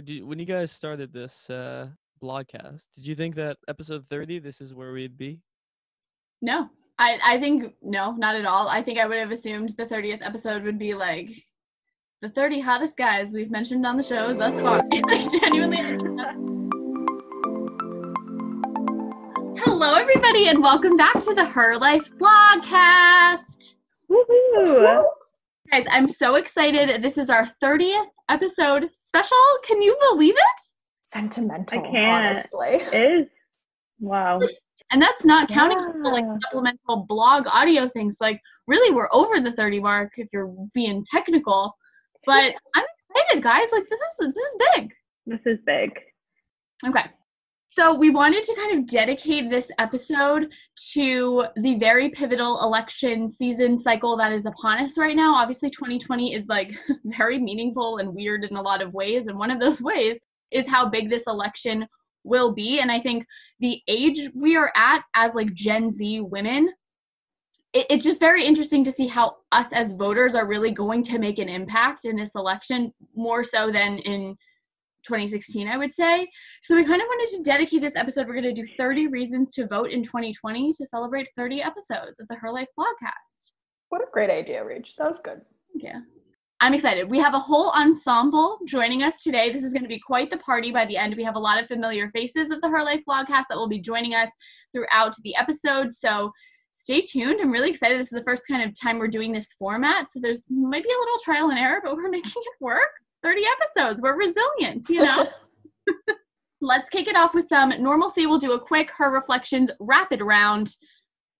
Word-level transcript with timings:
did, 0.00 0.24
when 0.24 0.38
you 0.38 0.44
guys 0.44 0.70
started 0.72 1.12
this 1.12 1.48
uh, 1.50 1.88
blogcast, 2.22 2.86
did 2.94 3.06
you 3.06 3.14
think 3.14 3.34
that 3.36 3.56
episode 3.68 4.04
30, 4.10 4.40
this 4.40 4.60
is 4.60 4.74
where 4.74 4.92
we'd 4.92 5.16
be? 5.16 5.40
No, 6.42 6.68
I, 6.98 7.18
I 7.24 7.40
think 7.40 7.74
no, 7.82 8.12
not 8.12 8.36
at 8.36 8.44
all. 8.44 8.68
I 8.68 8.82
think 8.82 8.98
I 8.98 9.06
would 9.06 9.18
have 9.18 9.30
assumed 9.30 9.70
the 9.70 9.86
30th 9.86 10.24
episode 10.24 10.62
would 10.64 10.78
be 10.78 10.94
like 10.94 11.30
the 12.22 12.28
30 12.28 12.60
hottest 12.60 12.96
guys 12.96 13.32
we've 13.32 13.50
mentioned 13.50 13.86
on 13.86 13.96
the 13.96 14.02
show 14.02 14.34
thus 14.36 14.58
far. 14.60 14.82
I 14.92 15.38
genuinely. 15.40 15.76
Hello, 19.64 19.94
everybody, 19.94 20.48
and 20.48 20.62
welcome 20.62 20.96
back 20.96 21.14
to 21.24 21.34
the 21.34 21.44
Her 21.44 21.76
Life 21.76 22.08
Blogcast. 22.18 23.74
Woohoo! 24.10 25.04
Guys, 25.70 25.84
I'm 25.90 26.08
so 26.12 26.34
excited. 26.36 27.02
This 27.02 27.18
is 27.18 27.30
our 27.30 27.50
30th 27.62 28.06
episode 28.28 28.88
special. 28.92 29.36
Can 29.66 29.82
you 29.82 29.96
believe 30.10 30.34
it? 30.34 30.60
Sentimental, 31.04 31.78
I 31.80 31.82
can't. 31.90 32.36
honestly. 32.36 32.68
It 32.96 33.20
is. 33.22 33.28
Wow. 34.00 34.40
And 34.92 35.02
that's 35.02 35.24
not 35.24 35.48
counting 35.48 35.78
all 35.78 35.92
the, 35.92 36.08
like 36.08 36.24
Yeah. 36.24 36.36
supplemental 36.44 37.06
blog 37.08 37.46
audio 37.48 37.88
things. 37.88 38.18
Like, 38.20 38.40
really, 38.66 38.94
we're 38.94 39.08
over 39.12 39.40
the 39.40 39.52
30 39.52 39.80
mark 39.80 40.12
if 40.16 40.28
you're 40.32 40.54
being 40.74 41.04
technical. 41.10 41.76
But 42.24 42.54
I'm 42.74 42.84
excited, 43.10 43.42
guys. 43.42 43.66
Like, 43.72 43.88
this 43.88 44.00
is 44.00 44.34
this 44.34 44.36
is 44.36 44.56
big. 44.74 44.92
This 45.26 45.40
is 45.46 45.58
big. 45.66 45.98
Okay. 46.86 47.04
So 47.76 47.92
we 47.92 48.08
wanted 48.08 48.42
to 48.42 48.54
kind 48.54 48.78
of 48.78 48.86
dedicate 48.86 49.50
this 49.50 49.68
episode 49.78 50.50
to 50.94 51.44
the 51.56 51.76
very 51.76 52.08
pivotal 52.08 52.62
election 52.62 53.28
season 53.28 53.78
cycle 53.78 54.16
that 54.16 54.32
is 54.32 54.46
upon 54.46 54.78
us 54.78 54.96
right 54.96 55.14
now. 55.14 55.34
Obviously 55.34 55.68
2020 55.68 56.32
is 56.32 56.46
like 56.48 56.72
very 57.04 57.38
meaningful 57.38 57.98
and 57.98 58.14
weird 58.14 58.44
in 58.44 58.56
a 58.56 58.62
lot 58.62 58.80
of 58.80 58.94
ways 58.94 59.26
and 59.26 59.38
one 59.38 59.50
of 59.50 59.60
those 59.60 59.82
ways 59.82 60.18
is 60.50 60.66
how 60.66 60.88
big 60.88 61.10
this 61.10 61.24
election 61.26 61.86
will 62.24 62.54
be 62.54 62.80
and 62.80 62.90
I 62.90 62.98
think 62.98 63.26
the 63.60 63.82
age 63.88 64.30
we 64.34 64.56
are 64.56 64.72
at 64.74 65.02
as 65.14 65.34
like 65.34 65.52
Gen 65.52 65.94
Z 65.94 66.22
women 66.22 66.72
it, 67.74 67.86
it's 67.90 68.04
just 68.04 68.20
very 68.20 68.42
interesting 68.42 68.84
to 68.84 68.92
see 68.92 69.06
how 69.06 69.36
us 69.52 69.68
as 69.74 69.92
voters 69.92 70.34
are 70.34 70.46
really 70.46 70.70
going 70.70 71.02
to 71.02 71.18
make 71.18 71.38
an 71.38 71.50
impact 71.50 72.06
in 72.06 72.16
this 72.16 72.30
election 72.36 72.94
more 73.14 73.44
so 73.44 73.70
than 73.70 73.98
in 73.98 74.34
2016 75.06 75.68
i 75.68 75.76
would 75.76 75.92
say. 75.92 76.28
So 76.62 76.74
we 76.74 76.84
kind 76.84 77.00
of 77.00 77.06
wanted 77.08 77.36
to 77.36 77.42
dedicate 77.42 77.82
this 77.82 77.96
episode 77.96 78.26
we're 78.26 78.40
going 78.40 78.54
to 78.54 78.62
do 78.62 78.66
30 78.76 79.08
reasons 79.08 79.54
to 79.54 79.66
vote 79.66 79.90
in 79.90 80.02
2020 80.02 80.72
to 80.72 80.86
celebrate 80.86 81.28
30 81.36 81.62
episodes 81.62 82.20
of 82.20 82.28
the 82.28 82.36
her 82.36 82.52
life 82.52 82.68
blogcast. 82.78 83.50
What 83.88 84.02
a 84.02 84.06
great 84.12 84.30
idea, 84.30 84.64
Reach. 84.64 84.96
That 84.96 85.08
was 85.08 85.20
good. 85.20 85.40
yeah 85.74 86.00
i'm 86.60 86.72
excited. 86.74 87.10
We 87.10 87.18
have 87.18 87.34
a 87.34 87.38
whole 87.38 87.70
ensemble 87.72 88.58
joining 88.66 89.02
us 89.02 89.22
today. 89.22 89.52
This 89.52 89.62
is 89.62 89.72
going 89.72 89.82
to 89.82 89.88
be 89.88 90.00
quite 90.00 90.30
the 90.30 90.38
party 90.38 90.72
by 90.72 90.86
the 90.86 90.96
end. 90.96 91.14
We 91.14 91.24
have 91.24 91.36
a 91.36 91.38
lot 91.38 91.60
of 91.60 91.68
familiar 91.68 92.10
faces 92.10 92.50
of 92.50 92.60
the 92.62 92.68
her 92.68 92.82
life 92.82 93.02
blogcast 93.08 93.44
that 93.50 93.58
will 93.58 93.68
be 93.68 93.78
joining 93.78 94.14
us 94.14 94.30
throughout 94.72 95.14
the 95.22 95.36
episode. 95.36 95.92
So 95.92 96.32
stay 96.72 97.02
tuned. 97.02 97.40
I'm 97.40 97.52
really 97.52 97.70
excited. 97.70 98.00
This 98.00 98.12
is 98.12 98.18
the 98.18 98.24
first 98.24 98.44
kind 98.48 98.62
of 98.62 98.78
time 98.80 98.98
we're 98.98 99.08
doing 99.08 99.32
this 99.32 99.52
format. 99.58 100.08
So 100.08 100.18
there's 100.18 100.44
might 100.48 100.82
be 100.82 100.88
a 100.88 100.98
little 100.98 101.18
trial 101.24 101.50
and 101.50 101.58
error 101.58 101.80
but 101.84 101.94
we're 101.94 102.08
making 102.18 102.32
it 102.34 102.60
work 102.60 102.90
30 103.22 103.42
episodes 103.60 104.00
we're 104.00 104.16
resilient 104.16 104.88
you 104.88 105.00
know 105.00 105.26
let's 106.60 106.88
kick 106.90 107.06
it 107.08 107.16
off 107.16 107.34
with 107.34 107.48
some 107.48 107.70
normalcy 107.80 108.26
we'll 108.26 108.38
do 108.38 108.52
a 108.52 108.60
quick 108.60 108.90
her 108.90 109.10
reflections 109.10 109.70
rapid 109.80 110.20
round 110.20 110.76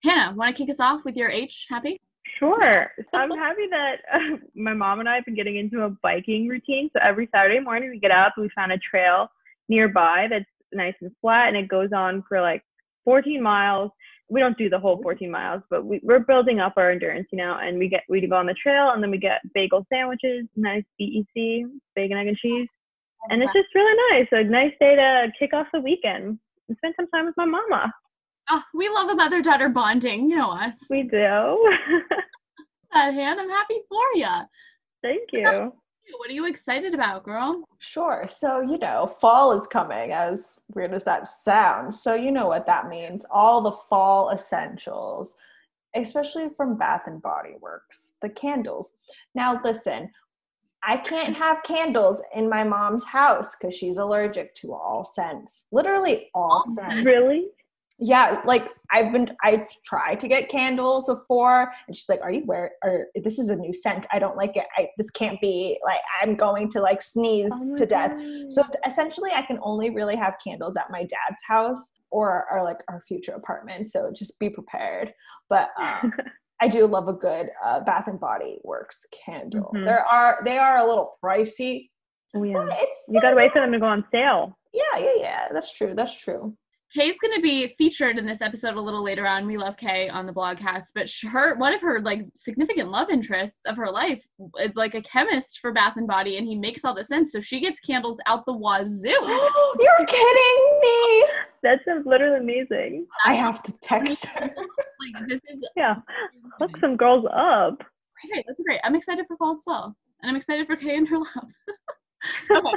hannah 0.03 0.35
want 0.37 0.55
to 0.55 0.63
kick 0.63 0.71
us 0.71 0.81
off 0.81 1.01
with 1.05 1.17
your 1.17 1.31
h 1.31 1.67
happy 1.69 2.01
Sure. 2.39 2.93
So 2.99 3.21
I'm 3.21 3.31
happy 3.31 3.67
that 3.71 3.97
uh, 4.13 4.37
my 4.55 4.75
mom 4.75 5.01
and 5.01 5.09
I 5.09 5.15
have 5.15 5.25
been 5.25 5.35
getting 5.35 5.57
into 5.57 5.83
a 5.85 5.91
biking 6.03 6.49
routine. 6.49 6.91
So 6.93 7.01
every 7.03 7.29
Saturday 7.33 7.61
morning 7.61 7.91
we 7.91 7.99
get 7.99 8.11
up, 8.11 8.35
we 8.37 8.51
found 8.55 8.73
a 8.73 8.79
trail 8.79 9.29
nearby 9.69 10.27
that's 10.31 10.45
nice 10.73 10.95
and 11.01 11.11
flat, 11.21 11.49
and 11.49 11.57
it 11.57 11.69
goes 11.69 11.91
on 11.95 12.25
for 12.29 12.41
like 12.41 12.63
14 13.05 13.43
miles. 13.43 13.91
We 14.29 14.41
don't 14.41 14.59
do 14.59 14.69
the 14.69 14.79
whole 14.79 15.01
14 15.03 15.31
miles, 15.31 15.63
but 15.71 15.85
we, 15.85 16.01
we're 16.03 16.21
building 16.21 16.59
up 16.59 16.75
our 16.77 16.91
endurance, 16.91 17.28
you 17.31 17.39
know. 17.39 17.56
And 17.61 17.78
we 17.78 17.89
get 17.89 18.03
we 18.09 18.27
go 18.27 18.37
on 18.37 18.47
the 18.47 18.55
trail, 18.55 18.91
and 18.91 19.03
then 19.03 19.11
we 19.11 19.19
get 19.19 19.41
bagel 19.55 19.87
sandwiches, 19.93 20.47
nice 20.56 20.83
BEC, 20.99 21.65
bacon, 21.95 22.17
egg, 22.19 22.27
and 22.28 22.37
cheese, 22.37 22.69
and 23.31 23.43
it's 23.43 23.53
just 23.53 23.69
really 23.75 23.97
nice. 24.11 24.28
A 24.33 24.45
nice 24.45 24.73
day 24.81 24.97
to 24.97 25.33
kick 25.39 25.53
off 25.55 25.67
the 25.73 25.81
weekend 25.81 26.39
and 26.69 26.77
spend 26.78 26.95
some 26.97 27.09
time 27.09 27.27
with 27.27 27.37
my 27.37 27.45
mama. 27.45 27.93
oh, 28.50 28.62
we 28.75 28.89
love 28.89 29.09
a 29.09 29.15
mother 29.15 29.43
daughter 29.43 29.69
bonding 29.69 30.29
you 30.31 30.37
know 30.37 30.50
us 30.50 30.77
We 30.91 31.03
do. 31.03 31.17
hand 32.93 33.41
i'm 33.41 33.49
happy 33.50 33.81
for 33.89 34.03
you 34.15 34.29
Thank 35.03 35.29
you. 35.33 35.73
What 36.19 36.31
are 36.31 36.34
you 36.34 36.47
excited 36.47 36.94
about 36.94 37.25
girl 37.25 37.67
Sure. 37.78 38.27
So, 38.27 38.61
you 38.61 38.78
know, 38.78 39.06
fall 39.06 39.59
is 39.59 39.67
coming, 39.67 40.12
as 40.12 40.59
weird 40.75 40.94
as 40.94 41.05
that 41.05 41.28
sounds. 41.28 42.03
So, 42.03 42.15
you 42.15 42.31
know 42.31 42.49
what 42.49 42.67
that 42.67 42.89
means. 42.89 43.25
All 43.31 43.61
the 43.61 43.77
fall 43.89 44.31
essentials, 44.31 45.37
especially 45.94 46.49
from 46.56 46.78
Bath 46.78 47.03
and 47.06 47.21
Body 47.21 47.55
Works, 47.61 48.12
the 48.22 48.31
candles. 48.31 48.93
Now, 49.34 49.61
listen, 49.62 50.11
I 50.83 50.97
can't 50.97 51.37
have 51.37 51.62
candles 51.65 52.23
in 52.34 52.49
my 52.49 52.65
mom's 52.65 53.05
house 53.05 53.56
because 53.56 53.75
she's 53.75 53.99
allergic 53.99 54.55
to 54.56 54.73
all 54.73 55.05
scents. 55.05 55.67
Literally 55.73 56.31
all 56.34 56.62
All 56.67 56.75
scents. 56.75 57.05
Really? 57.05 57.49
Yeah 57.99 58.41
like 58.45 58.69
i've 58.91 59.11
been 59.11 59.27
i 59.43 59.67
tried 59.84 60.21
to 60.21 60.29
get 60.29 60.51
candles 60.51 61.07
before 61.07 61.73
and 61.87 61.97
she's 61.97 62.09
like 62.11 62.21
are 62.21 62.31
you 62.31 62.43
wearing 62.45 62.71
or 62.84 63.07
this 63.25 63.39
is 63.39 63.49
a 63.49 63.57
new 63.57 63.73
scent 63.73 64.07
i 64.12 64.19
don't 64.19 64.37
like 64.37 64.55
it 64.57 64.67
I, 64.77 64.89
this 64.99 65.11
can't 65.11 65.41
be 65.41 65.79
like 65.84 66.01
i'm 66.23 66.35
going 66.35 66.69
to 66.73 66.81
like 66.81 67.01
sneeze 67.01 67.51
Oh 67.55 67.77
to 67.77 67.87
death 67.87 68.11
God. 68.12 68.53
so 68.53 68.62
essentially 68.87 69.31
i 69.35 69.41
can 69.43 69.59
only 69.62 69.89
really 69.91 70.15
have 70.17 70.35
candles 70.45 70.77
at 70.77 70.91
my 70.91 71.01
dad's 71.05 71.41
house 71.47 71.93
or 72.11 72.47
or 72.51 72.62
like 72.62 72.81
our 72.89 73.03
future 73.09 73.33
apartment 73.33 73.91
so 73.91 74.11
just 74.15 74.39
be 74.39 74.51
prepared 74.51 75.12
but 75.49 75.71
um, 75.81 76.12
i 76.61 76.69
do 76.69 76.87
love 76.87 77.09
a 77.09 77.15
good 77.15 77.49
uh, 77.65 77.81
bath 77.81 78.09
and 78.09 78.21
body 78.21 78.59
works 78.62 79.06
candle 79.25 79.73
Mhm. 79.75 79.87
there 79.87 80.05
are 80.05 80.43
they 80.45 80.59
are 80.59 80.79
a 80.79 80.87
little 80.87 81.17
pricey 81.25 81.89
Oh, 82.35 82.41
but 82.41 82.67
yeah. 82.69 82.77
it's 82.81 82.97
You 83.09 83.21
gotta 83.23 83.37
wait 83.37 83.53
for 83.53 83.61
them 83.61 83.73
to 83.73 83.79
go 83.79 83.87
on 83.87 84.05
sale. 84.12 84.59
yeah 84.75 84.99
yeah 84.99 85.15
yeah 85.17 85.49
that's 85.51 85.73
true 85.73 85.95
that's 85.95 86.12
true 86.15 86.55
Kay's 86.95 87.17
going 87.21 87.35
to 87.35 87.43
be 87.43 87.75
featured 87.77 88.17
in 88.17 88.27
this 88.27 88.41
episode 88.41 88.77
a 88.77 88.81
little 88.81 89.03
later 89.03 89.27
on. 89.27 89.47
We 89.47 89.59
love 89.59 89.77
Kay 89.77 90.09
on 90.09 90.25
the 90.25 90.33
blogcast, 90.33 90.85
but 90.95 91.11
her 91.31 91.57
one 91.57 91.75
of 91.75 91.81
her 91.81 92.01
like 92.01 92.25
significant 92.35 92.89
love 92.91 93.11
interests 93.11 93.61
of 93.67 93.77
her 93.77 93.91
life 93.91 94.23
is 94.61 94.75
like 94.77 94.95
a 94.95 95.03
chemist 95.03 95.59
for 95.61 95.73
Bath 95.73 95.97
and 95.97 96.07
Body, 96.07 96.39
and 96.39 96.47
he 96.47 96.55
makes 96.57 96.85
all 96.85 96.95
the 96.95 97.05
scents. 97.05 97.33
So 97.33 97.41
she 97.41 97.61
gets 97.61 97.81
candles 97.81 98.19
out 98.27 98.47
the 98.47 98.53
wazoo. 98.53 99.09
you're 99.81 100.07
kidding 100.07 100.81
me 100.81 101.25
That's 101.63 101.83
literally 102.05 102.39
amazing. 102.41 103.07
I 103.25 103.35
have 103.35 103.63
to 103.65 103.73
text 103.81 104.25
her. 104.27 104.41
like 104.47 105.29
this 105.29 105.41
is 105.49 105.69
Yeah. 105.77 105.97
Hook 106.59 106.77
some 106.81 106.97
girls 106.97 107.27
up. 107.35 107.83
great. 108.33 108.45
That's 108.47 108.61
great. 108.63 108.81
I'm 108.85 108.95
excited 108.95 109.27
for 109.27 109.37
fall 109.37 109.55
as 109.55 109.65
well, 109.67 109.97
and 110.23 110.31
I'm 110.31 110.37
excited 110.37 110.67
for 110.67 110.77
Kay 110.77 110.97
and 110.97 111.09
her 111.09 111.19
love. 111.19 111.51
okay, 112.57 112.77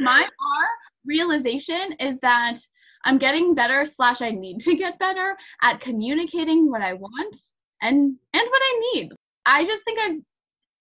my 0.00 0.22
R 0.22 0.66
realization 1.06 1.92
is 2.00 2.16
that 2.22 2.56
I'm 3.04 3.18
getting 3.18 3.54
better 3.54 3.84
slash 3.84 4.22
I 4.22 4.30
need 4.30 4.60
to 4.60 4.74
get 4.74 4.98
better 4.98 5.36
at 5.62 5.80
communicating 5.80 6.70
what 6.70 6.82
I 6.82 6.94
want 6.94 7.36
and 7.82 8.16
and 8.32 8.48
what 8.50 8.62
I 8.62 8.80
need. 8.94 9.12
I 9.46 9.64
just 9.64 9.84
think 9.84 9.98
I've 9.98 10.20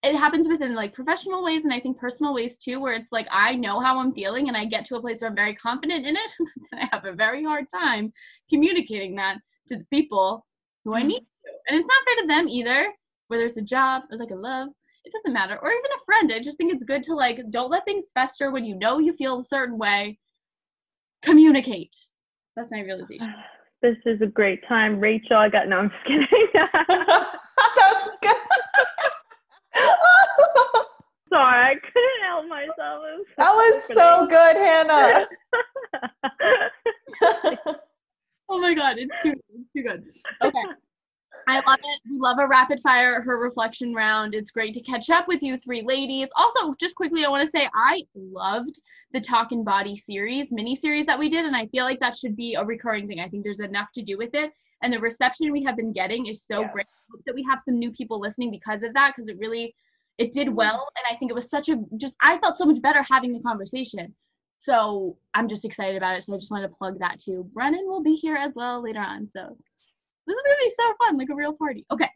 it 0.04 0.18
happens 0.18 0.48
within 0.50 0.76
like 0.76 0.94
professional 0.94 1.44
ways 1.44 1.64
and 1.64 1.74
I 1.74 1.80
think 1.80 1.98
personal 1.98 2.34
ways 2.34 2.58
too, 2.60 2.80
where 2.82 2.94
it's 2.94 3.12
like 3.12 3.28
I 3.32 3.56
know 3.56 3.80
how 3.80 4.00
I'm 4.00 4.14
feeling 4.14 4.50
and 4.50 4.58
I 4.58 4.66
get 4.66 4.84
to 4.86 4.96
a 4.98 5.02
place 5.02 5.22
where 5.22 5.30
I'm 5.30 5.36
very 5.36 5.56
confident 5.56 6.06
in 6.06 6.16
it, 6.16 6.34
and 6.72 6.82
I 6.82 6.90
have 6.92 7.06
a 7.06 7.14
very 7.14 7.44
hard 7.44 7.66
time 7.74 8.12
communicating 8.50 9.16
that 9.16 9.38
to 9.70 9.78
the 9.78 9.86
people 9.86 10.46
who 10.84 10.94
I 10.94 11.00
mm-hmm. 11.00 11.08
need 11.10 11.20
to. 11.20 11.52
And 11.70 11.80
it's 11.80 11.88
not 11.88 12.06
fair 12.06 12.22
to 12.22 12.28
them 12.28 12.50
either, 12.50 12.94
whether 13.30 13.46
it's 13.46 13.58
a 13.58 13.62
job 13.62 14.04
or 14.12 14.18
like 14.18 14.32
a 14.32 14.36
love. 14.36 14.70
It 15.06 15.12
doesn't 15.12 15.34
matter. 15.34 15.58
Or 15.62 15.70
even 15.70 15.92
a 15.98 16.06
friend. 16.06 16.32
I 16.34 16.42
just 16.42 16.58
think 16.58 16.74
it's 16.74 16.84
good 16.84 17.04
to 17.04 17.16
like 17.16 17.40
don't 17.50 17.70
let 17.70 17.86
things 17.86 18.06
fester 18.14 18.52
when 18.52 18.66
you 18.66 18.76
know 18.76 19.00
you 19.00 19.14
feel 19.14 19.40
a 19.40 19.46
certain 19.46 19.78
way. 19.78 20.20
Communicate. 21.22 21.96
That's 22.56 22.72
my 22.72 22.82
realization. 22.82 23.34
This 23.82 23.98
is 24.06 24.22
a 24.22 24.28
great 24.28 24.66
time. 24.66 24.98
Rachel, 24.98 25.36
I 25.36 25.50
got 25.50 25.68
no, 25.68 25.80
I'm 25.80 25.90
just 25.90 26.06
kidding. 26.06 26.26
that 26.54 27.28
was 27.68 28.12
good. 28.22 28.36
Sorry, 31.30 31.66
I 31.66 31.76
couldn't 31.76 32.24
help 32.24 32.48
myself. 32.48 33.04
It 33.04 33.28
that 33.38 33.52
was 33.52 33.84
so 33.94 34.26
good, 34.26 34.56
Hannah. 34.56 35.28
Oh 38.50 38.60
my 38.60 38.74
god, 38.74 38.98
it's 39.00 39.12
too 39.22 39.34
it's 39.50 39.74
too 39.76 39.84
good. 39.84 40.06
Okay. 40.42 40.64
I 41.48 41.62
love 41.66 41.80
it. 41.84 42.02
We 42.10 42.18
love 42.18 42.38
a 42.40 42.48
rapid 42.48 42.80
fire 42.82 43.22
her 43.22 43.38
reflection 43.38 43.94
round. 43.94 44.36
It's 44.36 44.52
great 44.52 44.74
to 44.76 44.82
catch 44.82 45.10
up 45.10 45.28
with 45.28 45.42
you 45.42 45.58
three 45.58 45.82
ladies. 45.82 46.30
Also, 46.36 46.74
just 46.80 46.96
quickly, 46.96 47.26
I 47.26 47.30
want 47.30 47.44
to 47.44 47.50
say 47.50 47.70
I 47.74 48.04
loved 48.16 48.80
the 49.12 49.22
Talk 49.22 49.52
and 49.52 49.64
Body 49.66 49.96
series, 49.96 50.48
mini 50.52 50.76
series 50.76 51.06
that 51.06 51.20
we 51.20 51.30
did, 51.30 51.46
and 51.46 51.56
I 51.56 51.68
feel 51.68 51.86
like 51.86 52.00
that 52.00 52.18
should 52.18 52.36
be 52.36 52.56
a 52.56 52.64
recurring 52.64 53.08
thing. 53.08 53.20
I 53.20 53.30
think 53.30 53.44
there's 53.44 53.60
enough 53.60 53.92
to 53.94 54.02
do 54.02 54.18
with 54.18 54.34
it. 54.34 54.52
And 54.82 54.92
the 54.92 55.00
reception 55.00 55.52
we 55.52 55.64
have 55.64 55.78
been 55.78 55.94
getting 55.94 56.26
is 56.28 56.44
so 56.44 56.62
Yes. 56.62 56.74
great. 56.74 56.86
I 56.86 57.12
hope 57.12 57.26
that 57.26 57.36
we 57.36 57.46
have 57.50 57.62
some 57.64 57.78
new 57.80 57.92
people 57.92 58.20
listening 58.20 58.52
because 58.52 58.84
of 58.84 58.94
that, 58.94 59.14
because 59.16 59.30
it 59.30 59.38
really 59.38 59.76
it 60.18 60.32
did 60.32 60.50
well 60.50 60.88
and 60.98 61.14
i 61.14 61.18
think 61.18 61.32
it 61.32 61.36
was 61.36 61.50
such 61.50 61.70
a 61.70 61.78
just 61.98 62.14
i 62.22 62.38
felt 62.38 62.58
so 62.58 62.66
much 62.66 62.82
better 62.82 63.04
having 63.10 63.32
the 63.32 63.40
conversation 63.40 64.14
so 64.60 65.18
i'm 65.34 65.48
just 65.48 65.66
excited 65.66 65.96
about 65.96 66.16
it 66.16 66.24
so 66.24 66.34
i 66.34 66.38
just 66.38 66.52
wanted 66.52 66.68
to 66.68 66.74
plug 66.76 67.00
that 67.00 67.20
too 67.20 67.48
brennan 67.54 67.86
will 67.88 68.04
be 68.04 68.14
here 68.14 68.36
as 68.36 68.52
well 68.56 68.82
later 68.82 69.00
on 69.00 69.28
so 69.28 69.58
this 70.28 70.36
is 70.36 70.44
gonna 70.46 70.56
be 70.64 70.74
so 70.76 70.94
fun 71.06 71.18
like 71.18 71.30
a 71.30 71.36
real 71.36 71.54
party. 71.54 71.86
Okay. 71.92 72.10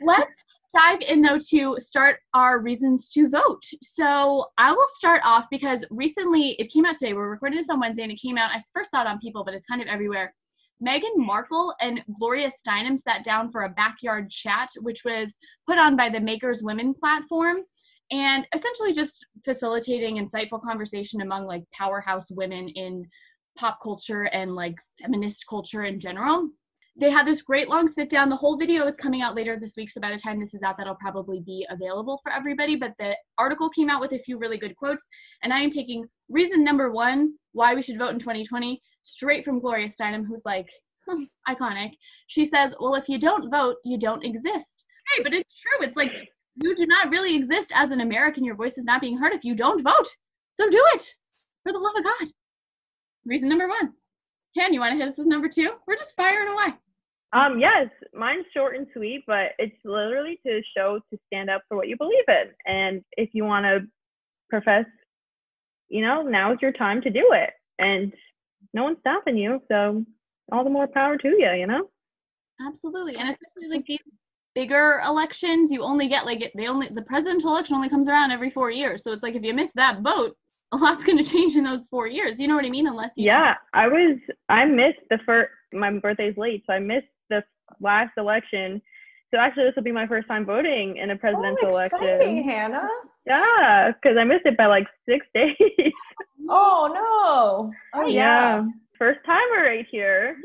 Let's 0.00 0.42
dive 0.74 1.00
in 1.02 1.20
though 1.22 1.38
to 1.50 1.76
start 1.78 2.18
our 2.34 2.60
reasons 2.60 3.08
to 3.10 3.28
vote. 3.28 3.62
So 3.82 4.46
i 4.58 4.72
will 4.72 4.86
start 4.96 5.20
off 5.24 5.46
because 5.50 5.84
recently 5.90 6.56
it 6.58 6.72
came 6.72 6.86
out 6.86 6.96
today 6.96 7.12
we're 7.12 7.28
recording 7.28 7.58
this 7.58 7.68
on 7.68 7.78
wednesday 7.78 8.04
and 8.04 8.12
it 8.12 8.20
came 8.20 8.38
out 8.38 8.50
i 8.50 8.60
first 8.72 8.90
saw 8.90 9.02
it 9.02 9.06
on 9.06 9.18
people 9.18 9.44
but 9.44 9.54
it's 9.54 9.66
kind 9.66 9.82
of 9.82 9.88
everywhere. 9.88 10.34
Meghan 10.84 11.16
Markle 11.16 11.74
and 11.80 12.02
Gloria 12.18 12.50
Steinem 12.66 12.98
sat 12.98 13.24
down 13.24 13.50
for 13.50 13.62
a 13.62 13.68
backyard 13.68 14.30
chat, 14.30 14.68
which 14.80 15.04
was 15.04 15.32
put 15.66 15.78
on 15.78 15.96
by 15.96 16.08
the 16.08 16.20
Makers 16.20 16.58
Women 16.60 16.92
platform, 16.92 17.58
and 18.10 18.46
essentially 18.52 18.92
just 18.92 19.24
facilitating 19.44 20.16
insightful 20.16 20.62
conversation 20.62 21.20
among 21.20 21.46
like 21.46 21.62
powerhouse 21.72 22.26
women 22.30 22.68
in 22.68 23.06
pop 23.56 23.78
culture 23.82 24.24
and 24.24 24.54
like 24.54 24.74
feminist 25.00 25.46
culture 25.48 25.84
in 25.84 26.00
general. 26.00 26.48
They 26.94 27.10
had 27.10 27.26
this 27.26 27.40
great 27.40 27.68
long 27.68 27.88
sit 27.88 28.10
down. 28.10 28.28
The 28.28 28.36
whole 28.36 28.58
video 28.58 28.86
is 28.86 28.96
coming 28.96 29.22
out 29.22 29.34
later 29.34 29.58
this 29.58 29.74
week, 29.76 29.88
so 29.88 30.00
by 30.00 30.10
the 30.10 30.18
time 30.18 30.38
this 30.38 30.52
is 30.52 30.62
out, 30.62 30.76
that'll 30.76 30.94
probably 30.96 31.40
be 31.40 31.66
available 31.70 32.20
for 32.22 32.30
everybody. 32.30 32.76
But 32.76 32.92
the 32.98 33.16
article 33.38 33.70
came 33.70 33.88
out 33.88 34.00
with 34.00 34.12
a 34.12 34.18
few 34.18 34.38
really 34.38 34.58
good 34.58 34.76
quotes, 34.76 35.06
and 35.42 35.52
I 35.52 35.60
am 35.60 35.70
taking 35.70 36.04
reason 36.28 36.62
number 36.62 36.92
one 36.92 37.34
why 37.52 37.74
we 37.74 37.82
should 37.82 37.98
vote 37.98 38.10
in 38.10 38.18
2020 38.18 38.80
straight 39.02 39.44
from 39.44 39.58
Gloria 39.58 39.88
Steinem, 39.88 40.26
who's 40.26 40.42
like 40.44 40.68
iconic. 41.48 41.92
She 42.26 42.44
says, 42.44 42.74
Well, 42.78 42.94
if 42.94 43.08
you 43.08 43.18
don't 43.18 43.50
vote, 43.50 43.76
you 43.84 43.98
don't 43.98 44.24
exist. 44.24 44.84
Hey, 45.14 45.22
but 45.22 45.32
it's 45.32 45.54
true. 45.54 45.86
It's 45.86 45.96
like 45.96 46.12
you 46.56 46.76
do 46.76 46.86
not 46.86 47.10
really 47.10 47.34
exist 47.34 47.72
as 47.74 47.90
an 47.90 48.02
American. 48.02 48.44
Your 48.44 48.54
voice 48.54 48.76
is 48.76 48.84
not 48.84 49.00
being 49.00 49.16
heard 49.16 49.32
if 49.32 49.44
you 49.44 49.54
don't 49.54 49.82
vote. 49.82 50.08
So 50.60 50.68
do 50.68 50.82
it 50.94 51.14
for 51.62 51.72
the 51.72 51.78
love 51.78 51.94
of 51.96 52.04
God. 52.04 52.28
Reason 53.24 53.48
number 53.48 53.68
one. 53.68 53.92
Han, 54.58 54.74
you 54.74 54.80
want 54.80 54.92
to 54.92 54.98
hit 54.98 55.10
us 55.10 55.18
with 55.18 55.26
number 55.26 55.48
two? 55.48 55.70
We're 55.86 55.96
just 55.96 56.16
firing 56.16 56.48
away. 56.48 56.74
Um, 57.32 57.58
yes, 57.58 57.88
mine's 58.12 58.44
short 58.54 58.76
and 58.76 58.86
sweet, 58.94 59.24
but 59.26 59.52
it's 59.58 59.76
literally 59.84 60.38
to 60.46 60.60
show 60.76 61.00
to 61.10 61.18
stand 61.26 61.48
up 61.48 61.62
for 61.66 61.76
what 61.76 61.88
you 61.88 61.96
believe 61.96 62.24
in. 62.28 62.50
And 62.66 63.02
if 63.12 63.30
you 63.32 63.44
want 63.44 63.64
to 63.64 63.86
profess, 64.50 64.84
you 65.88 66.02
know, 66.02 66.22
now 66.22 66.52
is 66.52 66.58
your 66.60 66.72
time 66.72 67.00
to 67.02 67.10
do 67.10 67.30
it. 67.32 67.50
And 67.78 68.12
no 68.74 68.84
one's 68.84 68.98
stopping 69.00 69.38
you. 69.38 69.62
So 69.70 70.04
all 70.50 70.64
the 70.64 70.70
more 70.70 70.86
power 70.86 71.16
to 71.16 71.28
you, 71.28 71.50
you 71.52 71.66
know? 71.66 71.88
Absolutely. 72.60 73.16
And 73.16 73.30
especially 73.30 73.74
like 73.74 73.86
these 73.86 73.98
bigger 74.54 75.00
elections, 75.06 75.70
you 75.70 75.82
only 75.82 76.08
get 76.08 76.26
like 76.26 76.52
they 76.54 76.66
only 76.66 76.88
the 76.88 77.02
presidential 77.02 77.50
election 77.50 77.76
only 77.76 77.88
comes 77.88 78.08
around 78.08 78.30
every 78.30 78.50
four 78.50 78.70
years. 78.70 79.02
So 79.02 79.12
it's 79.12 79.22
like 79.22 79.34
if 79.34 79.42
you 79.42 79.54
miss 79.54 79.72
that 79.74 80.02
vote, 80.02 80.36
a 80.72 80.76
lot's 80.76 81.04
gonna 81.04 81.24
change 81.24 81.54
in 81.54 81.64
those 81.64 81.86
four 81.86 82.06
years. 82.06 82.38
You 82.38 82.48
know 82.48 82.56
what 82.56 82.64
I 82.64 82.70
mean? 82.70 82.86
Unless 82.86 83.12
you 83.16 83.26
Yeah, 83.26 83.54
I 83.74 83.88
was 83.88 84.18
I 84.48 84.64
missed 84.64 85.00
the 85.10 85.18
first 85.24 85.50
my 85.72 85.90
birthday's 85.98 86.36
late, 86.36 86.64
so 86.66 86.72
I 86.72 86.78
missed 86.78 87.06
the 87.30 87.42
last 87.80 88.12
election. 88.16 88.82
So 89.32 89.38
actually 89.40 89.64
this 89.64 89.76
will 89.76 89.82
be 89.82 89.92
my 89.92 90.06
first 90.06 90.28
time 90.28 90.44
voting 90.44 90.96
in 90.98 91.10
a 91.10 91.16
presidential 91.16 91.74
oh, 91.74 91.78
exciting, 91.78 92.38
election. 92.38 92.42
Hannah. 92.42 92.88
Yeah, 93.26 93.92
because 93.92 94.18
I 94.18 94.24
missed 94.24 94.46
it 94.46 94.56
by 94.56 94.66
like 94.66 94.86
six 95.08 95.24
days. 95.34 95.56
Oh 96.48 96.90
no. 96.92 97.72
Oh 97.94 98.06
yeah. 98.06 98.64
First 98.98 99.20
timer 99.26 99.64
right 99.64 99.86
here. 99.90 100.36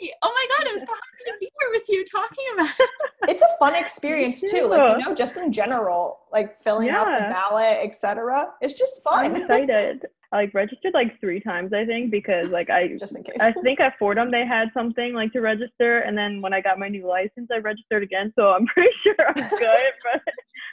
Yay! 0.00 0.12
Oh 0.22 0.32
my 0.32 0.56
god, 0.56 0.68
I'm 0.70 0.78
so 0.78 0.86
happy 0.86 1.07
to 1.26 1.38
be 1.40 1.50
here 1.58 1.70
with 1.70 1.88
you 1.88 2.04
talking 2.04 2.44
about 2.54 2.70
it. 2.78 2.90
It's 3.28 3.42
a 3.42 3.58
fun 3.58 3.74
experience 3.74 4.40
too. 4.40 4.66
Like 4.68 4.98
you 4.98 5.04
know, 5.04 5.14
just 5.14 5.36
in 5.36 5.52
general, 5.52 6.20
like 6.32 6.62
filling 6.62 6.90
out 6.90 7.06
the 7.06 7.26
ballot, 7.32 7.78
etc. 7.82 8.50
It's 8.60 8.74
just 8.74 9.02
fun. 9.02 9.24
I'm 9.24 9.36
excited. 9.36 10.06
I 10.32 10.36
like 10.36 10.54
registered 10.54 10.92
like 10.92 11.18
three 11.20 11.40
times 11.40 11.72
I 11.72 11.86
think 11.86 12.10
because 12.10 12.50
like 12.50 12.68
I 12.68 12.88
just 12.98 13.16
in 13.16 13.22
case. 13.22 13.36
I 13.40 13.52
think 13.52 13.80
at 13.80 13.98
Fordham 13.98 14.30
they 14.30 14.46
had 14.46 14.68
something 14.74 15.14
like 15.14 15.32
to 15.32 15.40
register, 15.40 16.00
and 16.00 16.16
then 16.16 16.40
when 16.40 16.52
I 16.52 16.60
got 16.60 16.78
my 16.78 16.88
new 16.88 17.06
license, 17.06 17.48
I 17.52 17.58
registered 17.58 18.02
again. 18.02 18.32
So 18.36 18.50
I'm 18.50 18.66
pretty 18.74 18.90
sure 19.02 19.14
I'm 19.18 19.48
good. 19.48 19.92
But 20.12 20.22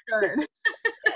Good. 0.08 0.48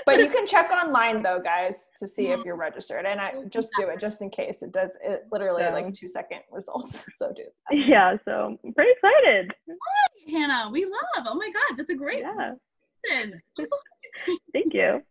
But 0.06 0.18
you 0.20 0.30
can 0.30 0.46
check 0.46 0.70
online 0.70 1.22
though, 1.22 1.40
guys, 1.40 1.88
to 1.98 2.06
see 2.08 2.24
Mm-hmm. 2.26 2.40
if 2.40 2.46
you're 2.46 2.56
registered. 2.56 3.06
And 3.06 3.20
I 3.20 3.32
just 3.48 3.68
do 3.76 3.88
it 3.88 4.00
just 4.00 4.22
in 4.22 4.30
case. 4.30 4.58
It 4.62 4.72
does 4.72 4.90
it 5.02 5.24
literally 5.32 5.62
Yeah. 5.62 5.72
like 5.74 5.94
two 5.94 6.08
second 6.08 6.40
results. 6.50 7.04
So 7.16 7.32
do 7.34 7.44
that. 7.70 7.76
yeah, 7.78 8.16
so 8.24 8.58
I'm 8.64 8.72
pretty 8.74 8.92
excited. 8.92 9.52
Hi, 9.68 10.30
Hannah, 10.32 10.70
we 10.70 10.84
love. 10.84 11.26
Oh 11.26 11.34
my 11.34 11.50
god, 11.52 11.76
that's 11.76 11.90
a 11.90 11.94
great 11.94 12.20
Yeah, 12.20 12.52
reason. 13.10 13.40
Thank 14.52 14.74
you. 14.74 15.02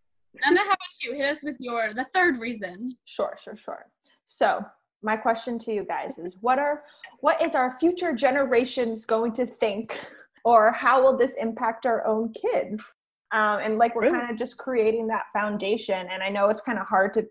Emma, 0.45 0.59
how 0.59 0.65
about 0.65 0.77
you? 1.03 1.13
Hit 1.15 1.25
us 1.37 1.43
with 1.43 1.55
your 1.59 1.93
the 1.93 2.05
third 2.13 2.39
reason. 2.39 2.95
Sure, 3.05 3.37
sure, 3.41 3.57
sure. 3.57 3.85
So 4.25 4.63
my 5.01 5.15
question 5.17 5.57
to 5.59 5.73
you 5.73 5.83
guys 5.83 6.17
is 6.17 6.37
what 6.41 6.59
are 6.59 6.83
what 7.21 7.41
is 7.41 7.55
our 7.55 7.77
future 7.79 8.13
generations 8.13 9.05
going 9.05 9.33
to 9.33 9.45
think 9.45 9.97
or 10.45 10.71
how 10.71 11.01
will 11.01 11.17
this 11.17 11.33
impact 11.39 11.85
our 11.85 12.05
own 12.05 12.33
kids 12.33 12.81
um, 13.31 13.59
and 13.59 13.77
like 13.77 13.95
we're 13.95 14.03
Really? 14.03 14.17
kind 14.17 14.31
of 14.31 14.37
just 14.37 14.57
creating 14.57 15.07
that 15.07 15.23
foundation 15.33 16.07
and 16.11 16.23
i 16.23 16.29
know 16.29 16.49
it's 16.49 16.61
kind 16.61 16.79
of 16.79 16.87
hard 16.87 17.13
to 17.13 17.25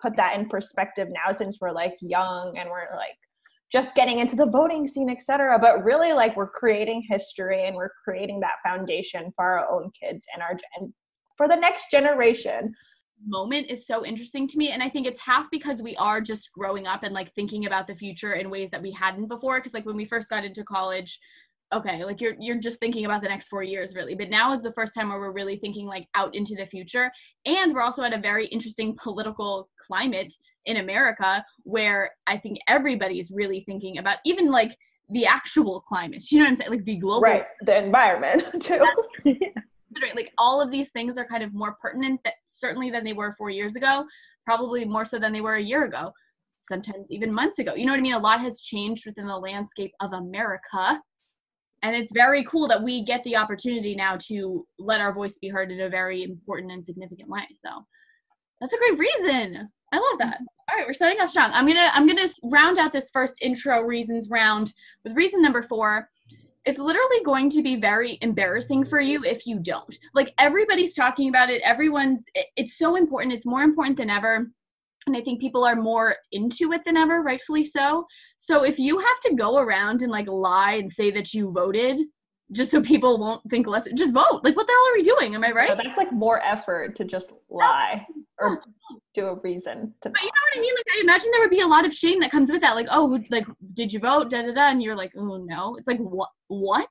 put 0.00 0.16
that 0.16 0.36
in 0.38 0.48
perspective 0.48 1.08
now 1.10 1.32
since 1.32 1.58
we're 1.60 1.72
like 1.72 1.96
young 2.00 2.56
and 2.58 2.68
we're 2.70 2.94
like 2.96 3.16
just 3.70 3.94
getting 3.94 4.18
into 4.20 4.36
the 4.36 4.46
voting 4.46 4.86
scene 4.86 5.10
etc 5.10 5.58
but 5.60 5.84
really 5.84 6.12
like 6.12 6.36
we're 6.36 6.48
creating 6.50 7.02
history 7.08 7.66
and 7.66 7.76
we're 7.76 7.90
creating 8.04 8.40
that 8.40 8.54
foundation 8.64 9.32
for 9.36 9.44
our 9.58 9.70
own 9.70 9.90
kids 10.00 10.24
and 10.32 10.42
our 10.42 10.56
and 10.78 10.92
for 11.36 11.48
the 11.48 11.56
next 11.56 11.90
generation 11.90 12.74
moment 13.26 13.66
is 13.68 13.86
so 13.86 14.06
interesting 14.06 14.46
to 14.46 14.56
me 14.56 14.70
and 14.70 14.82
i 14.82 14.88
think 14.88 15.06
it's 15.06 15.20
half 15.20 15.46
because 15.50 15.82
we 15.82 15.96
are 15.96 16.20
just 16.20 16.50
growing 16.52 16.86
up 16.86 17.02
and 17.02 17.12
like 17.12 17.34
thinking 17.34 17.66
about 17.66 17.86
the 17.88 17.94
future 17.94 18.34
in 18.34 18.48
ways 18.48 18.70
that 18.70 18.80
we 18.80 18.92
hadn't 18.92 19.26
before 19.26 19.58
because 19.58 19.74
like 19.74 19.84
when 19.84 19.96
we 19.96 20.04
first 20.04 20.28
got 20.28 20.44
into 20.44 20.62
college 20.62 21.18
okay 21.72 22.04
like 22.04 22.20
you're 22.20 22.34
you're 22.40 22.58
just 22.58 22.78
thinking 22.80 23.04
about 23.04 23.22
the 23.22 23.28
next 23.28 23.48
4 23.48 23.62
years 23.62 23.94
really. 23.94 24.14
But 24.14 24.30
now 24.30 24.52
is 24.52 24.62
the 24.62 24.72
first 24.72 24.94
time 24.94 25.08
where 25.08 25.18
we're 25.18 25.32
really 25.32 25.58
thinking 25.58 25.86
like 25.86 26.06
out 26.14 26.34
into 26.34 26.54
the 26.54 26.66
future. 26.66 27.10
And 27.46 27.74
we're 27.74 27.82
also 27.82 28.02
at 28.02 28.12
a 28.12 28.20
very 28.20 28.46
interesting 28.46 28.96
political 29.02 29.68
climate 29.86 30.32
in 30.66 30.78
america 30.78 31.44
where 31.62 32.10
i 32.26 32.36
think 32.36 32.58
everybody's 32.68 33.30
really 33.34 33.62
thinking 33.64 33.98
about 33.98 34.18
even 34.26 34.50
like 34.50 34.76
the 35.10 35.24
actual 35.24 35.80
climate. 35.80 36.22
You 36.30 36.38
know 36.38 36.44
what 36.44 36.50
i'm 36.50 36.56
saying? 36.56 36.70
Like 36.70 36.84
the 36.84 36.96
global 36.96 37.22
right 37.22 37.46
the 37.62 37.76
environment 37.76 38.44
too. 38.60 38.84
Like 40.14 40.32
all 40.38 40.60
of 40.60 40.70
these 40.70 40.90
things 40.90 41.18
are 41.18 41.24
kind 41.24 41.42
of 41.42 41.52
more 41.52 41.76
pertinent 41.82 42.20
that 42.22 42.34
certainly 42.48 42.88
than 42.88 43.02
they 43.02 43.14
were 43.14 43.34
four 43.36 43.50
years 43.50 43.74
ago 43.74 44.04
probably 44.44 44.84
more 44.84 45.04
so 45.04 45.18
than 45.18 45.32
they 45.32 45.40
were 45.40 45.56
a 45.56 45.62
year 45.62 45.84
ago 45.84 46.12
sometimes 46.68 47.10
even 47.10 47.32
months 47.32 47.58
ago. 47.58 47.74
You 47.74 47.86
know 47.86 47.92
what 47.92 47.98
i 47.98 48.02
mean? 48.02 48.12
A 48.12 48.18
lot 48.18 48.40
has 48.40 48.60
changed 48.60 49.06
within 49.06 49.26
the 49.26 49.36
landscape 49.36 49.92
of 50.00 50.12
america 50.12 51.00
and 51.82 51.94
it's 51.94 52.12
very 52.12 52.44
cool 52.44 52.66
that 52.68 52.82
we 52.82 53.04
get 53.04 53.22
the 53.24 53.36
opportunity 53.36 53.94
now 53.94 54.16
to 54.16 54.66
let 54.78 55.00
our 55.00 55.12
voice 55.12 55.38
be 55.38 55.48
heard 55.48 55.70
in 55.70 55.80
a 55.82 55.88
very 55.88 56.22
important 56.22 56.72
and 56.72 56.84
significant 56.84 57.28
way 57.28 57.46
so 57.64 57.84
that's 58.60 58.74
a 58.74 58.78
great 58.78 58.98
reason 58.98 59.68
i 59.92 59.96
love 59.96 60.18
that 60.18 60.38
all 60.70 60.76
right 60.76 60.86
we're 60.86 60.92
starting 60.94 61.20
off 61.20 61.30
strong 61.30 61.50
i'm 61.52 61.66
gonna 61.66 61.90
i'm 61.94 62.06
gonna 62.06 62.28
round 62.44 62.78
out 62.78 62.92
this 62.92 63.10
first 63.12 63.40
intro 63.42 63.82
reasons 63.82 64.28
round 64.30 64.72
with 65.04 65.14
reason 65.16 65.40
number 65.42 65.62
four 65.62 66.08
it's 66.64 66.78
literally 66.78 67.22
going 67.24 67.48
to 67.48 67.62
be 67.62 67.76
very 67.76 68.18
embarrassing 68.20 68.84
for 68.84 69.00
you 69.00 69.24
if 69.24 69.46
you 69.46 69.58
don't. 69.58 69.96
Like 70.12 70.34
everybody's 70.38 70.94
talking 70.94 71.30
about 71.30 71.48
it. 71.48 71.62
Everyone's 71.62 72.24
it- 72.34 72.48
it's 72.56 72.76
so 72.76 72.96
important. 72.96 73.32
It's 73.32 73.46
more 73.46 73.62
important 73.62 73.96
than 73.96 74.10
ever. 74.10 74.50
And 75.06 75.16
I 75.16 75.22
think 75.22 75.40
people 75.40 75.64
are 75.64 75.76
more 75.76 76.16
into 76.32 76.72
it 76.74 76.82
than 76.84 76.98
ever, 76.98 77.22
rightfully 77.22 77.64
so. 77.64 78.06
So 78.48 78.62
if 78.62 78.78
you 78.78 78.98
have 78.98 79.20
to 79.26 79.34
go 79.34 79.58
around 79.58 80.00
and 80.00 80.10
like 80.10 80.26
lie 80.26 80.76
and 80.76 80.90
say 80.90 81.10
that 81.10 81.34
you 81.34 81.52
voted 81.52 82.00
just 82.52 82.70
so 82.70 82.80
people 82.80 83.18
won't 83.20 83.42
think 83.50 83.66
less, 83.66 83.86
just 83.94 84.14
vote. 84.14 84.40
Like 84.42 84.56
what 84.56 84.66
the 84.66 84.72
hell 84.72 84.88
are 84.90 84.96
we 84.96 85.02
doing? 85.02 85.34
Am 85.34 85.44
I 85.44 85.50
right? 85.52 85.68
Yeah, 85.68 85.74
that's 85.74 85.98
like 85.98 86.12
more 86.12 86.42
effort 86.42 86.96
to 86.96 87.04
just 87.04 87.34
lie 87.50 88.06
or 88.38 88.52
Yes. 88.54 88.66
do 89.12 89.26
a 89.26 89.34
reason 89.40 89.92
to 90.00 90.08
But 90.08 90.22
you 90.22 90.28
know 90.28 90.42
what 90.46 90.56
I 90.56 90.60
mean? 90.62 90.72
Like 90.74 90.96
I 90.96 91.00
imagine 91.02 91.28
there 91.30 91.42
would 91.42 91.50
be 91.50 91.60
a 91.60 91.66
lot 91.66 91.84
of 91.84 91.92
shame 91.92 92.20
that 92.20 92.30
comes 92.30 92.50
with 92.50 92.62
that. 92.62 92.74
Like, 92.74 92.86
oh, 92.90 93.20
like 93.28 93.46
did 93.74 93.92
you 93.92 94.00
vote? 94.00 94.30
Da 94.30 94.40
da 94.40 94.54
da. 94.54 94.70
And 94.70 94.82
you're 94.82 94.96
like, 94.96 95.12
oh 95.14 95.36
no. 95.36 95.76
It's 95.76 95.86
like 95.86 95.98
what? 95.98 96.30
What? 96.46 96.88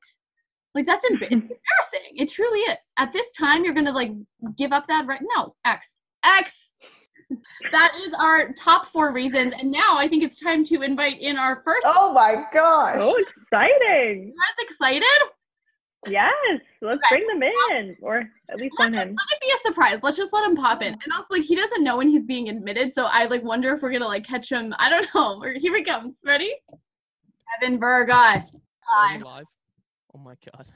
Like 0.75 0.85
that's 0.85 1.05
emb- 1.09 1.23
embarrassing. 1.31 2.13
It 2.17 2.29
truly 2.29 2.59
is. 2.59 2.77
At 2.97 3.13
this 3.13 3.25
time, 3.35 3.65
you're 3.65 3.73
gonna 3.73 3.91
like 3.91 4.11
give 4.59 4.71
up 4.73 4.85
that 4.89 5.07
right? 5.07 5.23
No, 5.35 5.55
X 5.65 5.87
X. 6.23 6.53
that 7.71 7.93
is 8.05 8.13
our 8.17 8.51
top 8.53 8.87
four 8.87 9.11
reasons. 9.11 9.53
And 9.59 9.71
now 9.71 9.97
I 9.97 10.07
think 10.07 10.23
it's 10.23 10.39
time 10.39 10.63
to 10.65 10.81
invite 10.81 11.19
in 11.19 11.37
our 11.37 11.61
first. 11.63 11.85
Oh 11.89 12.13
my 12.13 12.45
gosh. 12.53 12.97
Oh, 12.99 13.15
exciting! 13.15 14.27
You 14.27 14.33
guys 14.33 14.65
excited? 14.69 15.03
Yes, 16.07 16.31
let's 16.81 16.99
Okay. 17.11 17.25
bring 17.25 17.27
them 17.27 17.43
in, 17.71 17.97
or 18.01 18.19
at 18.49 18.57
least 18.57 18.75
Let's 18.77 18.85
one 18.85 18.93
just 18.93 19.07
in. 19.07 19.15
let 19.15 19.35
it 19.35 19.41
be 19.41 19.51
a 19.51 19.67
surprise. 19.67 19.99
Let's 20.03 20.15
just 20.15 20.31
let 20.31 20.45
him 20.47 20.55
pop 20.55 20.81
in. 20.81 20.93
And 20.93 21.13
also, 21.13 21.25
like, 21.31 21.41
he 21.41 21.55
doesn't 21.55 21.83
know 21.83 21.97
when 21.97 22.07
he's 22.09 22.23
being 22.23 22.47
admitted, 22.49 22.93
so 22.93 23.05
I 23.05 23.25
like 23.25 23.43
wonder 23.43 23.73
if 23.73 23.81
we're 23.81 23.91
gonna 23.91 24.05
like 24.07 24.23
catch 24.25 24.51
him. 24.51 24.73
I 24.77 24.89
don't 24.89 25.07
know. 25.15 25.41
Here 25.59 25.75
he 25.75 25.83
comes. 25.83 26.15
Ready? 26.23 26.53
Kevin 27.59 27.79
Vera. 27.79 28.05
Are 28.13 28.45
Hi. 28.85 29.17
live? 29.17 29.45
Oh 30.15 30.19
my 30.19 30.35
god. 30.53 30.67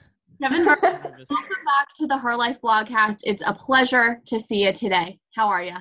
Kevin, 0.42 0.66
Her- 0.66 0.78
welcome 0.82 1.30
back 1.30 1.88
to 1.98 2.08
the 2.08 2.18
Her 2.18 2.36
Life 2.36 2.58
blogcast. 2.62 3.20
It's 3.24 3.44
a 3.46 3.54
pleasure 3.54 4.20
to 4.26 4.40
see 4.40 4.66
you 4.66 4.74
today. 4.74 5.20
How 5.36 5.48
are 5.48 5.64
you? 5.64 5.76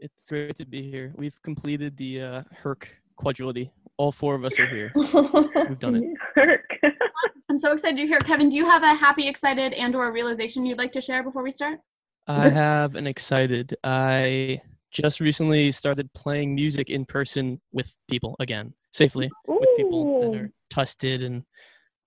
It's 0.00 0.28
great 0.28 0.54
to 0.56 0.64
be 0.64 0.88
here. 0.88 1.12
We've 1.16 1.40
completed 1.42 1.96
the 1.96 2.22
uh, 2.22 2.42
Herc 2.52 2.88
quadrilogy. 3.20 3.70
All 3.96 4.12
four 4.12 4.36
of 4.36 4.44
us 4.44 4.56
are 4.60 4.66
here. 4.66 4.92
We've 4.94 5.78
done 5.78 5.96
it. 5.96 6.04
Herc. 6.36 6.78
I'm 7.50 7.58
so 7.58 7.72
excited 7.72 7.96
to 7.96 8.06
hear. 8.06 8.20
Kevin, 8.20 8.48
do 8.48 8.56
you 8.56 8.64
have 8.64 8.84
a 8.84 8.94
happy, 8.94 9.26
excited, 9.26 9.72
and/or 9.72 10.12
realization 10.12 10.64
you'd 10.64 10.78
like 10.78 10.92
to 10.92 11.00
share 11.00 11.24
before 11.24 11.42
we 11.42 11.50
start? 11.50 11.80
I 12.28 12.48
have 12.48 12.94
an 12.94 13.08
excited. 13.08 13.74
I 13.82 14.60
just 14.92 15.18
recently 15.18 15.72
started 15.72 16.12
playing 16.12 16.54
music 16.54 16.90
in 16.90 17.04
person 17.04 17.60
with 17.72 17.90
people 18.08 18.36
again, 18.38 18.72
safely 18.92 19.28
with 19.48 19.68
people 19.76 20.30
that 20.30 20.38
are 20.38 20.52
tested 20.70 21.24
and 21.24 21.42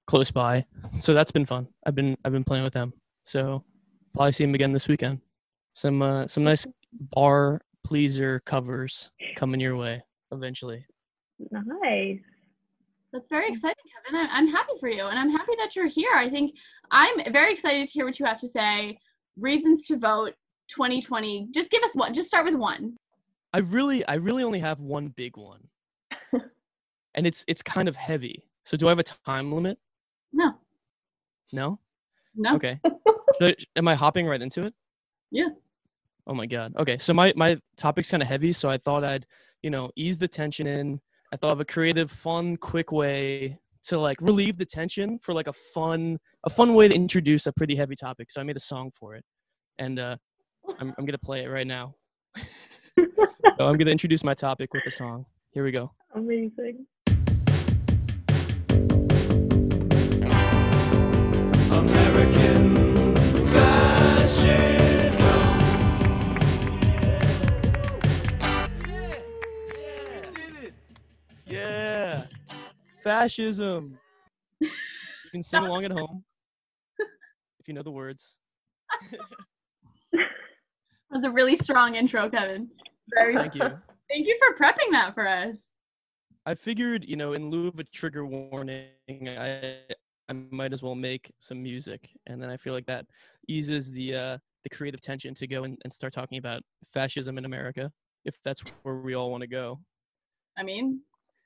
close 0.08 0.32
by. 0.32 0.66
So 1.00 1.14
that's 1.14 1.32
been 1.32 1.46
fun. 1.46 1.68
I've 1.86 1.96
been 1.96 2.16
I've 2.24 2.32
been 2.32 2.46
playing 2.46 2.64
with 2.64 2.74
them. 2.74 2.94
So 3.26 3.66
probably 4.14 4.32
see 4.32 4.46
them 4.46 4.56
again 4.56 4.72
this 4.72 4.88
weekend. 4.88 5.20
Some 5.74 6.02
uh, 6.02 6.28
some 6.28 6.46
nice 6.46 6.66
bar 6.94 7.62
pleaser 7.84 8.42
covers 8.46 9.12
coming 9.36 9.60
your 9.60 9.76
way 9.76 10.04
eventually. 10.32 10.86
Nice. 11.52 12.20
That's 13.14 13.28
very 13.30 13.50
exciting, 13.50 13.84
Kevin. 14.06 14.20
I- 14.26 14.30
I'm 14.38 14.48
happy 14.48 14.74
for 14.80 14.88
you, 14.88 15.04
and 15.06 15.20
I'm 15.20 15.30
happy 15.30 15.54
that 15.58 15.76
you're 15.76 15.88
here. 15.88 16.12
I 16.16 16.30
think 16.30 16.54
I'm 16.92 17.32
very 17.34 17.52
excited 17.54 17.88
to 17.88 17.94
hear 17.94 18.06
what 18.06 18.20
you 18.20 18.26
have 18.26 18.38
to 18.40 18.48
say. 18.48 18.98
Reasons 19.38 19.86
to 19.88 19.98
vote 19.98 20.34
2020. 20.70 21.48
Just 21.52 21.70
give 21.70 21.84
us 21.84 21.92
one. 21.94 22.14
Just 22.14 22.28
start 22.30 22.46
with 22.46 22.56
one. 22.56 22.96
I 23.54 23.60
really 23.60 24.06
I 24.08 24.14
really 24.16 24.44
only 24.44 24.60
have 24.60 24.80
one 24.80 25.10
big 25.10 25.36
one. 25.36 25.68
and 27.16 27.28
it's 27.28 27.44
it's 27.48 27.62
kind 27.62 27.90
of 27.90 27.96
heavy. 27.98 28.44
So 28.64 28.78
do 28.78 28.88
I 28.88 28.92
have 28.92 29.00
a 29.00 29.04
time 29.04 29.52
limit? 29.52 29.78
No, 30.32 30.54
No? 31.52 31.80
no. 32.36 32.56
Okay. 32.56 32.80
I- 33.42 33.56
am 33.76 33.88
I 33.90 33.96
hopping 33.96 34.26
right 34.28 34.42
into 34.42 34.66
it? 34.66 34.74
Yeah. 35.32 35.50
Oh 36.28 36.34
my 36.34 36.46
god. 36.46 36.74
Okay, 36.78 36.98
so 36.98 37.14
my 37.14 37.34
my 37.36 37.58
topic's 37.78 38.10
kind 38.10 38.22
of 38.22 38.30
heavy, 38.30 38.54
so 38.54 38.70
I 38.70 38.78
thought 38.78 39.04
I'd, 39.04 39.26
you 39.62 39.70
know, 39.70 39.90
ease 39.96 40.18
the 40.18 40.28
tension 40.28 40.68
in. 40.68 41.00
I 41.34 41.38
thought 41.38 41.52
of 41.52 41.60
a 41.60 41.66
creative, 41.66 42.12
fun, 42.12 42.58
quick 42.58 42.92
way 42.92 43.58
to 43.84 44.00
like 44.00 44.22
relieve 44.22 44.58
the 44.58 44.66
tension 44.66 45.18
for 45.20 45.34
like 45.34 45.48
a 45.48 45.54
fun 45.54 46.20
a 46.44 46.50
fun 46.50 46.76
way 46.76 46.88
to 46.88 46.94
introduce 46.94 47.48
a 47.48 47.54
pretty 47.54 47.76
heavy 47.76 47.96
topic. 47.96 48.32
So 48.32 48.42
I 48.42 48.44
made 48.44 48.58
a 48.58 48.62
song 48.62 48.92
for 48.98 49.16
it. 49.16 49.24
And 49.80 50.00
uh 50.00 50.18
I'm 50.80 50.94
I'm 50.98 51.06
going 51.06 51.14
to 51.14 51.18
play 51.18 51.44
it 51.44 51.48
right 51.48 51.68
now. 51.68 51.96
so 52.38 52.46
I'm 53.60 53.78
going 53.78 53.86
to 53.86 53.92
introduce 53.92 54.24
my 54.24 54.34
topic 54.34 54.74
with 54.74 54.84
a 54.86 54.92
song. 54.92 55.26
Here 55.52 55.64
we 55.64 55.72
go. 55.72 55.92
Amazing. 56.14 56.86
American 61.72 62.01
Yeah, 72.02 72.24
fascism. 73.04 74.00
You 74.60 74.70
can 75.32 75.44
sing 75.44 75.64
along 75.64 75.86
at 75.86 75.92
home 75.92 76.24
if 77.60 77.68
you 77.68 77.76
know 77.76 77.84
the 77.84 77.92
words. 77.92 78.38
That 80.14 81.18
was 81.18 81.26
a 81.26 81.32
really 81.32 81.58
strong 81.58 81.96
intro, 81.96 82.30
Kevin. 82.30 82.70
Very. 83.14 83.36
Thank 83.36 83.54
you. 83.54 83.60
Thank 83.60 84.28
you 84.28 84.40
for 84.40 84.56
prepping 84.58 84.92
that 84.92 85.14
for 85.14 85.28
us. 85.28 85.66
I 86.46 86.56
figured, 86.56 87.04
you 87.04 87.18
know, 87.18 87.34
in 87.34 87.50
lieu 87.50 87.68
of 87.68 87.78
a 87.80 87.84
trigger 87.84 88.26
warning, 88.26 88.88
I 89.10 89.82
I 90.30 90.34
might 90.52 90.72
as 90.72 90.82
well 90.82 90.96
make 90.96 91.30
some 91.40 91.62
music, 91.62 92.10
and 92.28 92.42
then 92.42 92.50
I 92.50 92.56
feel 92.56 92.74
like 92.74 92.86
that 92.86 93.06
eases 93.50 93.92
the 93.92 94.16
uh, 94.16 94.38
the 94.64 94.70
creative 94.70 95.02
tension 95.02 95.34
to 95.36 95.48
go 95.48 95.66
and, 95.66 95.78
and 95.84 95.92
start 95.92 96.14
talking 96.14 96.38
about 96.38 96.62
fascism 96.94 97.38
in 97.38 97.44
America, 97.44 97.92
if 98.24 98.38
that's 98.46 98.64
where 98.84 98.96
we 98.96 99.14
all 99.14 99.32
want 99.32 99.42
to 99.42 99.48
go. 99.48 99.82
I 100.58 100.64
mean, 100.64 101.02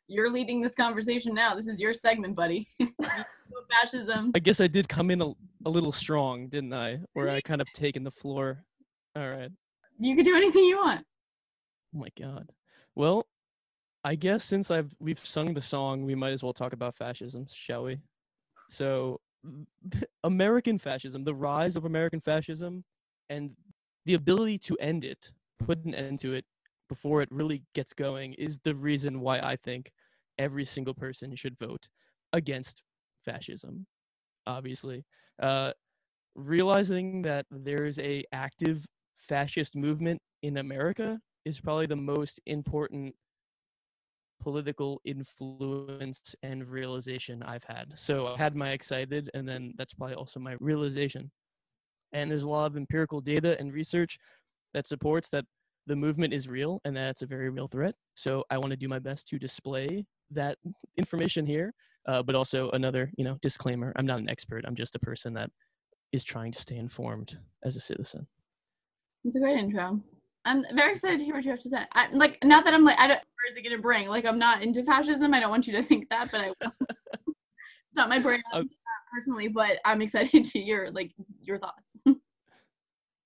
you're 0.07 0.29
leading 0.29 0.61
this 0.61 0.75
conversation 0.75 1.33
now. 1.33 1.55
This 1.55 1.67
is 1.67 1.79
your 1.79 1.93
segment, 1.93 2.35
buddy. 2.35 2.67
Fascism. 3.81 4.31
I 4.35 4.39
guess 4.39 4.61
I 4.61 4.67
did 4.67 4.87
come 4.87 5.09
in 5.09 5.21
a, 5.21 5.31
a 5.65 5.69
little 5.69 5.91
strong, 5.91 6.47
didn't 6.47 6.73
I? 6.73 6.99
Or 7.15 7.27
I 7.27 7.41
kind 7.41 7.61
of 7.61 7.67
taken 7.73 8.03
the 8.03 8.11
floor. 8.11 8.63
All 9.15 9.29
right. 9.29 9.49
You 9.99 10.15
can 10.15 10.23
do 10.23 10.35
anything 10.35 10.65
you 10.65 10.77
want. 10.77 11.05
Oh 11.95 11.99
my 11.99 12.09
god. 12.19 12.51
Well, 12.95 13.25
I 14.03 14.15
guess 14.15 14.43
since 14.43 14.69
I've 14.69 14.93
we've 14.99 15.19
sung 15.19 15.53
the 15.53 15.61
song, 15.61 16.05
we 16.05 16.15
might 16.15 16.31
as 16.31 16.43
well 16.43 16.53
talk 16.53 16.73
about 16.73 16.95
fascism, 16.95 17.45
shall 17.51 17.83
we? 17.85 17.99
So, 18.69 19.19
American 20.23 20.77
fascism, 20.77 21.23
the 21.23 21.33
rise 21.33 21.75
of 21.75 21.85
American 21.85 22.21
fascism, 22.21 22.83
and 23.29 23.51
the 24.05 24.13
ability 24.13 24.59
to 24.59 24.77
end 24.79 25.03
it, 25.03 25.31
put 25.65 25.83
an 25.85 25.95
end 25.95 26.19
to 26.19 26.33
it 26.33 26.45
before 26.89 27.21
it 27.21 27.29
really 27.31 27.63
gets 27.73 27.93
going, 27.93 28.33
is 28.33 28.59
the 28.63 28.75
reason 28.75 29.21
why 29.21 29.39
I 29.39 29.55
think 29.55 29.91
every 30.37 30.65
single 30.65 30.93
person 30.93 31.35
should 31.35 31.57
vote 31.57 31.87
against 32.33 32.83
fascism. 33.23 33.85
Obviously, 34.47 35.03
uh, 35.41 35.71
realizing 36.35 37.21
that 37.23 37.45
there's 37.49 37.97
a 37.99 38.23
active 38.31 38.85
fascist 39.17 39.75
movement 39.75 40.21
in 40.43 40.57
America 40.57 41.19
is 41.45 41.59
probably 41.59 41.87
the 41.87 41.95
most 41.95 42.39
important 42.45 43.15
political 44.41 45.01
influence 45.05 46.35
and 46.43 46.67
realization 46.69 47.41
I've 47.43 47.63
had. 47.63 47.93
So 47.95 48.27
I 48.27 48.37
had 48.37 48.55
my 48.55 48.71
excited, 48.71 49.31
and 49.33 49.47
then 49.47 49.73
that's 49.77 49.93
probably 49.93 50.15
also 50.15 50.39
my 50.39 50.55
realization. 50.59 51.31
And 52.13 52.29
there's 52.29 52.43
a 52.43 52.49
lot 52.49 52.67
of 52.67 52.77
empirical 52.77 53.21
data 53.21 53.59
and 53.59 53.73
research 53.73 54.19
that 54.73 54.87
supports 54.87 55.29
that 55.29 55.45
the 55.87 55.95
movement 55.95 56.33
is 56.33 56.47
real 56.47 56.81
and 56.85 56.95
that 56.97 57.11
it's 57.11 57.21
a 57.21 57.27
very 57.27 57.49
real 57.49 57.67
threat. 57.67 57.95
So 58.15 58.43
I 58.49 58.57
want 58.57 58.71
to 58.71 58.77
do 58.77 58.87
my 58.87 58.99
best 58.99 59.27
to 59.29 59.39
display 59.39 60.05
that 60.31 60.57
information 60.97 61.45
here, 61.45 61.73
uh, 62.07 62.23
but 62.23 62.35
also 62.35 62.69
another, 62.71 63.11
you 63.17 63.23
know, 63.23 63.37
disclaimer: 63.41 63.93
I'm 63.95 64.05
not 64.05 64.19
an 64.19 64.29
expert. 64.29 64.65
I'm 64.67 64.75
just 64.75 64.95
a 64.95 64.99
person 64.99 65.33
that 65.33 65.49
is 66.11 66.23
trying 66.23 66.51
to 66.51 66.59
stay 66.59 66.77
informed 66.77 67.37
as 67.63 67.75
a 67.75 67.79
citizen. 67.79 68.27
It's 69.23 69.35
a 69.35 69.39
great 69.39 69.57
intro. 69.57 70.01
I'm 70.45 70.63
very 70.75 70.91
excited 70.91 71.19
to 71.19 71.25
hear 71.25 71.33
what 71.33 71.43
you 71.43 71.51
have 71.51 71.59
to 71.61 71.69
say. 71.69 71.79
I, 71.93 72.07
like, 72.11 72.37
not 72.43 72.63
that 72.65 72.73
I'm 72.73 72.83
like, 72.83 72.99
I 72.99 73.07
don't. 73.07 73.17
Where 73.17 73.51
is 73.51 73.57
it 73.57 73.67
gonna 73.67 73.81
bring? 73.81 74.07
Like, 74.07 74.25
I'm 74.25 74.37
not 74.37 74.61
into 74.61 74.83
fascism. 74.83 75.33
I 75.33 75.39
don't 75.39 75.49
want 75.49 75.67
you 75.67 75.73
to 75.73 75.83
think 75.83 76.07
that, 76.09 76.31
but 76.31 76.41
I. 76.41 76.51
it's 77.27 77.97
not 77.97 78.09
my 78.09 78.19
brand 78.19 78.43
Uh, 78.53 78.63
personally, 79.13 79.47
but 79.47 79.77
I'm 79.85 80.01
excited 80.01 80.45
to 80.51 80.61
hear 80.61 80.89
like 80.93 81.11
your 81.41 81.57
thoughts. 81.57 81.84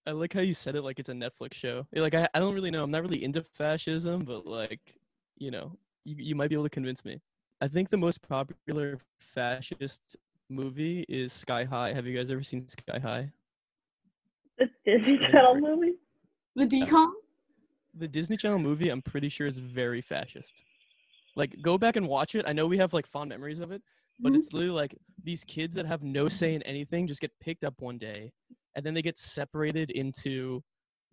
I 0.05 0.11
like 0.11 0.33
how 0.33 0.41
you 0.41 0.53
said 0.53 0.75
it 0.75 0.81
like 0.81 0.99
it's 0.99 1.09
a 1.09 1.13
Netflix 1.13 1.53
show. 1.53 1.85
Like 1.93 2.15
I, 2.15 2.27
I 2.33 2.39
don't 2.39 2.53
really 2.53 2.71
know. 2.71 2.83
I'm 2.83 2.91
not 2.91 3.01
really 3.03 3.23
into 3.23 3.43
fascism, 3.43 4.23
but 4.25 4.45
like, 4.45 4.95
you 5.37 5.51
know, 5.51 5.71
you, 6.05 6.15
you 6.17 6.35
might 6.35 6.49
be 6.49 6.55
able 6.55 6.63
to 6.63 6.69
convince 6.69 7.05
me. 7.05 7.21
I 7.61 7.67
think 7.67 7.89
the 7.89 7.97
most 7.97 8.21
popular 8.21 8.99
fascist 9.19 10.15
movie 10.49 11.05
is 11.07 11.31
Sky 11.33 11.63
High. 11.63 11.93
Have 11.93 12.05
you 12.07 12.15
guys 12.17 12.31
ever 12.31 12.43
seen 12.43 12.67
Sky 12.67 12.99
High? 12.99 13.31
The 14.57 14.67
Disney 14.85 15.17
Channel 15.31 15.55
movie. 15.59 15.93
the 16.55 16.65
DCOM. 16.65 17.11
The 17.95 18.07
Disney 18.07 18.37
Channel 18.37 18.59
movie, 18.59 18.89
I'm 18.89 19.01
pretty 19.01 19.29
sure 19.29 19.47
is 19.47 19.57
very 19.57 20.01
fascist. 20.01 20.63
Like 21.35 21.55
go 21.61 21.77
back 21.77 21.95
and 21.95 22.07
watch 22.07 22.35
it. 22.35 22.45
I 22.47 22.53
know 22.53 22.65
we 22.67 22.77
have 22.77 22.93
like 22.93 23.05
fond 23.05 23.29
memories 23.29 23.59
of 23.59 23.71
it, 23.71 23.81
but 24.19 24.33
Mhm. 24.33 24.37
it's 24.37 24.53
literally 24.53 24.75
like 24.75 24.95
these 25.23 25.43
kids 25.43 25.75
that 25.75 25.85
have 25.85 26.03
no 26.03 26.27
say 26.27 26.53
in 26.55 26.61
anything 26.63 27.07
just 27.07 27.21
get 27.21 27.31
picked 27.39 27.63
up 27.63 27.81
one 27.81 27.97
day 27.97 28.31
and 28.75 28.85
then 28.85 28.93
they 28.93 29.01
get 29.01 29.17
separated 29.17 29.91
into 29.91 30.61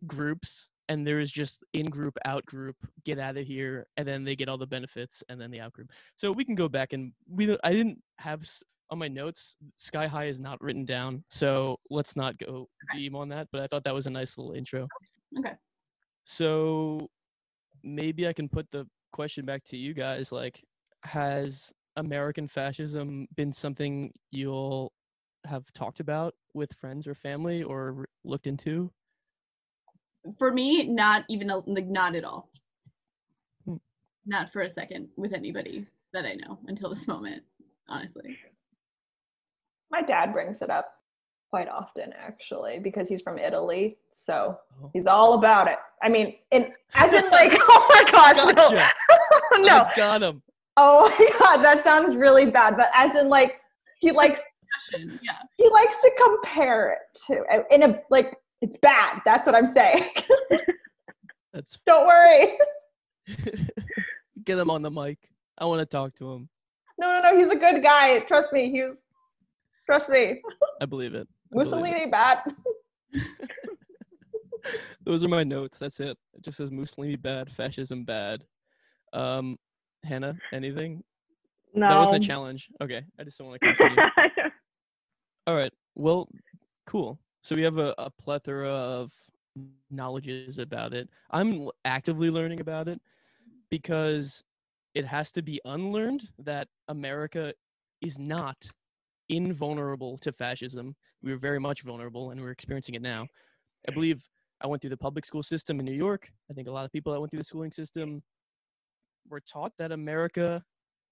groups 0.07 0.69
and 0.89 1.07
there 1.07 1.21
is 1.21 1.31
just 1.31 1.65
in 1.73 1.87
group 1.87 2.17
out 2.25 2.45
group 2.47 2.77
get 3.05 3.19
out 3.19 3.37
of 3.37 3.47
here 3.47 3.87
and 3.97 4.07
then 4.07 4.25
they 4.25 4.37
get 4.37 4.49
all 4.49 4.59
the 4.59 4.67
benefits 4.67 5.23
and 5.29 5.41
then 5.41 5.51
the 5.51 5.61
out 5.61 5.73
group 5.73 5.91
so 6.15 6.31
we 6.31 6.45
can 6.45 6.55
go 6.55 6.69
back 6.69 6.93
and 6.93 7.13
we 7.29 7.57
i 7.65 7.73
didn't 7.73 8.01
have 8.19 8.47
on 8.91 8.99
my 8.99 9.09
notes 9.09 9.57
sky 9.77 10.07
high 10.07 10.27
is 10.27 10.39
not 10.39 10.61
written 10.61 10.85
down 10.85 11.23
so 11.29 11.79
let's 11.91 12.15
not 12.15 12.39
go 12.39 12.69
deep 12.93 13.15
on 13.15 13.29
that 13.29 13.49
but 13.51 13.61
i 13.63 13.67
thought 13.67 13.85
that 13.85 13.95
was 13.95 14.07
a 14.07 14.11
nice 14.11 14.39
little 14.39 14.53
intro. 14.53 14.87
Okay. 15.39 15.55
so 16.25 17.09
maybe 17.83 18.29
i 18.29 18.33
can 18.33 18.49
put 18.49 18.71
the 18.71 18.87
question 19.13 19.45
back 19.45 19.65
to 19.65 19.77
you 19.77 19.95
guys 19.95 20.31
like 20.31 20.63
has 21.03 21.73
american 21.97 22.47
fascism 22.47 23.27
been 23.35 23.53
something 23.53 24.13
you'll 24.31 24.93
have 25.45 25.65
talked 25.73 26.01
about 26.01 26.35
with 26.57 26.73
friends 26.81 27.07
or 27.07 27.15
family 27.15 27.63
or 27.63 28.07
looked 28.25 28.47
into 28.49 28.91
For 30.39 30.51
me, 30.53 30.89
not 30.89 31.25
even 31.29 31.51
a, 31.51 31.59
like 31.59 31.87
not 31.87 32.17
at 32.17 32.25
all. 32.25 32.51
Hmm. 33.65 33.77
Not 34.25 34.53
for 34.53 34.63
a 34.63 34.69
second 34.69 35.09
with 35.17 35.33
anybody 35.33 35.87
that 36.13 36.25
I 36.25 36.35
know 36.35 36.59
until 36.67 36.89
this 36.91 37.07
moment. 37.07 37.43
Honestly. 37.89 38.37
My 39.93 40.03
dad 40.03 40.33
brings 40.33 40.63
it 40.63 40.71
up 40.71 40.93
quite 41.51 41.69
often, 41.69 42.13
actually, 42.19 42.81
because 42.81 43.09
he's 43.09 43.23
from 43.23 43.39
Italy. 43.39 43.99
So 44.17 44.59
Oh. 44.83 44.91
he's 44.93 45.07
all 45.07 45.35
about 45.35 45.69
it. 45.69 45.79
I 46.03 46.09
mean, 46.09 46.35
in 46.51 46.73
as 46.95 47.15
in 47.15 47.31
like, 47.31 47.53
oh 47.61 47.87
my 47.89 48.11
gosh, 48.11 48.37
no. 48.37 48.53
Gotcha. 48.53 48.91
no. 49.61 49.79
I 49.85 49.93
got 49.97 50.23
him. 50.23 50.43
Oh 50.77 51.09
my 51.19 51.39
god, 51.39 51.63
that 51.65 51.85
sounds 51.85 52.17
really 52.17 52.47
bad. 52.51 52.77
But 52.77 52.91
as 52.95 53.15
in 53.15 53.29
like, 53.29 53.61
he 54.01 54.11
likes 54.11 54.41
discussion. 54.79 55.21
Yeah. 55.23 55.33
He 55.57 55.69
likes 55.71 56.01
to 56.03 56.11
compare 56.25 56.93
it 56.93 57.19
to 57.27 57.75
in 57.75 57.83
a 57.83 58.01
like 58.11 58.37
it's 58.63 58.77
bad. 58.79 59.21
That's 59.25 59.47
what 59.47 59.55
I'm 59.55 59.67
saying. 59.67 60.05
That's 61.53 61.79
Don't 61.87 62.07
worry. 62.07 62.59
get 64.45 64.59
him 64.59 64.71
on 64.71 64.83
the 64.83 64.91
mic. 64.91 65.19
I 65.59 65.65
want 65.65 65.81
to 65.81 65.87
talk 65.87 66.15
to 66.17 66.33
him. 66.33 66.49
No, 66.99 67.09
no, 67.09 67.31
no. 67.31 67.39
He's 67.39 67.51
a 67.51 67.57
good 67.57 67.83
guy. 67.83 68.19
Trust 68.21 68.53
me. 68.53 68.71
He's 68.71 69.03
trust 69.87 70.09
me. 70.09 70.43
I 70.81 70.87
believe 70.87 71.15
it. 71.15 71.29
I 71.53 71.65
believe 71.65 71.97
it. 71.97 72.11
Bad. 72.11 72.43
Those 75.05 75.23
are 75.23 75.29
my 75.29 75.45
notes. 75.45 75.79
That's 75.79 76.01
it. 76.01 76.19
It 76.35 76.43
just 76.43 76.57
says 76.57 76.71
Mussolini 76.71 77.17
bad, 77.17 77.51
fascism 77.51 78.05
bad. 78.05 78.43
Um, 79.13 79.57
Hannah, 80.05 80.37
anything? 80.53 81.03
No. 81.75 81.89
That 81.89 81.99
was 81.99 82.11
the 82.11 82.19
challenge. 82.19 82.71
Okay, 82.83 83.03
I 83.19 83.25
just 83.25 83.39
don't 83.39 83.49
want 83.49 83.61
to 83.61 83.75
continue. 83.75 84.53
All 85.47 85.55
right. 85.55 85.73
Well, 85.95 86.29
cool. 86.87 87.19
So 87.43 87.55
we 87.55 87.63
have 87.63 87.79
a, 87.79 87.95
a 87.99 88.11
plethora 88.11 88.69
of 88.69 89.13
knowledges 89.91 90.59
about 90.59 90.93
it. 90.93 91.09
I'm 91.31 91.69
actively 91.85 92.31
learning 92.31 92.61
about 92.61 92.89
it 92.89 93.01
because 93.71 94.45
it 94.95 95.05
has 95.07 95.33
to 95.33 95.43
be 95.43 95.61
unlearned 95.65 96.29
that 96.39 96.69
America 96.89 97.55
is 98.01 98.19
not 98.19 98.69
invulnerable 99.29 100.19
to 100.19 100.33
fascism. 100.33 100.97
We 101.23 101.33
were 101.33 101.39
very 101.39 101.61
much 101.61 101.83
vulnerable 101.83 102.31
and 102.31 102.41
we're 102.41 102.53
experiencing 102.53 102.97
it 102.97 103.03
now. 103.03 103.27
I 103.89 103.93
believe 103.93 104.25
I 104.63 104.67
went 104.69 104.83
through 104.83 104.91
the 104.91 104.99
public 104.99 105.27
school 105.27 105.43
system 105.43 105.81
in 105.81 105.87
New 105.87 105.95
York. 105.95 106.31
I 106.51 106.55
think 106.55 106.69
a 106.69 106.73
lot 106.73 106.85
of 106.87 106.93
people 106.93 107.13
that 107.13 107.21
went 107.21 107.31
through 107.31 107.41
the 107.41 107.45
schooling 107.45 107.73
system 107.73 108.23
were 109.29 109.41
taught 109.41 109.73
that 109.79 109.93
America, 109.93 110.63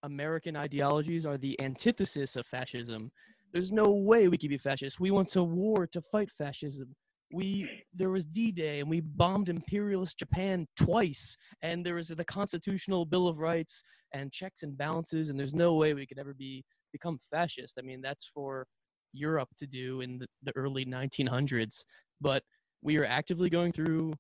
American 0.03 0.57
ideologies 0.57 1.27
are 1.27 1.39
the 1.39 1.61
antithesis 1.61 2.37
of 2.37 2.47
fascism. 2.47 3.11
There's 3.55 3.71
no 3.71 3.93
way 3.93 4.27
we 4.27 4.37
could 4.37 4.51
be 4.51 4.59
fascist. 4.59 4.99
We 4.99 5.13
went 5.13 5.29
to 5.29 5.45
war 5.45 5.87
to 5.87 6.03
fight 6.03 6.29
fascism. 6.29 6.93
We 7.33 7.71
there 7.95 8.11
was 8.11 8.27
D-Day 8.27 8.81
and 8.81 8.91
we 8.91 9.01
bombed 9.01 9.49
imperialist 9.49 10.19
Japan 10.19 10.67
twice, 10.77 11.37
and 11.63 11.87
there 11.87 11.95
was 11.95 12.09
the 12.09 12.25
Constitutional 12.25 13.07
Bill 13.07 13.29
of 13.29 13.39
Rights 13.39 13.85
and 14.13 14.33
checks 14.33 14.65
and 14.65 14.77
balances, 14.77 15.31
and 15.31 15.39
there's 15.39 15.55
no 15.55 15.75
way 15.75 15.95
we 15.95 16.05
could 16.05 16.19
ever 16.19 16.35
be 16.35 16.65
become 16.93 17.21
fascist. 17.31 17.79
I 17.79 17.83
mean, 17.83 18.03
that's 18.03 18.27
for 18.35 18.67
Europe 19.13 19.51
to 19.59 19.69
do 19.69 20.01
in 20.01 20.19
the, 20.19 20.27
the 20.43 20.53
early 20.57 20.85
1900s. 20.85 21.85
But 22.21 22.43
we 22.83 22.99
are 22.99 23.05
actively 23.05 23.51
going 23.51 23.71
through 23.71 24.15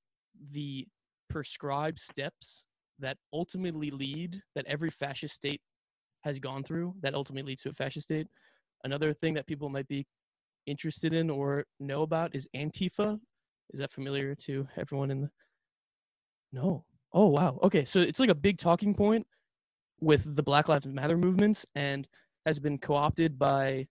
the 0.52 0.86
prescribed 1.28 1.98
steps 1.98 2.66
that 3.00 3.16
ultimately 3.32 3.90
lead 3.90 4.40
that 4.54 4.66
every 4.68 4.90
fascist 4.90 5.34
state 5.34 5.60
has 6.22 6.38
gone 6.38 6.62
through 6.62 6.94
that 7.02 7.14
ultimately 7.14 7.50
leads 7.50 7.62
to 7.62 7.70
a 7.70 7.74
fascist 7.74 8.06
state 8.06 8.28
another 8.84 9.12
thing 9.12 9.34
that 9.34 9.46
people 9.46 9.68
might 9.68 9.88
be 9.88 10.06
interested 10.66 11.12
in 11.12 11.30
or 11.30 11.64
know 11.80 12.02
about 12.02 12.34
is 12.34 12.48
antifa. 12.54 13.18
Is 13.72 13.80
that 13.80 13.90
familiar 13.90 14.34
to 14.46 14.68
everyone 14.76 15.10
in 15.10 15.22
the 15.22 15.30
no. 16.52 16.84
Oh 17.12 17.26
wow. 17.26 17.58
Okay 17.62 17.84
so 17.84 18.00
it's 18.00 18.20
like 18.20 18.30
a 18.30 18.34
big 18.34 18.58
talking 18.58 18.94
point 18.94 19.26
with 20.00 20.36
the 20.36 20.42
black 20.42 20.68
lives 20.68 20.86
matter 20.86 21.16
movements 21.16 21.66
and 21.74 22.06
has 22.46 22.58
been 22.58 22.78
co-opted 22.78 23.38
by 23.38 23.86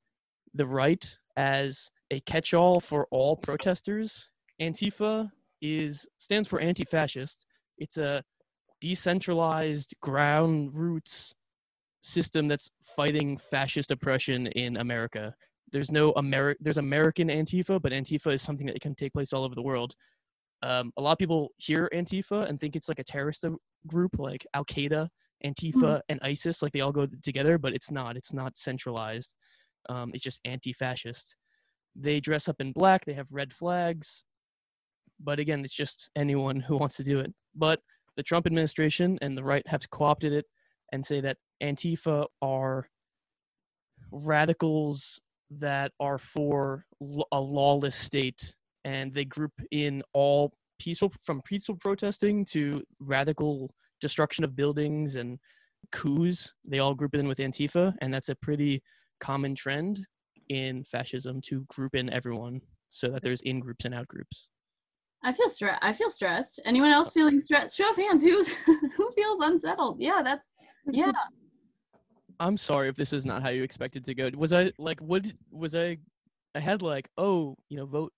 the 0.54 0.66
right 0.66 1.18
as 1.36 1.90
a 2.12 2.20
catch-all 2.22 2.80
for 2.80 3.08
all 3.12 3.36
protesters. 3.36 4.30
Antifa 4.62 5.32
is 5.62 6.06
stands 6.20 6.48
for 6.48 6.60
anti-fascist. 6.60 7.46
It's 7.80 7.98
a 7.98 8.24
decentralized 8.80 9.96
ground 10.02 10.76
roots 10.76 11.34
system 12.04 12.48
that's 12.48 12.70
fighting 12.84 13.38
fascist 13.38 13.92
oppression 13.92 14.48
in 14.48 14.78
America. 14.78 15.34
There's 15.72 15.90
no 15.90 16.14
Ameri- 16.14 16.58
there's 16.60 16.78
American 16.78 17.30
Antifa, 17.30 17.82
but 17.82 17.94
Antifa 17.94 18.34
is 18.34 18.42
something 18.42 18.68
that 18.68 18.80
can 18.82 18.94
take 18.94 19.14
place 19.14 19.34
all 19.34 19.44
over 19.44 19.56
the 19.56 19.62
world. 19.62 19.96
Um, 20.62 20.92
a 20.98 21.02
lot 21.02 21.14
of 21.14 21.18
people 21.18 21.50
hear 21.58 21.90
Antifa 21.94 22.48
and 22.48 22.60
think 22.60 22.76
it's 22.76 22.88
like 22.88 23.00
a 23.00 23.04
terrorist 23.04 23.46
group 23.88 24.20
like 24.20 24.46
Al 24.54 24.66
Qaeda, 24.66 25.08
Antifa, 25.46 26.02
and 26.10 26.20
ISIS, 26.22 26.62
like 26.62 26.72
they 26.74 26.82
all 26.82 26.92
go 26.92 27.08
together, 27.22 27.58
but 27.58 27.74
it's 27.74 27.92
not. 27.92 28.16
It's 28.16 28.34
not 28.34 28.58
centralized. 28.58 29.36
Um, 29.90 30.12
it's 30.14 30.24
just 30.24 30.40
anti-fascist. 30.46 31.36
They 31.96 32.20
dress 32.20 32.48
up 32.48 32.58
in 32.60 32.72
black. 32.72 33.06
They 33.06 33.14
have 33.14 33.28
red 33.32 33.54
flags. 33.54 34.24
But 35.20 35.40
again, 35.40 35.62
it's 35.64 35.74
just 35.74 36.10
anyone 36.16 36.60
who 36.60 36.78
wants 36.78 36.98
to 36.98 37.04
do 37.04 37.20
it. 37.20 37.34
But 37.56 37.80
the 38.16 38.24
Trump 38.24 38.46
administration 38.46 39.18
and 39.22 39.38
the 39.38 39.44
right 39.44 39.66
have 39.68 39.90
co-opted 39.90 40.34
it 40.34 40.46
and 40.94 41.06
say 41.06 41.20
that 41.20 41.38
Antifa 41.62 42.28
are 42.42 42.88
radicals 44.12 45.20
that 45.50 45.92
are 46.00 46.20
for 46.20 46.86
a 47.32 47.40
lawless 47.42 47.96
state, 47.96 48.56
and 48.86 49.14
they 49.14 49.26
group 49.26 49.52
in 49.72 50.04
all 50.14 50.54
peaceful 50.80 51.12
from 51.26 51.42
peaceful 51.42 51.76
protesting 51.76 52.46
to 52.46 52.84
radical 53.02 53.74
destruction 54.02 54.44
of 54.44 54.56
buildings 54.56 55.16
and 55.16 55.40
coups. 55.92 56.54
They 56.64 56.80
all 56.80 56.94
group 56.94 57.16
in 57.16 57.28
with 57.28 57.40
Antifa, 57.40 57.94
and 58.02 58.14
that's 58.14 58.30
a 58.30 58.36
pretty 58.36 58.82
common 59.20 59.56
trend 59.56 60.06
in 60.50 60.84
fascism 60.84 61.42
to 61.42 61.66
group 61.70 61.96
in 61.96 62.10
everyone 62.12 62.62
so 62.90 63.08
that 63.08 63.24
there's 63.24 63.42
in 63.42 63.60
groups 63.60 63.86
and 63.86 63.96
out 63.96 64.08
groups. 64.08 64.48
I 65.24 65.34
feel 65.34 65.50
stressed. 65.50 65.80
I 65.82 65.94
feel 65.94 66.10
stressed. 66.10 66.60
Anyone 66.66 66.92
else 66.92 67.14
feeling 67.14 67.40
stressed? 67.40 67.76
Show 67.76 67.90
of 67.90 67.96
hands. 67.96 68.24
Who's 68.24 68.48
who 68.98 69.12
feels 69.16 69.40
unsettled? 69.42 70.00
Yeah, 70.00 70.22
that's 70.24 70.54
yeah. 70.92 71.12
I'm 72.40 72.58
sorry 72.58 72.90
if 72.90 72.96
this 72.96 73.14
is 73.14 73.26
not 73.26 73.42
how 73.42 73.50
you 73.50 73.64
expected 73.64 74.04
to 74.06 74.14
go. 74.14 74.30
Was 74.36 74.54
I 74.54 74.72
like 74.78 75.00
would 75.02 75.38
was 75.52 75.76
I 75.76 75.98
I 76.56 76.60
had 76.60 76.82
like, 76.82 77.10
oh, 77.18 77.56
you 77.70 77.78
know, 77.78 77.86
vote 77.86 78.12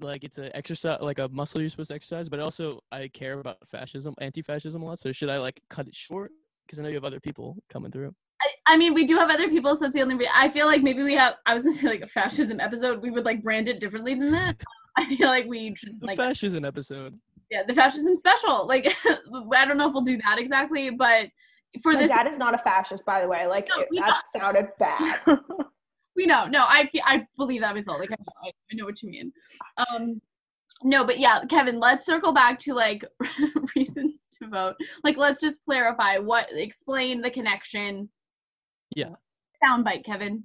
like 0.00 0.24
it's 0.24 0.38
a 0.38 0.54
exercise 0.56 0.98
like 1.00 1.18
a 1.18 1.28
muscle 1.28 1.60
you're 1.60 1.70
supposed 1.70 1.88
to 1.88 1.94
exercise, 1.94 2.28
but 2.28 2.40
also 2.40 2.80
I 2.92 3.08
care 3.08 3.38
about 3.38 3.56
fascism, 3.66 4.14
anti-fascism 4.20 4.82
a 4.82 4.84
lot. 4.84 5.00
So 5.00 5.12
should 5.12 5.30
I 5.30 5.38
like 5.38 5.60
cut 5.70 5.88
it 5.88 5.94
short? 5.94 6.30
Because 6.66 6.78
I 6.78 6.82
know 6.82 6.88
you 6.88 6.94
have 6.96 7.04
other 7.04 7.20
people 7.20 7.56
coming 7.70 7.90
through. 7.90 8.14
I, 8.42 8.74
I 8.74 8.76
mean, 8.76 8.94
we 8.94 9.06
do 9.06 9.16
have 9.16 9.30
other 9.30 9.48
people, 9.48 9.74
so 9.74 9.80
that's 9.80 9.94
the 9.94 10.02
only. 10.02 10.14
Re- 10.14 10.30
I 10.32 10.50
feel 10.50 10.66
like 10.66 10.82
maybe 10.82 11.02
we 11.02 11.14
have. 11.14 11.34
I 11.46 11.54
was 11.54 11.62
gonna 11.62 11.76
say 11.76 11.88
like 11.88 12.00
a 12.02 12.06
fascism 12.06 12.60
episode. 12.60 13.02
We 13.02 13.10
would 13.10 13.24
like 13.24 13.42
brand 13.42 13.68
it 13.68 13.80
differently 13.80 14.14
than 14.14 14.30
that. 14.32 14.62
I 14.98 15.06
feel 15.06 15.28
like 15.28 15.46
we 15.46 15.74
should 15.76 15.92
like. 16.02 16.16
The 16.16 16.22
like 16.22 16.28
fascism 16.30 16.64
episode. 16.64 17.18
yeah 17.50 17.62
the 17.66 17.74
fascism 17.74 18.14
special. 18.16 18.66
Like 18.66 18.94
I 19.06 19.64
don't 19.64 19.76
know 19.78 19.88
if 19.88 19.92
we'll 19.94 20.02
do 20.02 20.18
that 20.18 20.38
exactly, 20.38 20.90
but 20.90 21.28
for 21.82 21.92
My 21.92 22.00
this 22.00 22.10
dad 22.10 22.26
is 22.26 22.36
not 22.38 22.54
a 22.54 22.58
fascist, 22.58 23.04
by 23.04 23.20
the 23.20 23.28
way. 23.28 23.46
Like 23.46 23.68
No, 23.74 23.82
it- 23.82 23.88
we 23.90 23.98
that 24.00 24.22
sounded 24.36 24.68
bad. 24.78 25.20
we 26.16 26.26
know 26.26 26.44
no 26.48 26.64
i 26.66 26.90
i 27.04 27.24
believe 27.38 27.60
that 27.60 27.72
result 27.72 28.00
like 28.00 28.10
I 28.10 28.16
know, 28.18 28.32
I, 28.44 28.48
I 28.48 28.74
know 28.74 28.84
what 28.84 29.00
you 29.00 29.08
mean 29.10 29.32
um 29.78 30.20
no 30.82 31.04
but 31.04 31.20
yeah 31.20 31.42
kevin 31.48 31.78
let's 31.78 32.04
circle 32.04 32.32
back 32.32 32.58
to 32.60 32.74
like 32.74 33.04
reasons 33.76 34.26
to 34.42 34.48
vote 34.48 34.74
like 35.04 35.16
let's 35.16 35.40
just 35.40 35.56
clarify 35.64 36.18
what 36.18 36.46
explain 36.50 37.20
the 37.22 37.30
connection 37.30 38.08
Yeah. 38.96 39.10
soundbite 39.64 40.04
kevin 40.04 40.42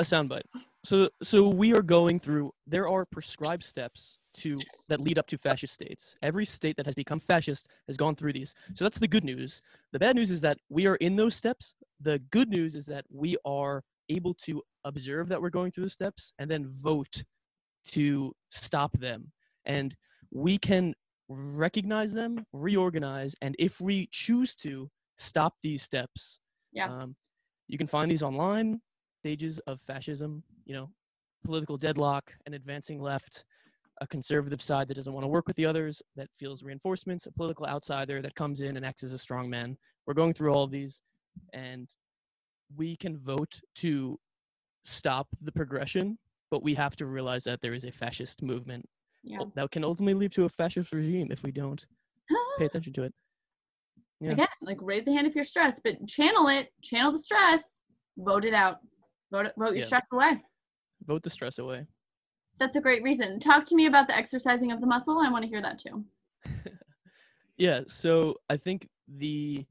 a 0.00 0.02
soundbite. 0.02 0.42
So 0.88 1.10
so 1.22 1.46
we 1.46 1.74
are 1.74 1.82
going 1.82 2.18
through 2.18 2.50
there 2.66 2.88
are 2.88 3.04
prescribed 3.04 3.62
steps 3.62 4.16
to 4.38 4.56
that 4.88 5.00
lead 5.00 5.18
up 5.18 5.26
to 5.26 5.36
fascist 5.36 5.74
states. 5.74 6.16
Every 6.22 6.46
state 6.46 6.78
that 6.78 6.86
has 6.86 6.94
become 6.94 7.20
fascist 7.20 7.68
has 7.88 7.98
gone 7.98 8.14
through 8.14 8.32
these. 8.32 8.54
So 8.74 8.86
that's 8.86 8.98
the 8.98 9.06
good 9.06 9.22
news. 9.22 9.60
The 9.92 9.98
bad 9.98 10.16
news 10.16 10.30
is 10.30 10.40
that 10.40 10.56
we 10.70 10.86
are 10.86 10.96
in 10.96 11.14
those 11.14 11.36
steps. 11.36 11.74
The 12.00 12.18
good 12.30 12.48
news 12.48 12.74
is 12.74 12.86
that 12.86 13.04
we 13.10 13.36
are 13.44 13.82
able 14.08 14.32
to 14.46 14.62
observe 14.84 15.28
that 15.28 15.42
we're 15.42 15.50
going 15.50 15.72
through 15.72 15.84
the 15.84 15.90
steps 15.90 16.32
and 16.38 16.50
then 16.50 16.66
vote 16.66 17.22
to 17.88 18.34
stop 18.48 18.92
them. 18.98 19.30
And 19.66 19.94
we 20.30 20.56
can 20.56 20.94
recognize 21.28 22.14
them, 22.14 22.46
reorganize, 22.54 23.36
and 23.42 23.54
if 23.58 23.78
we 23.78 24.08
choose 24.10 24.54
to 24.64 24.88
stop 25.18 25.52
these 25.62 25.82
steps, 25.82 26.38
Yeah. 26.72 26.86
um, 26.88 27.14
you 27.66 27.76
can 27.76 27.86
find 27.86 28.10
these 28.10 28.22
online 28.22 28.80
stages 29.20 29.58
of 29.66 29.80
fascism, 29.82 30.42
you 30.68 30.74
know, 30.76 30.88
political 31.44 31.76
deadlock, 31.76 32.32
an 32.46 32.54
advancing 32.54 33.00
left, 33.00 33.44
a 34.00 34.06
conservative 34.06 34.62
side 34.62 34.86
that 34.86 34.94
doesn't 34.94 35.12
want 35.12 35.24
to 35.24 35.28
work 35.28 35.48
with 35.48 35.56
the 35.56 35.66
others, 35.66 36.00
that 36.14 36.28
feels 36.38 36.62
reinforcements, 36.62 37.26
a 37.26 37.32
political 37.32 37.66
outsider 37.66 38.22
that 38.22 38.34
comes 38.36 38.60
in 38.60 38.76
and 38.76 38.86
acts 38.86 39.02
as 39.02 39.12
a 39.12 39.18
strong 39.18 39.50
man. 39.50 39.76
We're 40.06 40.14
going 40.14 40.34
through 40.34 40.52
all 40.52 40.62
of 40.62 40.70
these, 40.70 41.02
and 41.52 41.88
we 42.76 42.96
can 42.96 43.18
vote 43.18 43.58
to 43.76 44.20
stop 44.84 45.26
the 45.42 45.50
progression, 45.50 46.18
but 46.50 46.62
we 46.62 46.74
have 46.74 46.94
to 46.96 47.06
realize 47.06 47.44
that 47.44 47.60
there 47.60 47.74
is 47.74 47.84
a 47.84 47.90
fascist 47.90 48.42
movement 48.42 48.84
yeah 49.24 49.40
that 49.56 49.68
can 49.72 49.82
ultimately 49.82 50.14
lead 50.14 50.30
to 50.32 50.44
a 50.44 50.48
fascist 50.48 50.92
regime 50.92 51.26
if 51.32 51.42
we 51.42 51.50
don't 51.50 51.84
pay 52.56 52.64
attention 52.70 52.92
to 52.92 53.02
it. 53.02 53.12
Yeah. 54.20 54.32
again 54.32 54.48
like 54.62 54.78
raise 54.80 55.04
the 55.04 55.12
hand 55.12 55.26
if 55.26 55.34
you're 55.34 55.44
stressed 55.44 55.80
but 55.82 55.94
channel 56.06 56.46
it 56.48 56.68
channel 56.82 57.10
the 57.10 57.18
stress 57.18 57.62
vote 58.16 58.44
it 58.44 58.54
out 58.54 58.76
vote 59.32 59.46
vote 59.58 59.70
your 59.70 59.78
Yeah. 59.78 59.84
stress 59.86 60.02
away 60.12 60.40
Vote 61.06 61.22
the 61.22 61.30
stress 61.30 61.58
away. 61.58 61.86
that's 62.58 62.76
a 62.76 62.80
great 62.80 63.02
reason 63.02 63.38
talk 63.40 63.64
to 63.64 63.74
me 63.74 63.86
about 63.86 64.06
the 64.06 64.16
exercising 64.16 64.72
of 64.72 64.80
the 64.80 64.86
muscle 64.86 65.18
i 65.24 65.30
want 65.30 65.42
to 65.42 65.48
hear 65.48 65.62
that 65.62 65.78
too 65.78 66.04
yeah, 67.56 67.80
so 67.86 68.34
I 68.48 68.56
think 68.56 68.88
the 69.06 69.64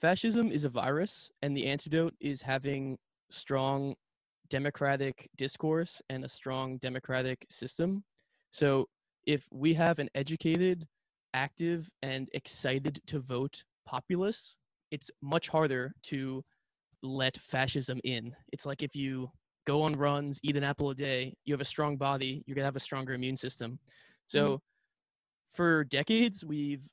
fascism 0.00 0.50
is 0.50 0.64
a 0.64 0.68
virus, 0.68 1.30
and 1.42 1.56
the 1.56 1.66
antidote 1.66 2.14
is 2.20 2.42
having 2.42 2.98
strong 3.30 3.94
democratic 4.48 5.28
discourse 5.36 6.02
and 6.10 6.24
a 6.24 6.28
strong 6.28 6.78
democratic 6.78 7.46
system. 7.48 8.02
So 8.50 8.88
if 9.26 9.46
we 9.52 9.74
have 9.74 9.98
an 9.98 10.08
educated, 10.14 10.86
active, 11.34 11.88
and 12.02 12.28
excited 12.32 13.00
to 13.06 13.20
vote 13.20 13.62
populace, 13.86 14.56
it's 14.90 15.10
much 15.22 15.48
harder 15.48 15.92
to 16.04 16.42
let 17.02 17.36
fascism 17.36 18.00
in. 18.02 18.34
It's 18.52 18.66
like 18.66 18.82
if 18.82 18.96
you 18.96 19.30
go 19.70 19.82
on 19.82 19.92
runs, 19.92 20.40
eat 20.42 20.56
an 20.56 20.64
apple 20.64 20.90
a 20.90 20.94
day, 20.94 21.32
you 21.44 21.54
have 21.54 21.60
a 21.60 21.72
strong 21.74 21.96
body, 21.96 22.42
you're 22.44 22.56
going 22.56 22.62
to 22.62 22.70
have 22.72 22.76
a 22.76 22.86
stronger 22.88 23.12
immune 23.12 23.36
system. 23.36 23.78
So 24.26 24.44
mm-hmm. 24.44 24.56
for 25.50 25.84
decades, 25.84 26.44
we've 26.44 26.86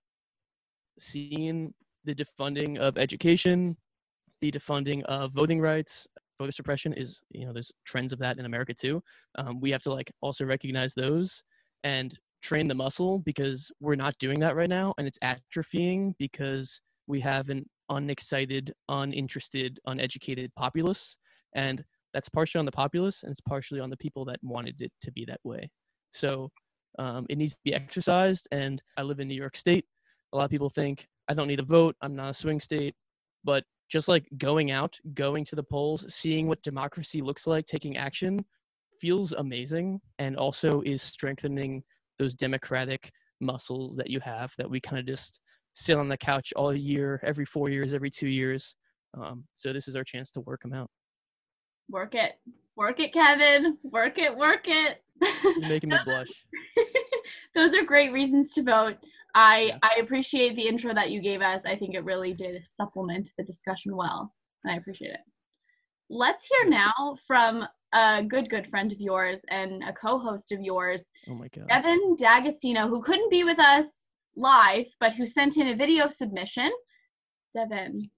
seen 0.99 1.73
the 2.05 2.13
defunding 2.13 2.77
of 2.77 2.97
education, 2.97 3.75
the 4.41 4.51
defunding 4.51 5.01
of 5.03 5.33
voting 5.33 5.59
rights, 5.59 6.07
voter 6.39 6.51
suppression 6.51 6.93
is, 6.93 7.21
you 7.31 7.45
know, 7.45 7.53
there's 7.53 7.71
trends 7.85 8.13
of 8.13 8.19
that 8.19 8.37
in 8.37 8.45
America 8.45 8.73
too. 8.73 9.01
Um, 9.39 9.59
we 9.59 9.71
have 9.71 9.81
to 9.81 9.93
like 9.93 10.11
also 10.21 10.45
recognize 10.45 10.93
those 10.93 11.43
and 11.83 12.17
train 12.43 12.67
the 12.67 12.75
muscle 12.75 13.19
because 13.19 13.71
we're 13.79 13.95
not 13.95 14.15
doing 14.19 14.39
that 14.41 14.55
right 14.55 14.69
now 14.69 14.93
and 14.99 15.07
it's 15.07 15.19
atrophying 15.19 16.13
because 16.19 16.79
we 17.07 17.19
have 17.21 17.49
an 17.49 17.65
unexcited, 17.89 18.71
uninterested, 18.89 19.79
uneducated 19.87 20.51
populace. 20.55 21.17
And 21.55 21.83
that's 22.17 22.29
partially 22.29 22.57
on 22.57 22.65
the 22.65 22.71
populace 22.71 23.21
and 23.21 23.31
it's 23.31 23.41
partially 23.41 23.79
on 23.79 23.91
the 23.91 23.97
people 23.97 24.25
that 24.25 24.39
wanted 24.41 24.81
it 24.81 24.91
to 25.03 25.11
be 25.11 25.23
that 25.23 25.39
way. 25.43 25.69
So 26.09 26.49
um, 26.97 27.27
it 27.29 27.37
needs 27.37 27.53
to 27.53 27.59
be 27.63 27.75
exercised. 27.75 28.47
And 28.51 28.81
I 28.97 29.03
live 29.03 29.19
in 29.19 29.27
New 29.27 29.35
York 29.35 29.55
State. 29.55 29.85
A 30.33 30.37
lot 30.37 30.45
of 30.45 30.49
people 30.49 30.71
think 30.71 31.07
I 31.27 31.35
don't 31.35 31.47
need 31.47 31.59
a 31.59 31.63
vote. 31.63 31.95
I'm 32.01 32.15
not 32.15 32.31
a 32.31 32.33
swing 32.33 32.59
state. 32.59 32.95
But 33.43 33.65
just 33.87 34.07
like 34.07 34.27
going 34.39 34.71
out, 34.71 34.97
going 35.13 35.45
to 35.45 35.55
the 35.55 35.61
polls, 35.61 36.11
seeing 36.11 36.47
what 36.47 36.63
democracy 36.63 37.21
looks 37.21 37.45
like, 37.45 37.65
taking 37.65 37.97
action 37.97 38.43
feels 38.99 39.33
amazing 39.33 40.01
and 40.17 40.35
also 40.37 40.81
is 40.87 41.03
strengthening 41.03 41.83
those 42.17 42.33
democratic 42.33 43.11
muscles 43.41 43.95
that 43.95 44.09
you 44.09 44.19
have 44.21 44.51
that 44.57 44.67
we 44.67 44.79
kind 44.79 44.97
of 44.97 45.05
just 45.05 45.39
sit 45.73 45.99
on 45.99 46.09
the 46.09 46.17
couch 46.17 46.51
all 46.55 46.73
year, 46.73 47.21
every 47.23 47.45
four 47.45 47.69
years, 47.69 47.93
every 47.93 48.09
two 48.09 48.27
years. 48.27 48.73
Um, 49.15 49.43
so 49.53 49.71
this 49.71 49.87
is 49.87 49.95
our 49.95 50.03
chance 50.03 50.31
to 50.31 50.41
work 50.41 50.63
them 50.63 50.73
out. 50.73 50.89
Work 51.89 52.15
it, 52.15 52.33
work 52.75 52.99
it, 52.99 53.13
Kevin. 53.13 53.77
Work 53.83 54.17
it, 54.17 54.35
work 54.35 54.65
it. 54.65 55.01
You're 55.43 55.59
making 55.69 55.89
me 55.89 55.97
blush. 56.05 56.45
those 57.55 57.73
are 57.73 57.83
great 57.83 58.11
reasons 58.11 58.53
to 58.53 58.63
vote. 58.63 58.97
I 59.35 59.59
yeah. 59.59 59.77
I 59.83 59.99
appreciate 59.99 60.55
the 60.55 60.67
intro 60.67 60.93
that 60.93 61.11
you 61.11 61.21
gave 61.21 61.41
us. 61.41 61.61
I 61.65 61.75
think 61.75 61.95
it 61.95 62.03
really 62.03 62.33
did 62.33 62.61
supplement 62.75 63.29
the 63.37 63.43
discussion 63.43 63.95
well, 63.95 64.33
and 64.63 64.73
I 64.73 64.77
appreciate 64.77 65.11
it. 65.11 65.19
Let's 66.09 66.47
hear 66.47 66.69
now 66.69 67.17
from 67.25 67.67
a 67.93 68.23
good 68.23 68.49
good 68.49 68.67
friend 68.67 68.91
of 68.91 68.99
yours 68.99 69.39
and 69.49 69.83
a 69.83 69.93
co-host 69.93 70.51
of 70.51 70.61
yours, 70.61 71.03
oh 71.29 71.35
my 71.35 71.47
god, 71.47 71.67
Devin 71.69 72.15
D'Agostino, 72.17 72.87
who 72.87 73.01
couldn't 73.01 73.31
be 73.31 73.43
with 73.43 73.59
us 73.59 73.85
live, 74.35 74.85
but 74.99 75.13
who 75.13 75.25
sent 75.25 75.57
in 75.57 75.67
a 75.67 75.75
video 75.75 76.07
submission. 76.09 76.71
Devin. 77.53 78.09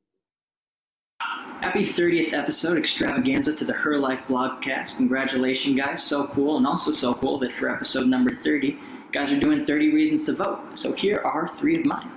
Happy 1.61 1.83
30th 1.83 2.31
episode 2.31 2.77
extravaganza 2.77 3.53
to 3.53 3.65
the 3.65 3.73
Her 3.73 3.99
Life 3.99 4.21
blogcast. 4.29 4.95
Congratulations, 4.95 5.75
guys. 5.75 6.01
So 6.01 6.27
cool. 6.27 6.55
And 6.55 6.65
also 6.65 6.93
so 6.93 7.13
cool 7.13 7.37
that 7.39 7.53
for 7.53 7.69
episode 7.69 8.07
number 8.07 8.33
30, 8.33 8.79
guys 9.11 9.33
are 9.33 9.39
doing 9.39 9.65
30 9.65 9.93
reasons 9.93 10.25
to 10.25 10.33
vote. 10.33 10.61
So 10.73 10.93
here 10.93 11.19
are 11.19 11.53
three 11.59 11.77
of 11.77 11.85
mine. 11.85 12.09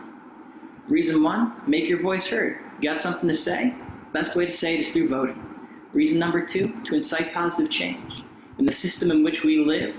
Reason 0.86 1.22
one, 1.22 1.54
make 1.66 1.88
your 1.88 2.00
voice 2.00 2.28
heard. 2.28 2.60
You 2.80 2.88
got 2.88 3.00
something 3.00 3.28
to 3.28 3.34
say? 3.34 3.74
Best 4.12 4.36
way 4.36 4.44
to 4.44 4.50
say 4.50 4.74
it 4.74 4.80
is 4.80 4.92
through 4.92 5.08
voting. 5.08 5.44
Reason 5.92 6.20
number 6.20 6.46
two, 6.46 6.72
to 6.84 6.94
incite 6.94 7.34
positive 7.34 7.70
change. 7.70 8.22
In 8.58 8.64
the 8.64 8.72
system 8.72 9.10
in 9.10 9.24
which 9.24 9.42
we 9.42 9.64
live, 9.64 9.94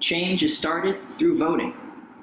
change 0.00 0.42
is 0.42 0.56
started 0.56 0.98
through 1.18 1.36
voting. 1.38 1.74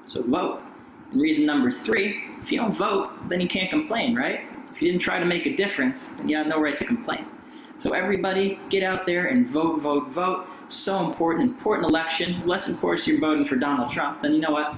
So 0.08 0.24
vote. 0.24 0.64
And 1.12 1.22
reason 1.22 1.46
number 1.46 1.72
three, 1.72 2.24
if 2.42 2.52
you 2.52 2.60
don't 2.60 2.76
vote, 2.76 3.12
then 3.30 3.40
you 3.40 3.48
can't 3.48 3.70
complain, 3.70 4.16
right? 4.16 4.42
If 4.74 4.82
you 4.82 4.92
didn't 4.92 5.04
try 5.04 5.20
to 5.20 5.26
make 5.26 5.46
a 5.46 5.56
difference, 5.56 6.10
then 6.14 6.28
you 6.28 6.36
have 6.38 6.48
no 6.48 6.60
right 6.60 6.78
to 6.78 6.86
complain. 6.86 7.26
So 7.80 7.92
everybody, 7.92 8.60
get 8.70 8.82
out 8.82 9.06
there 9.06 9.28
and 9.28 9.48
vote, 9.50 9.82
vote, 9.82 10.10
vote. 10.10 10.48
So 10.70 11.06
important, 11.06 11.50
important 11.50 11.90
election. 11.90 12.36
Unless, 12.42 12.70
of 12.70 12.80
course, 12.80 13.06
you're 13.06 13.20
voting 13.20 13.46
for 13.46 13.56
Donald 13.56 13.92
Trump, 13.92 14.22
then 14.22 14.34
you 14.34 14.40
know 14.40 14.52
what? 14.52 14.74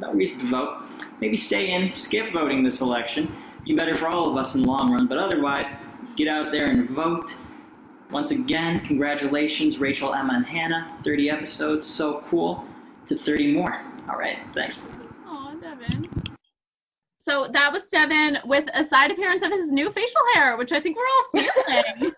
No 0.00 0.12
reason 0.12 0.40
to 0.40 0.46
vote. 0.46 0.82
Maybe 1.20 1.36
stay 1.36 1.72
in, 1.72 1.92
skip 1.92 2.32
voting 2.32 2.62
this 2.62 2.80
election. 2.80 3.34
Be 3.64 3.74
better 3.74 3.94
for 3.94 4.08
all 4.08 4.30
of 4.30 4.36
us 4.36 4.54
in 4.54 4.62
the 4.62 4.68
long 4.68 4.92
run. 4.92 5.06
But 5.06 5.18
otherwise, 5.18 5.68
get 6.16 6.28
out 6.28 6.50
there 6.50 6.66
and 6.66 6.88
vote. 6.90 7.36
Once 8.10 8.30
again, 8.30 8.80
congratulations, 8.80 9.78
Rachel, 9.78 10.14
Emma, 10.14 10.34
and 10.34 10.46
Hannah. 10.46 10.96
30 11.04 11.30
episodes, 11.30 11.86
so 11.86 12.24
cool. 12.28 12.64
To 13.08 13.16
30 13.16 13.52
more. 13.52 13.80
All 14.08 14.16
right, 14.16 14.38
thanks. 14.54 14.88
Oh, 15.26 15.54
Devin. 15.60 16.08
So 17.26 17.48
that 17.52 17.72
was 17.72 17.82
Devin 17.90 18.38
with 18.44 18.66
a 18.72 18.84
side 18.84 19.10
appearance 19.10 19.42
of 19.42 19.50
his 19.50 19.72
new 19.72 19.90
facial 19.90 20.20
hair, 20.34 20.56
which 20.56 20.70
I 20.70 20.80
think 20.80 20.96
we're 20.96 21.02
all 21.02 21.42
feeling. 21.96 22.12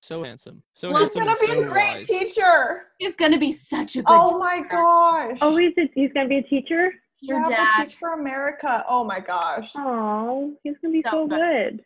so 0.00 0.22
handsome. 0.22 0.62
So 0.72 0.88
well, 0.88 1.00
handsome. 1.00 1.28
He's 1.28 1.38
gonna 1.38 1.40
be 1.40 1.46
so 1.46 1.68
a 1.68 1.72
great 1.72 1.96
wise. 1.96 2.06
teacher. 2.06 2.82
He's 2.98 3.14
gonna 3.16 3.38
be 3.38 3.52
such 3.52 3.96
a 3.96 4.02
good 4.02 4.06
Oh 4.08 4.38
my 4.38 4.62
gosh. 4.62 5.36
Oh, 5.42 5.54
he's, 5.58 5.74
a, 5.76 5.90
he's 5.94 6.10
gonna 6.14 6.28
be 6.28 6.38
a 6.38 6.42
teacher? 6.42 6.90
Your 7.20 7.40
yeah, 7.50 7.50
dad. 7.50 7.84
Teach 7.84 7.96
for 7.96 8.14
America. 8.14 8.82
Oh 8.88 9.04
my 9.04 9.20
gosh. 9.20 9.68
Oh, 9.74 10.54
he's 10.62 10.76
gonna 10.82 10.92
be 10.92 11.02
so, 11.02 11.10
so 11.10 11.26
good. 11.26 11.38
good 11.38 11.84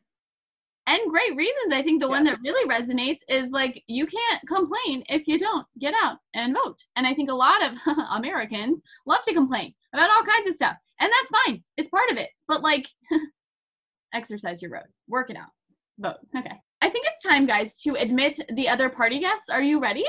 and 0.87 1.11
great 1.11 1.37
reasons. 1.37 1.73
I 1.73 1.83
think 1.83 2.01
the 2.01 2.09
yes. 2.09 2.11
one 2.11 2.25
that 2.25 2.39
really 2.43 2.69
resonates 2.69 3.21
is 3.29 3.51
like 3.51 3.83
you 3.87 4.07
can't 4.07 4.47
complain 4.47 5.05
if 5.09 5.27
you 5.27 5.39
don't 5.39 5.67
get 5.81 5.95
out 6.03 6.19
and 6.35 6.55
vote. 6.55 6.85
And 6.97 7.07
I 7.07 7.15
think 7.15 7.31
a 7.31 7.35
lot 7.35 7.63
of 7.63 7.79
Americans 8.11 8.81
love 9.07 9.23
to 9.25 9.35
complain 9.35 9.75
about 9.93 10.11
all 10.11 10.25
kinds 10.25 10.47
of 10.47 10.55
stuff. 10.55 10.77
And 11.03 11.11
that's 11.11 11.45
fine. 11.45 11.65
It's 11.77 11.89
part 11.89 12.11
of 12.13 12.17
it. 12.17 12.31
But 12.47 12.63
like 12.63 12.87
exercise 14.15 14.63
your 14.63 14.71
road. 14.71 14.85
Work 15.09 15.31
it 15.31 15.37
out. 15.37 15.51
Vote. 15.99 16.19
Okay. 16.37 16.55
I 16.81 16.91
think 16.91 17.07
it's 17.09 17.25
time, 17.25 17.45
guys, 17.45 17.77
to 17.81 17.95
admit 17.97 18.39
the 18.55 18.69
other 18.69 18.89
party 18.89 19.19
guests. 19.19 19.51
Are 19.51 19.63
you 19.63 19.81
ready? 19.81 20.05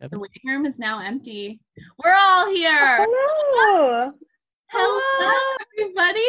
The 0.00 0.18
waiting 0.18 0.42
room 0.46 0.66
is 0.66 0.78
now 0.78 0.98
empty. 1.00 1.60
We're 2.04 2.14
all 2.14 2.52
here. 2.52 3.06
Hello. 3.08 4.10
Hello, 4.68 5.56
everybody. 5.78 6.26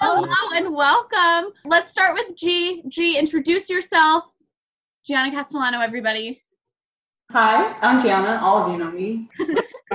Hello 0.00 0.26
and 0.54 0.74
welcome. 0.74 1.52
Let's 1.64 1.90
start 1.90 2.14
with 2.14 2.36
G. 2.36 2.82
G, 2.88 3.18
introduce 3.18 3.70
yourself. 3.70 4.24
Gianna 5.06 5.30
Castellano, 5.30 5.80
everybody. 5.80 6.42
Hi, 7.30 7.78
I'm 7.80 8.02
Gianna. 8.02 8.40
All 8.42 8.64
of 8.64 8.72
you 8.72 8.78
know 8.78 8.90
me. 8.90 9.30
I'm 9.40 9.46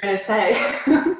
going 0.01 0.17
to 0.17 0.17
say. 0.17 1.13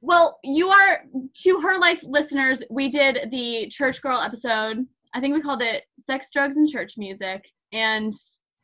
well, 0.00 0.38
you 0.42 0.68
are, 0.68 1.02
to 1.42 1.60
her 1.60 1.78
life 1.78 2.00
listeners, 2.02 2.62
we 2.70 2.88
did 2.88 3.30
the 3.30 3.68
Church 3.68 4.00
Girl 4.00 4.18
episode. 4.18 4.86
I 5.12 5.20
think 5.20 5.34
we 5.34 5.42
called 5.42 5.62
it 5.62 5.84
Sex, 6.06 6.28
Drugs, 6.32 6.56
and 6.56 6.68
Church 6.68 6.94
Music. 6.96 7.44
And 7.72 8.12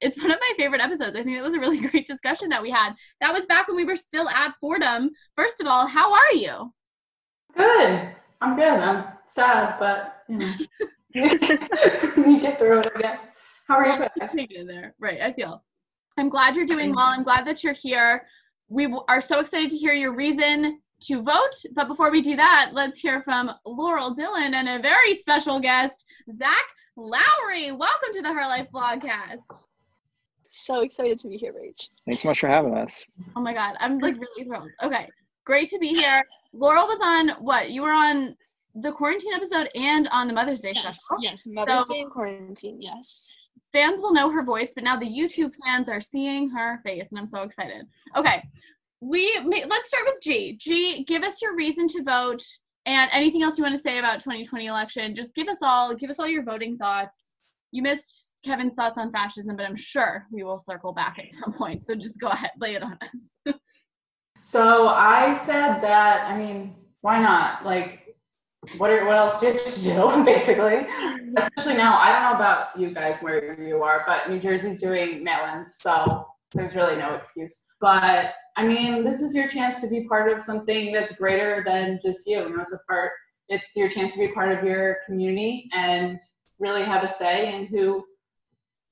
it's 0.00 0.16
one 0.22 0.30
of 0.30 0.38
my 0.40 0.52
favorite 0.56 0.80
episodes. 0.80 1.16
I 1.16 1.22
think 1.22 1.36
it 1.36 1.42
was 1.42 1.54
a 1.54 1.60
really 1.60 1.80
great 1.90 2.06
discussion 2.06 2.48
that 2.48 2.62
we 2.62 2.70
had. 2.70 2.94
That 3.20 3.34
was 3.34 3.44
back 3.46 3.68
when 3.68 3.76
we 3.76 3.84
were 3.84 3.96
still 3.96 4.28
at 4.28 4.54
Fordham. 4.60 5.10
First 5.36 5.60
of 5.60 5.66
all, 5.66 5.86
how 5.86 6.12
are 6.12 6.32
you? 6.32 6.72
Good. 7.56 8.14
I'm 8.40 8.56
good. 8.56 8.68
I'm 8.68 9.04
sad, 9.26 9.78
but 9.78 10.22
you 10.28 10.38
know, 10.38 10.52
you 11.14 12.40
get 12.40 12.58
through 12.58 12.80
it, 12.80 12.92
I 12.96 13.00
guess. 13.00 13.28
How 13.66 13.76
are 13.76 13.86
you 13.86 14.08
guys? 14.20 14.34
in 14.34 14.66
there, 14.66 14.94
right? 14.98 15.20
I 15.20 15.32
feel. 15.32 15.64
I'm 16.18 16.28
glad 16.28 16.56
you're 16.56 16.66
doing 16.66 16.94
well. 16.94 17.06
I'm 17.06 17.22
glad 17.22 17.46
that 17.46 17.62
you're 17.64 17.72
here. 17.72 18.26
We 18.68 18.94
are 19.08 19.20
so 19.20 19.40
excited 19.40 19.70
to 19.70 19.76
hear 19.76 19.92
your 19.92 20.14
reason 20.14 20.80
to 21.02 21.22
vote. 21.22 21.54
But 21.72 21.88
before 21.88 22.10
we 22.10 22.22
do 22.22 22.36
that, 22.36 22.70
let's 22.72 22.98
hear 22.98 23.22
from 23.22 23.50
Laurel 23.64 24.14
Dillon 24.14 24.54
and 24.54 24.68
a 24.68 24.80
very 24.80 25.14
special 25.14 25.60
guest, 25.60 26.04
Zach 26.38 26.64
Lowry. 26.96 27.72
Welcome 27.72 28.12
to 28.14 28.22
the 28.22 28.32
Her 28.32 28.46
Life 28.46 28.68
Blogcast. 28.72 29.38
So 30.50 30.80
excited 30.80 31.18
to 31.18 31.28
be 31.28 31.36
here, 31.36 31.52
Rach. 31.52 31.88
Thanks 32.06 32.22
so 32.22 32.28
much 32.28 32.40
for 32.40 32.48
having 32.48 32.74
us. 32.74 33.12
Oh 33.36 33.40
my 33.40 33.52
God, 33.52 33.76
I'm 33.78 33.98
like 33.98 34.16
really 34.18 34.44
thrilled. 34.44 34.70
Okay, 34.82 35.08
great 35.44 35.68
to 35.70 35.78
be 35.78 35.88
here. 35.88 36.22
Laurel 36.52 36.86
was 36.86 36.98
on 37.02 37.44
what? 37.44 37.70
You 37.70 37.82
were 37.82 37.92
on 37.92 38.36
the 38.74 38.92
quarantine 38.92 39.34
episode 39.34 39.68
and 39.74 40.08
on 40.08 40.28
the 40.28 40.32
Mother's 40.32 40.60
Day 40.60 40.72
yes, 40.74 40.82
special. 40.82 41.00
Yes, 41.20 41.46
Mother's 41.46 41.86
so, 41.86 41.94
Day 41.94 42.00
and 42.00 42.10
quarantine. 42.10 42.80
Yes. 42.80 43.30
Fans 43.72 44.00
will 44.00 44.12
know 44.12 44.30
her 44.30 44.42
voice, 44.42 44.68
but 44.74 44.84
now 44.84 44.98
the 44.98 45.06
YouTube 45.06 45.52
fans 45.62 45.88
are 45.88 46.00
seeing 46.00 46.48
her 46.50 46.80
face, 46.84 47.06
and 47.10 47.18
I'm 47.18 47.26
so 47.26 47.42
excited. 47.42 47.86
Okay, 48.16 48.42
we 49.00 49.38
let's 49.44 49.88
start 49.88 50.04
with 50.06 50.22
G. 50.22 50.56
G, 50.58 51.04
give 51.04 51.22
us 51.22 51.42
your 51.42 51.54
reason 51.54 51.86
to 51.88 52.02
vote 52.02 52.42
and 52.86 53.10
anything 53.12 53.42
else 53.42 53.58
you 53.58 53.64
want 53.64 53.76
to 53.76 53.82
say 53.82 53.98
about 53.98 54.20
2020 54.20 54.66
election. 54.66 55.14
Just 55.14 55.34
give 55.34 55.48
us 55.48 55.58
all 55.62 55.94
give 55.94 56.10
us 56.10 56.18
all 56.18 56.28
your 56.28 56.44
voting 56.44 56.76
thoughts. 56.76 57.34
You 57.72 57.82
missed 57.82 58.32
Kevin's 58.44 58.74
thoughts 58.74 58.96
on 58.96 59.12
fascism, 59.12 59.56
but 59.56 59.66
I'm 59.66 59.76
sure 59.76 60.26
we 60.30 60.44
will 60.44 60.58
circle 60.58 60.92
back 60.92 61.18
at 61.18 61.32
some 61.32 61.52
point. 61.52 61.84
So 61.84 61.94
just 61.94 62.18
go 62.20 62.28
ahead, 62.28 62.52
lay 62.58 62.74
it 62.74 62.82
on 62.82 62.96
us. 63.02 63.54
So 64.40 64.86
I 64.86 65.36
said 65.36 65.80
that, 65.80 66.30
I 66.30 66.38
mean, 66.38 66.76
why 67.00 67.20
not? 67.20 67.66
Like, 67.66 68.16
what 68.78 68.90
are, 68.90 69.04
what 69.04 69.16
else 69.16 69.40
do 69.40 69.48
you 69.48 69.92
do, 69.92 70.24
basically? 70.24 70.86
Especially 71.36 71.74
now, 71.74 71.98
I 71.98 72.12
don't 72.12 72.22
know 72.22 72.36
about 72.36 72.78
you 72.78 72.94
guys 72.94 73.16
where 73.18 73.60
you 73.60 73.82
are, 73.82 74.04
but 74.06 74.30
New 74.30 74.38
Jersey's 74.38 74.80
doing 74.80 75.24
mail-ins, 75.24 75.78
so 75.80 76.26
there's 76.52 76.76
really 76.76 76.96
no 76.96 77.14
excuse. 77.14 77.62
But 77.80 78.34
I 78.56 78.66
mean, 78.66 79.04
this 79.04 79.20
is 79.20 79.34
your 79.34 79.48
chance 79.48 79.80
to 79.82 79.86
be 79.86 80.08
part 80.08 80.32
of 80.32 80.42
something 80.42 80.92
that's 80.92 81.12
greater 81.12 81.62
than 81.64 82.00
just 82.02 82.26
you. 82.26 82.38
You 82.40 82.56
know, 82.56 82.62
it's 82.62 82.72
a 82.72 82.80
part. 82.88 83.12
It's 83.48 83.76
your 83.76 83.88
chance 83.88 84.14
to 84.14 84.20
be 84.20 84.28
part 84.28 84.50
of 84.56 84.64
your 84.64 84.98
community 85.06 85.68
and 85.74 86.18
really 86.58 86.82
have 86.82 87.04
a 87.04 87.08
say 87.08 87.54
in 87.54 87.66
who 87.66 88.04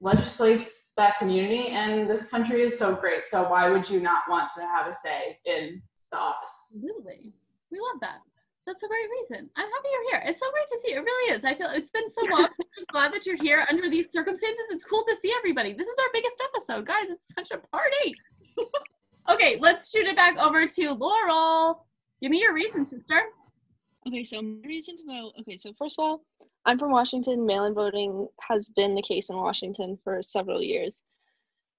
legislates 0.00 0.92
that 0.98 1.18
community. 1.18 1.68
And 1.68 2.08
this 2.08 2.28
country 2.28 2.62
is 2.62 2.78
so 2.78 2.94
great. 2.94 3.26
So 3.26 3.48
why 3.48 3.70
would 3.70 3.88
you 3.88 4.00
not 4.00 4.22
want 4.28 4.50
to 4.56 4.62
have 4.62 4.86
a 4.86 4.92
say 4.92 5.38
in 5.46 5.82
the 6.12 6.18
office? 6.18 6.52
Absolutely. 6.74 7.32
We 7.72 7.80
love 7.80 8.00
that. 8.02 8.18
That's 8.66 8.82
a 8.82 8.88
great 8.88 9.08
reason. 9.10 9.50
I'm 9.56 9.66
happy 9.66 9.88
you're 9.92 10.10
here. 10.10 10.30
It's 10.30 10.40
so 10.40 10.50
great 10.50 10.68
to 10.68 10.78
see 10.82 10.92
you. 10.92 10.98
It 10.98 11.04
really 11.04 11.34
is. 11.34 11.44
I 11.44 11.54
feel 11.54 11.68
it's 11.70 11.90
been 11.90 12.08
so 12.08 12.22
long. 12.30 12.44
I'm 12.60 12.66
just 12.76 12.88
glad 12.88 13.12
that 13.12 13.26
you're 13.26 13.42
here 13.42 13.66
under 13.68 13.90
these 13.90 14.06
circumstances. 14.12 14.64
It's 14.70 14.84
cool 14.84 15.04
to 15.08 15.16
see 15.20 15.32
everybody. 15.36 15.72
This 15.72 15.88
is 15.88 15.96
our 15.98 16.08
biggest 16.12 16.42
episode, 16.54 16.86
guys. 16.86 17.10
It's 17.10 17.28
such 17.34 17.50
a 17.50 17.58
party. 17.68 18.14
okay, 19.28 19.58
let's 19.60 19.90
shoot 19.90 20.06
it 20.06 20.16
back 20.16 20.36
over 20.38 20.66
to 20.66 20.92
Laurel. 20.92 21.86
Give 22.20 22.30
me 22.30 22.40
your 22.40 22.54
reason, 22.54 22.86
sister. 22.88 23.22
Okay, 24.06 24.22
so 24.22 24.42
my 24.42 24.66
reason 24.66 24.96
to 24.96 25.04
vote. 25.04 25.32
Okay, 25.40 25.56
so 25.56 25.72
first 25.78 25.98
of 25.98 26.04
all, 26.04 26.24
I'm 26.66 26.78
from 26.78 26.90
Washington. 26.90 27.46
Mail 27.46 27.64
in 27.64 27.74
voting 27.74 28.28
has 28.40 28.68
been 28.70 28.94
the 28.94 29.02
case 29.02 29.30
in 29.30 29.36
Washington 29.36 29.98
for 30.02 30.22
several 30.22 30.62
years, 30.62 31.02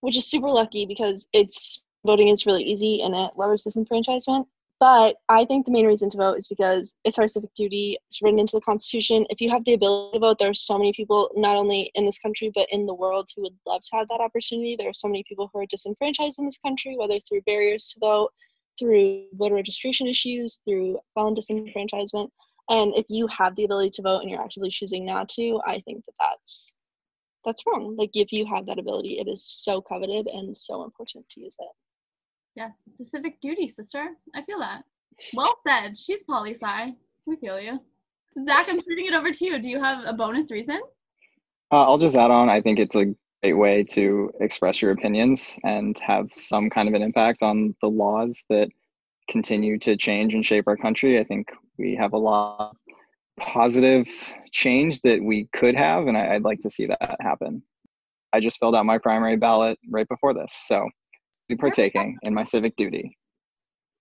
which 0.02 0.18
is 0.18 0.28
super 0.28 0.50
lucky 0.50 0.86
because 0.86 1.28
it's 1.34 1.84
voting 2.06 2.30
is 2.30 2.46
really 2.46 2.64
easy 2.64 3.02
and 3.02 3.16
it 3.16 3.32
lowers 3.36 3.64
disenfranchisement. 3.64 4.46
But 4.80 5.16
I 5.30 5.46
think 5.46 5.66
the 5.66 5.72
main 5.72 5.86
reason 5.86 6.10
to 6.10 6.18
vote 6.18 6.38
is 6.38 6.50
because 6.50 6.96
it's 7.06 7.18
our 7.18 7.28
civic 7.28 7.54
duty. 7.54 7.98
It's 8.08 8.22
written 8.22 8.40
into 8.40 8.58
the 8.58 8.62
Constitution. 8.62 9.26
If 9.30 9.40
you 9.40 9.50
have 9.50 9.64
the 9.64 9.74
ability 9.74 10.14
to 10.14 10.20
vote, 10.20 10.38
there 10.38 10.50
are 10.50 10.54
so 10.54 10.78
many 10.78 10.92
people, 10.92 11.32
not 11.36 11.56
only 11.56 11.92
in 11.96 12.06
this 12.06 12.20
country, 12.20 12.52
but 12.54 12.68
in 12.72 12.86
the 12.86 12.94
world, 12.94 13.30
who 13.36 13.44
would 13.44 13.56
love 13.66 13.84
to 13.84 13.96
have 13.96 14.08
that 14.10 14.20
opportunity. 14.20 14.76
There 14.76 14.90
are 14.90 14.94
so 14.94 15.08
many 15.08 15.24
people 15.28 15.50
who 15.54 15.60
are 15.60 15.66
disenfranchised 15.66 16.40
in 16.40 16.46
this 16.46 16.58
country, 16.58 16.98
whether 16.98 17.20
through 17.22 17.42
barriers 17.44 17.88
to 17.94 18.00
vote, 18.02 18.32
through 18.78 19.28
voter 19.34 19.56
registration 19.56 20.08
issues, 20.08 20.62
through 20.68 21.00
felon 21.14 21.36
disenfranchisement. 21.36 22.30
And 22.70 22.94
if 22.96 23.06
you 23.08 23.28
have 23.28 23.56
the 23.56 23.64
ability 23.64 23.92
to 23.92 24.02
vote 24.02 24.20
and 24.22 24.30
you're 24.30 24.44
actively 24.44 24.70
choosing 24.70 25.06
not 25.06 25.30
to, 25.30 25.62
I 25.66 25.80
think 25.82 26.04
that 26.06 26.16
that's 26.20 26.76
that's 27.46 27.64
wrong. 27.68 27.96
Like 27.96 28.10
if 28.14 28.32
you 28.34 28.46
have 28.48 28.66
that 28.66 28.80
ability, 28.80 29.20
it 29.20 29.28
is 29.28 29.46
so 29.46 29.82
coveted 29.82 30.28
and 30.28 30.58
so 30.58 30.84
important 30.84 31.30
to 31.30 31.42
use 31.42 31.56
it. 31.60 31.70
Yes, 32.56 32.72
it's 32.88 33.02
a 33.02 33.06
civic 33.06 33.42
duty, 33.42 33.68
sister. 33.68 34.08
I 34.34 34.42
feel 34.44 34.60
that. 34.60 34.84
Well 35.34 35.56
said. 35.68 35.98
She's 35.98 36.24
poli 36.24 36.54
sci. 36.54 36.94
We 37.26 37.36
feel 37.36 37.60
you. 37.60 37.80
Zach, 38.44 38.68
I'm 38.70 38.82
turning 38.82 39.08
it 39.08 39.14
over 39.14 39.32
to 39.32 39.46
you. 39.46 39.60
Do 39.60 39.70
you 39.70 39.82
have 39.82 40.06
a 40.06 40.14
bonus 40.14 40.52
reason? 40.52 40.82
Uh, 41.72 41.84
I'll 41.84 41.98
just 41.98 42.16
add 42.16 42.32
on. 42.32 42.50
I 42.50 42.62
think 42.62 42.80
it's 42.80 42.96
a 42.96 43.14
great 43.42 43.54
way 43.54 43.84
to 43.84 44.32
express 44.40 44.82
your 44.82 44.92
opinions 44.92 45.58
and 45.64 45.98
have 46.00 46.28
some 46.34 46.70
kind 46.70 46.88
of 46.88 46.94
an 46.94 47.02
impact 47.02 47.44
on 47.44 47.76
the 47.82 47.90
laws 47.90 48.42
that 48.50 48.70
continue 49.30 49.78
to 49.80 49.98
change 49.98 50.34
and 50.34 50.46
shape 50.46 50.68
our 50.68 50.78
country. 50.78 51.20
I 51.20 51.24
think 51.24 51.52
we 51.78 51.96
have 51.96 52.14
a 52.14 52.18
lot 52.18 52.72
of 52.72 52.76
positive 53.40 54.08
change 54.52 55.02
that 55.02 55.22
we 55.22 55.50
could 55.54 55.76
have, 55.76 56.08
and 56.08 56.18
I, 56.18 56.36
I'd 56.36 56.44
like 56.44 56.60
to 56.60 56.70
see 56.70 56.86
that 56.86 57.18
happen. 57.20 57.64
I 58.32 58.40
just 58.40 58.60
filled 58.60 58.76
out 58.76 58.86
my 58.86 58.98
primary 58.98 59.36
ballot 59.36 59.78
right 59.90 60.08
before 60.08 60.34
this, 60.34 60.54
so 60.54 60.88
partaking 61.54 62.18
in 62.24 62.34
my 62.34 62.44
civic 62.44 62.76
duty. 62.76 63.16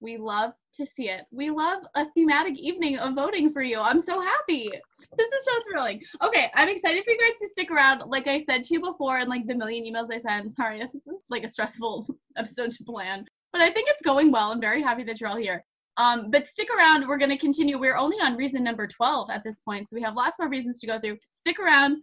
We 0.01 0.19
love 0.19 0.53
to 0.77 0.85
see 0.85 1.09
it. 1.09 1.23
We 1.31 1.51
love 1.51 1.83
a 1.95 2.07
thematic 2.11 2.59
evening 2.59 2.99
of 2.99 3.15
voting 3.15 3.53
for 3.53 3.63
you. 3.63 3.79
I'm 3.81 4.01
so 4.01 4.21
happy. 4.21 4.71
This 5.17 5.29
is 5.29 5.45
so 5.45 5.53
thrilling. 5.71 6.03
Okay, 6.23 6.51
I'm 6.55 6.69
excited 6.69 7.05
for 7.05 7.11
you 7.11 7.19
guys 7.19 7.39
to 7.41 7.49
stick 7.49 7.71
around. 7.71 8.03
Like 8.07 8.27
I 8.27 8.41
said 8.41 8.65
to 8.65 8.75
you 8.75 8.81
before, 8.81 9.19
and 9.19 9.29
like 9.29 9.47
the 9.47 9.55
million 9.55 9.85
emails 9.85 10.13
I 10.13 10.19
sent. 10.19 10.43
I'm 10.43 10.49
Sorry, 10.49 10.79
this 10.83 10.95
is 10.95 11.25
like 11.31 11.45
a 11.45 11.49
stressful 11.49 12.07
episode 12.37 12.73
to 12.73 12.85
plan, 12.85 13.25
but 13.53 13.63
I 13.63 13.71
think 13.73 13.89
it's 13.89 14.03
going 14.03 14.31
well. 14.31 14.53
I'm 14.53 14.61
very 14.61 14.83
happy 14.83 15.05
that 15.05 15.21
you're 15.21 15.31
all 15.31 15.37
here. 15.37 15.65
Um, 15.97 16.31
but 16.31 16.49
stick 16.49 16.69
around. 16.77 17.07
We're 17.07 17.19
going 17.19 17.31
to 17.31 17.39
continue. 17.39 17.79
We're 17.79 17.97
only 17.97 18.17
on 18.17 18.37
reason 18.37 18.65
number 18.65 18.87
12 18.87 19.31
at 19.31 19.45
this 19.45 19.61
point, 19.61 19.89
so 19.89 19.95
we 19.95 20.03
have 20.03 20.17
lots 20.17 20.37
more 20.39 20.49
reasons 20.49 20.81
to 20.81 20.87
go 20.87 20.99
through. 20.99 21.19
Stick 21.39 21.61
around. 21.61 22.03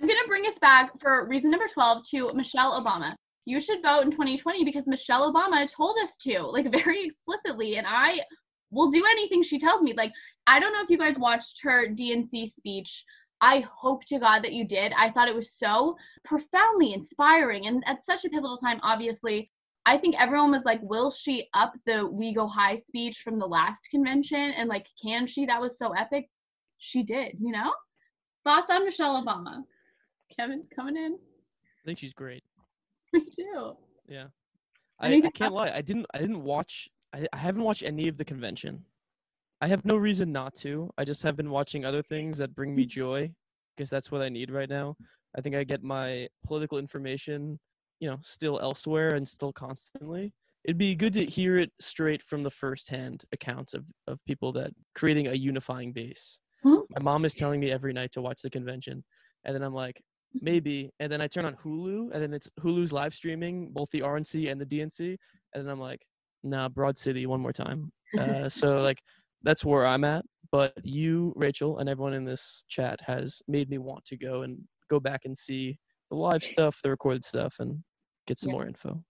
I'm 0.00 0.08
going 0.08 0.20
to 0.22 0.28
bring 0.28 0.46
us 0.46 0.54
back 0.60 0.92
for 1.00 1.26
reason 1.28 1.50
number 1.50 1.66
12 1.66 2.04
to 2.10 2.32
Michelle 2.32 2.80
Obama 2.80 3.16
you 3.44 3.60
should 3.60 3.82
vote 3.82 4.02
in 4.04 4.10
2020 4.10 4.64
because 4.64 4.86
Michelle 4.86 5.32
Obama 5.32 5.70
told 5.70 5.96
us 6.02 6.10
to, 6.22 6.42
like 6.42 6.70
very 6.84 7.04
explicitly. 7.04 7.76
And 7.76 7.86
I 7.86 8.20
will 8.70 8.90
do 8.90 9.04
anything 9.04 9.42
she 9.42 9.58
tells 9.58 9.82
me. 9.82 9.94
Like, 9.94 10.12
I 10.46 10.58
don't 10.60 10.72
know 10.72 10.82
if 10.82 10.90
you 10.90 10.98
guys 10.98 11.18
watched 11.18 11.60
her 11.62 11.88
DNC 11.88 12.52
speech. 12.52 13.04
I 13.40 13.60
hope 13.60 14.04
to 14.06 14.18
God 14.18 14.42
that 14.42 14.52
you 14.52 14.66
did. 14.66 14.92
I 14.96 15.10
thought 15.10 15.28
it 15.28 15.34
was 15.34 15.52
so 15.52 15.96
profoundly 16.24 16.94
inspiring 16.94 17.66
and 17.66 17.82
at 17.86 18.04
such 18.04 18.24
a 18.24 18.30
pivotal 18.30 18.56
time, 18.56 18.80
obviously. 18.82 19.50
I 19.86 19.98
think 19.98 20.18
everyone 20.18 20.50
was 20.50 20.64
like, 20.64 20.80
will 20.82 21.10
she 21.10 21.48
up 21.52 21.74
the 21.84 22.06
We 22.06 22.32
Go 22.32 22.46
High 22.46 22.76
speech 22.76 23.18
from 23.18 23.38
the 23.38 23.46
last 23.46 23.90
convention? 23.90 24.38
And 24.56 24.66
like, 24.66 24.86
can 25.02 25.26
she? 25.26 25.44
That 25.44 25.60
was 25.60 25.76
so 25.76 25.92
epic. 25.92 26.30
She 26.78 27.02
did, 27.02 27.36
you 27.38 27.52
know? 27.52 27.70
Thoughts 28.44 28.70
on 28.70 28.84
Michelle 28.84 29.22
Obama? 29.22 29.62
Kevin's 30.34 30.66
coming 30.74 30.96
in. 30.96 31.12
I 31.14 31.84
think 31.84 31.98
she's 31.98 32.14
great. 32.14 32.42
Me 33.18 33.24
too. 33.34 33.76
Yeah. 34.08 34.26
I, 35.00 35.22
I 35.24 35.30
can't 35.30 35.54
lie. 35.54 35.70
I 35.74 35.82
didn't 35.82 36.06
I 36.14 36.18
didn't 36.18 36.42
watch 36.42 36.88
I, 37.14 37.26
I 37.32 37.36
haven't 37.36 37.62
watched 37.62 37.82
any 37.82 38.08
of 38.08 38.16
the 38.16 38.24
convention. 38.24 38.84
I 39.60 39.68
have 39.68 39.84
no 39.84 39.96
reason 39.96 40.32
not 40.32 40.54
to. 40.56 40.90
I 40.98 41.04
just 41.04 41.22
have 41.22 41.36
been 41.36 41.50
watching 41.50 41.84
other 41.84 42.02
things 42.02 42.38
that 42.38 42.54
bring 42.54 42.74
me 42.74 42.84
joy 43.00 43.30
because 43.76 43.88
that's 43.88 44.10
what 44.10 44.22
I 44.22 44.28
need 44.28 44.50
right 44.50 44.68
now. 44.68 44.96
I 45.36 45.40
think 45.40 45.54
I 45.54 45.64
get 45.64 45.82
my 45.82 46.28
political 46.44 46.78
information, 46.78 47.58
you 48.00 48.08
know, 48.08 48.18
still 48.20 48.60
elsewhere 48.60 49.14
and 49.14 49.26
still 49.26 49.52
constantly. 49.52 50.32
It'd 50.64 50.78
be 50.78 50.94
good 50.94 51.12
to 51.14 51.24
hear 51.24 51.58
it 51.58 51.70
straight 51.78 52.22
from 52.22 52.42
the 52.42 52.50
first-hand 52.50 53.24
accounts 53.32 53.74
of, 53.74 53.86
of 54.06 54.18
people 54.26 54.52
that 54.52 54.72
creating 54.94 55.28
a 55.28 55.34
unifying 55.34 55.92
base. 55.92 56.40
Hmm? 56.62 56.80
My 56.90 57.02
mom 57.02 57.24
is 57.24 57.34
telling 57.34 57.60
me 57.60 57.70
every 57.70 57.92
night 57.92 58.12
to 58.12 58.22
watch 58.22 58.40
the 58.42 58.50
convention, 58.50 59.04
and 59.44 59.54
then 59.54 59.62
I'm 59.62 59.74
like, 59.74 60.00
maybe. 60.40 60.90
And 61.00 61.10
then 61.10 61.20
i 61.20 61.26
turn 61.26 61.44
on 61.44 61.54
hulu 61.56 62.10
and 62.12 62.22
then 62.22 62.32
it's 62.34 62.50
hulu's 62.60 62.92
live 62.92 63.14
streaming 63.14 63.70
both 63.72 63.88
the 63.90 64.00
rnc 64.00 64.50
and 64.50 64.60
the 64.60 64.66
dnc 64.66 65.00
and 65.54 65.64
then 65.64 65.68
i'm 65.68 65.80
like 65.80 66.00
nah 66.42 66.68
broad 66.68 66.98
city 66.98 67.26
one 67.26 67.40
more 67.40 67.52
time. 67.52 67.90
Uh, 68.18 68.48
so 68.60 68.80
like 68.80 68.98
that's 69.42 69.64
where 69.64 69.86
i'm 69.86 70.04
at. 70.04 70.24
But 70.52 70.72
you 70.82 71.32
rachel 71.36 71.78
and 71.78 71.88
everyone 71.88 72.14
in 72.14 72.24
this 72.24 72.64
chat 72.68 73.00
has 73.06 73.42
made 73.48 73.68
me 73.70 73.78
want 73.78 74.04
to 74.06 74.16
go 74.16 74.42
and 74.42 74.58
go 74.90 75.00
back 75.00 75.22
and 75.24 75.36
see 75.36 75.78
the 76.10 76.16
live 76.16 76.44
stuff 76.44 76.78
the 76.82 76.90
recorded 76.90 77.24
stuff 77.24 77.54
and 77.58 77.82
get 78.26 78.38
some 78.38 78.50
Yeah. 78.50 78.56
more 78.58 78.66
info 78.66 79.02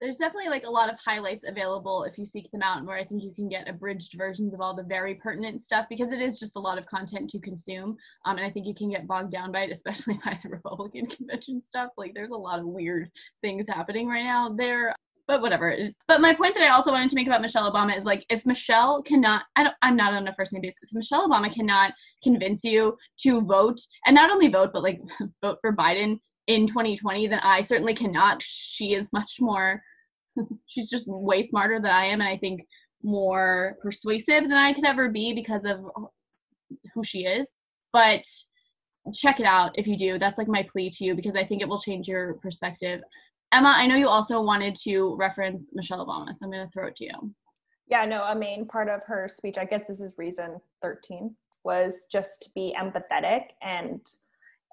there's 0.00 0.18
definitely 0.18 0.50
like 0.50 0.66
a 0.66 0.70
lot 0.70 0.92
of 0.92 0.98
highlights 1.04 1.44
available 1.46 2.04
if 2.04 2.18
you 2.18 2.26
seek 2.26 2.50
them 2.50 2.62
out 2.62 2.78
and 2.78 2.86
where 2.86 2.98
i 2.98 3.04
think 3.04 3.22
you 3.22 3.32
can 3.34 3.48
get 3.48 3.68
abridged 3.68 4.14
versions 4.16 4.52
of 4.52 4.60
all 4.60 4.74
the 4.74 4.82
very 4.82 5.14
pertinent 5.14 5.62
stuff 5.62 5.86
because 5.88 6.12
it 6.12 6.20
is 6.20 6.38
just 6.38 6.56
a 6.56 6.60
lot 6.60 6.78
of 6.78 6.86
content 6.86 7.28
to 7.30 7.38
consume 7.38 7.96
um, 8.24 8.36
and 8.36 8.46
i 8.46 8.50
think 8.50 8.66
you 8.66 8.74
can 8.74 8.90
get 8.90 9.06
bogged 9.06 9.30
down 9.30 9.52
by 9.52 9.60
it 9.60 9.70
especially 9.76 10.18
by 10.24 10.38
the 10.42 10.48
republican 10.48 11.06
convention 11.16 11.62
stuff. 11.64 11.90
Like 11.96 12.12
there's 12.14 12.30
a 12.30 12.36
lot 12.36 12.58
of 12.58 12.66
weird 12.66 13.10
things 13.42 13.66
happening 13.68 14.08
right 14.08 14.24
now 14.24 14.54
there 14.56 14.94
but 15.28 15.42
whatever. 15.42 15.76
But 16.06 16.20
my 16.20 16.34
point 16.34 16.54
that 16.54 16.62
i 16.62 16.68
also 16.68 16.92
wanted 16.92 17.10
to 17.10 17.16
make 17.16 17.26
about 17.26 17.42
michelle 17.42 17.70
obama 17.70 17.96
is 17.96 18.04
like 18.04 18.24
if 18.30 18.46
michelle 18.46 19.02
cannot 19.02 19.42
I 19.56 19.64
don't, 19.64 19.74
i'm 19.82 19.96
not 19.96 20.14
on 20.14 20.28
a 20.28 20.34
first 20.34 20.52
name 20.52 20.62
basis 20.62 20.92
michelle 20.92 21.28
obama 21.28 21.52
cannot 21.52 21.92
convince 22.22 22.62
you 22.64 22.96
to 23.20 23.40
vote 23.42 23.80
and 24.06 24.14
not 24.14 24.30
only 24.30 24.48
vote 24.48 24.70
but 24.72 24.82
like 24.82 25.00
vote 25.42 25.58
for 25.60 25.74
biden 25.74 26.20
in 26.46 26.66
2020 26.66 27.26
then 27.26 27.40
i 27.42 27.60
certainly 27.60 27.94
cannot. 27.94 28.42
She 28.42 28.94
is 28.94 29.12
much 29.12 29.36
more 29.40 29.82
she's 30.66 30.90
just 30.90 31.06
way 31.08 31.42
smarter 31.42 31.80
than 31.80 31.90
i 31.90 32.04
am 32.06 32.20
and 32.20 32.28
i 32.28 32.36
think 32.36 32.62
more 33.02 33.76
persuasive 33.80 34.44
than 34.44 34.52
i 34.52 34.72
could 34.72 34.84
ever 34.84 35.08
be 35.08 35.34
because 35.34 35.64
of 35.64 35.84
who 36.94 37.04
she 37.04 37.20
is. 37.20 37.52
But 37.92 38.24
check 39.14 39.38
it 39.38 39.46
out 39.46 39.70
if 39.78 39.86
you 39.86 39.96
do. 39.96 40.18
That's 40.18 40.36
like 40.36 40.48
my 40.48 40.66
plea 40.70 40.90
to 40.90 41.04
you 41.04 41.14
because 41.14 41.36
i 41.36 41.44
think 41.44 41.62
it 41.62 41.68
will 41.68 41.80
change 41.80 42.08
your 42.08 42.34
perspective. 42.34 43.00
Emma 43.52 43.74
i 43.76 43.86
know 43.86 43.94
you 43.94 44.08
also 44.08 44.40
wanted 44.42 44.74
to 44.74 45.14
reference 45.16 45.70
michelle 45.72 46.04
obama 46.04 46.34
so 46.34 46.44
i'm 46.44 46.50
going 46.50 46.66
to 46.66 46.72
throw 46.72 46.88
it 46.88 46.96
to 46.96 47.04
you. 47.04 47.34
Yeah, 47.88 48.04
no, 48.04 48.24
a 48.24 48.34
main 48.34 48.66
part 48.66 48.88
of 48.88 49.02
her 49.06 49.28
speech, 49.28 49.58
I 49.58 49.64
guess 49.64 49.86
this 49.86 50.00
is 50.00 50.12
reason 50.18 50.60
13, 50.82 51.34
was 51.64 52.06
just 52.10 52.42
to 52.42 52.50
be 52.54 52.74
empathetic. 52.78 53.42
And 53.62 54.00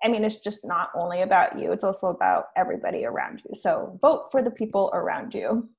I 0.03 0.09
mean, 0.09 0.23
it's 0.25 0.41
just 0.41 0.65
not 0.65 0.89
only 0.95 1.21
about 1.21 1.57
you, 1.57 1.71
it's 1.71 1.83
also 1.83 2.07
about 2.07 2.47
everybody 2.57 3.05
around 3.05 3.41
you. 3.47 3.55
So 3.55 3.97
vote 4.01 4.29
for 4.31 4.43
the 4.43 4.51
people 4.51 4.89
around 4.93 5.33
you. 5.33 5.69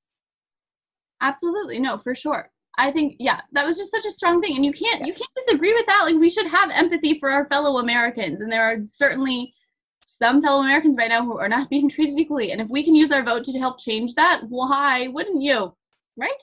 absolutely. 1.20 1.78
No 1.78 1.98
for 1.98 2.14
sure. 2.14 2.50
I 2.76 2.90
think 2.90 3.16
yeah 3.20 3.40
that 3.52 3.64
was 3.66 3.76
just 3.76 3.90
such 3.92 4.04
a 4.04 4.10
strong 4.10 4.40
thing. 4.42 4.56
And 4.56 4.64
you 4.64 4.72
can't 4.72 5.06
you 5.06 5.12
can't 5.12 5.30
disagree 5.36 5.72
with 5.74 5.86
that. 5.86 6.02
Like 6.04 6.16
we 6.16 6.30
should 6.30 6.46
have 6.48 6.70
empathy 6.70 7.18
for 7.20 7.30
our 7.30 7.46
fellow 7.48 7.78
americans. 7.78 8.40
And 8.40 8.50
there 8.50 8.62
are 8.64 8.78
certainly 8.86 9.54
some 10.00 10.42
fellow 10.42 10.62
americans 10.62 10.96
right 10.96 11.08
now 11.08 11.24
who 11.24 11.38
are 11.38 11.48
not 11.48 11.70
being 11.74 11.88
treated 11.88 12.18
equally. 12.18 12.52
And 12.52 12.60
if 12.60 12.68
we 12.68 12.82
can 12.84 12.94
use 12.94 13.12
our 13.12 13.22
vote 13.22 13.44
to 13.44 13.58
help 13.58 13.78
change 13.78 14.14
that 14.14 14.42
why 14.48 15.08
wouldn't 15.08 15.42
you? 15.42 15.74
Right? 16.16 16.42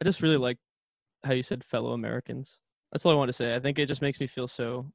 I 0.00 0.04
just 0.04 0.22
really 0.22 0.36
like 0.36 0.58
how 1.24 1.32
you 1.32 1.42
said 1.42 1.64
fellow 1.64 1.92
americans. 1.92 2.60
That's 2.92 3.04
all 3.04 3.12
I 3.12 3.16
want 3.16 3.28
to 3.28 3.32
say. 3.32 3.54
I 3.54 3.58
think 3.58 3.78
it 3.78 3.86
just 3.86 4.02
makes 4.02 4.20
me 4.20 4.26
feel 4.26 4.46
so 4.46 4.86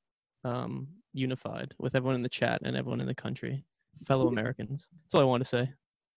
um, 0.44 0.88
unified 1.14 1.74
with 1.80 1.96
everyone 1.96 2.16
in 2.16 2.24
the 2.24 2.30
chat 2.30 2.62
and 2.64 2.76
everyone 2.76 3.02
in 3.02 3.08
the 3.08 3.16
country, 3.16 3.64
fellow 4.06 4.28
Americans. 4.28 4.88
That's 5.04 5.16
all 5.16 5.22
I 5.22 5.26
want 5.26 5.44
to 5.44 5.50
say. 5.50 5.70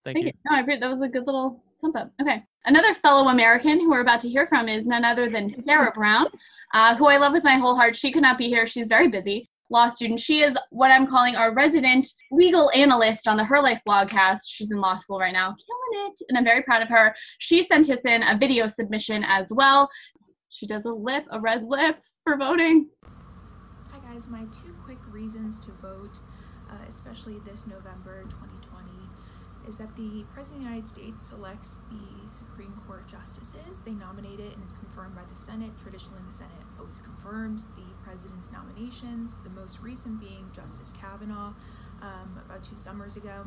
Thank, 0.05 0.17
Thank 0.17 0.27
you. 0.27 0.27
you. 0.27 0.51
No, 0.51 0.57
I 0.57 0.61
agree. 0.61 0.79
That 0.79 0.91
was 0.91 1.01
a 1.01 1.09
good 1.09 1.27
little 1.27 1.63
pump 1.81 1.97
up. 1.97 2.11
Okay. 2.21 2.43
Another 2.67 2.95
fellow 2.95 3.29
American 3.29 3.81
who 3.81 3.91
we're 3.91 4.01
about 4.01 4.21
to 4.21 4.29
hear 4.29 4.47
from 4.47 4.69
is 4.69 4.87
none 4.87 5.05
other 5.05 5.31
than 5.31 5.49
Sarah 5.49 5.93
Brown, 5.95 6.27
uh, 6.73 6.95
who 6.97 7.07
I 7.07 7.17
love 7.17 7.33
with 7.33 7.45
my 7.45 7.57
whole 7.57 7.75
heart. 7.75 7.97
She 7.97 8.13
could 8.13 8.23
not 8.23 8.39
be 8.39 8.49
here. 8.49 8.67
She's 8.67 8.87
very 8.87 9.09
busy. 9.09 9.49
Law 9.71 9.89
student. 9.89 10.21
She 10.21 10.43
is 10.43 10.57
what 10.71 10.91
I'm 10.91 11.07
calling 11.07 11.37
our 11.37 11.55
resident 11.55 12.07
legal 12.31 12.71
analyst 12.75 13.27
on 13.27 13.39
the 13.39 13.45
Her 13.45 13.61
Life 13.63 13.81
blogcast. 13.89 14.41
She's 14.47 14.71
in 14.71 14.79
law 14.79 14.97
school 14.97 15.19
right 15.19 15.33
now, 15.33 15.49
killing 15.49 16.07
it, 16.07 16.21
and 16.29 16.37
I'm 16.37 16.45
very 16.45 16.63
proud 16.63 16.83
of 16.83 16.89
her. 16.89 17.15
She 17.39 17.63
sent 17.63 17.89
us 17.89 18.01
in 18.05 18.23
a 18.23 18.37
video 18.37 18.67
submission 18.67 19.25
as 19.25 19.49
well. 19.51 19.89
She 20.51 20.67
does 20.67 20.85
a 20.85 20.93
lip, 20.93 21.25
a 21.31 21.41
red 21.41 21.65
lip 21.65 21.97
for 22.25 22.37
voting. 22.37 22.89
Guys, 24.15 24.29
my 24.29 24.45
two 24.63 24.73
quick 24.85 24.99
reasons 25.11 25.59
to 25.59 25.73
vote, 25.83 26.19
uh, 26.71 26.75
especially 26.89 27.41
this 27.45 27.67
November 27.67 28.23
2020, 28.23 28.89
is 29.67 29.79
that 29.79 29.97
the 29.97 30.25
President 30.33 30.63
of 30.63 30.69
the 30.69 30.71
United 30.71 30.89
States 30.89 31.27
selects 31.27 31.81
the 31.91 32.29
Supreme 32.29 32.81
Court 32.87 33.09
justices. 33.09 33.81
They 33.85 33.91
nominate 33.91 34.39
it 34.39 34.55
and 34.55 34.63
it's 34.63 34.75
confirmed 34.75 35.17
by 35.17 35.23
the 35.29 35.35
Senate. 35.35 35.73
Traditionally, 35.83 36.21
the 36.29 36.33
Senate 36.33 36.63
always 36.79 37.01
confirms 37.01 37.67
the 37.75 37.83
president's 38.05 38.53
nominations, 38.53 39.35
the 39.43 39.51
most 39.51 39.81
recent 39.81 40.21
being 40.21 40.49
Justice 40.55 40.95
Kavanaugh 41.01 41.53
um, 42.01 42.41
about 42.47 42.63
two 42.63 42.77
summers 42.77 43.17
ago. 43.17 43.45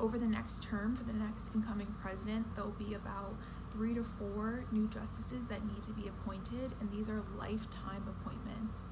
Over 0.00 0.18
the 0.18 0.26
next 0.26 0.62
term, 0.62 0.96
for 0.96 1.04
the 1.04 1.12
next 1.12 1.50
incoming 1.54 1.94
president, 2.00 2.46
there'll 2.54 2.70
be 2.70 2.94
about 2.94 3.36
three 3.70 3.92
to 3.92 4.02
four 4.02 4.64
new 4.72 4.88
justices 4.88 5.46
that 5.48 5.66
need 5.66 5.82
to 5.82 5.92
be 5.92 6.08
appointed, 6.08 6.72
and 6.80 6.90
these 6.90 7.10
are 7.10 7.22
lifetime 7.36 8.08
appointments. 8.08 8.88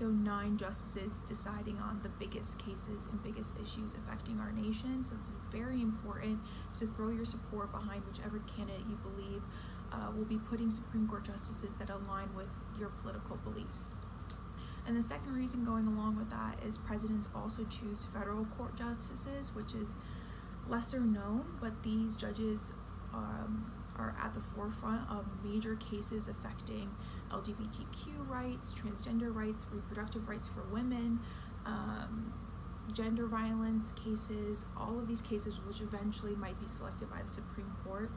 So, 0.00 0.06
nine 0.06 0.56
justices 0.56 1.22
deciding 1.28 1.76
on 1.76 2.00
the 2.02 2.08
biggest 2.08 2.58
cases 2.58 3.06
and 3.12 3.22
biggest 3.22 3.52
issues 3.60 3.94
affecting 3.96 4.40
our 4.40 4.50
nation. 4.50 5.04
So, 5.04 5.14
this 5.16 5.28
is 5.28 5.34
very 5.52 5.82
important 5.82 6.40
to 6.78 6.86
throw 6.86 7.10
your 7.10 7.26
support 7.26 7.70
behind 7.70 8.02
whichever 8.06 8.38
candidate 8.56 8.86
you 8.88 8.96
believe 8.96 9.42
uh, 9.92 10.10
will 10.16 10.24
be 10.24 10.38
putting 10.38 10.70
Supreme 10.70 11.06
Court 11.06 11.26
justices 11.26 11.74
that 11.78 11.90
align 11.90 12.34
with 12.34 12.48
your 12.78 12.88
political 13.02 13.36
beliefs. 13.44 13.92
And 14.86 14.96
the 14.96 15.02
second 15.02 15.34
reason 15.34 15.66
going 15.66 15.86
along 15.86 16.16
with 16.16 16.30
that 16.30 16.58
is 16.66 16.78
presidents 16.78 17.28
also 17.34 17.64
choose 17.64 18.06
federal 18.06 18.46
court 18.56 18.76
justices, 18.76 19.54
which 19.54 19.74
is 19.74 19.98
lesser 20.66 21.00
known, 21.00 21.44
but 21.60 21.82
these 21.82 22.16
judges 22.16 22.72
um, 23.12 23.70
are 23.96 24.16
at 24.18 24.32
the 24.32 24.40
forefront 24.40 25.02
of 25.10 25.26
major 25.44 25.76
cases 25.76 26.28
affecting 26.28 26.88
LGBTQ 27.30 28.28
rights, 28.28 28.74
transgender 28.74 29.34
rights, 29.34 29.66
reproductive 29.70 30.28
rights 30.28 30.48
for 30.48 30.62
women, 30.72 31.20
um, 31.66 32.32
gender 32.92 33.26
violence 33.26 33.92
cases, 33.92 34.66
all 34.76 34.98
of 34.98 35.06
these 35.06 35.20
cases 35.20 35.58
which 35.66 35.80
eventually 35.80 36.34
might 36.34 36.60
be 36.60 36.66
selected 36.66 37.10
by 37.10 37.22
the 37.22 37.30
Supreme 37.30 37.72
Court. 37.84 38.10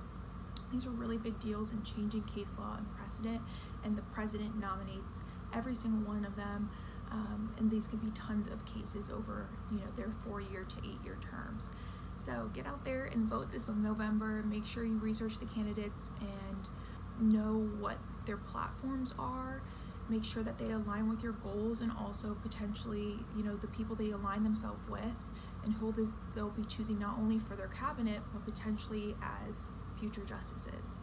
These 0.71 0.85
are 0.85 0.91
really 0.91 1.17
big 1.17 1.39
deals 1.39 1.71
in 1.71 1.83
changing 1.83 2.23
case 2.23 2.55
law 2.57 2.75
and 2.77 2.91
precedent, 2.95 3.41
and 3.83 3.95
the 3.95 4.01
president 4.13 4.59
nominates 4.59 5.21
every 5.53 5.75
single 5.75 6.01
one 6.01 6.25
of 6.25 6.35
them. 6.35 6.69
Um, 7.11 7.53
and 7.59 7.69
these 7.69 7.87
could 7.87 8.01
be 8.01 8.09
tons 8.11 8.47
of 8.47 8.65
cases 8.65 9.11
over, 9.11 9.47
you 9.71 9.77
know, 9.77 9.91
their 9.95 10.11
four-year 10.25 10.63
to 10.63 10.77
eight-year 10.79 11.19
terms. 11.21 11.69
So 12.17 12.49
get 12.53 12.65
out 12.65 12.83
there 12.85 13.05
and 13.05 13.29
vote 13.29 13.51
this 13.51 13.67
November. 13.67 14.43
Make 14.43 14.65
sure 14.65 14.83
you 14.83 14.97
research 14.97 15.39
the 15.39 15.45
candidates 15.45 16.09
and 16.21 17.31
know 17.33 17.69
what 17.79 17.97
their 18.25 18.37
platforms 18.37 19.13
are. 19.17 19.61
Make 20.09 20.23
sure 20.23 20.43
that 20.43 20.57
they 20.57 20.71
align 20.71 21.09
with 21.09 21.23
your 21.23 21.33
goals 21.33 21.81
and 21.81 21.91
also 21.91 22.35
potentially, 22.41 23.17
you 23.37 23.43
know, 23.43 23.55
the 23.55 23.67
people 23.67 23.95
they 23.95 24.11
align 24.11 24.43
themselves 24.43 24.87
with 24.89 25.15
and 25.63 25.73
who 25.75 25.93
they, 25.93 26.03
they'll 26.35 26.49
be 26.49 26.65
choosing 26.65 26.99
not 26.99 27.17
only 27.17 27.39
for 27.39 27.55
their 27.55 27.69
cabinet 27.69 28.21
but 28.33 28.43
potentially 28.43 29.15
as 29.47 29.71
future 29.99 30.23
justices. 30.25 30.99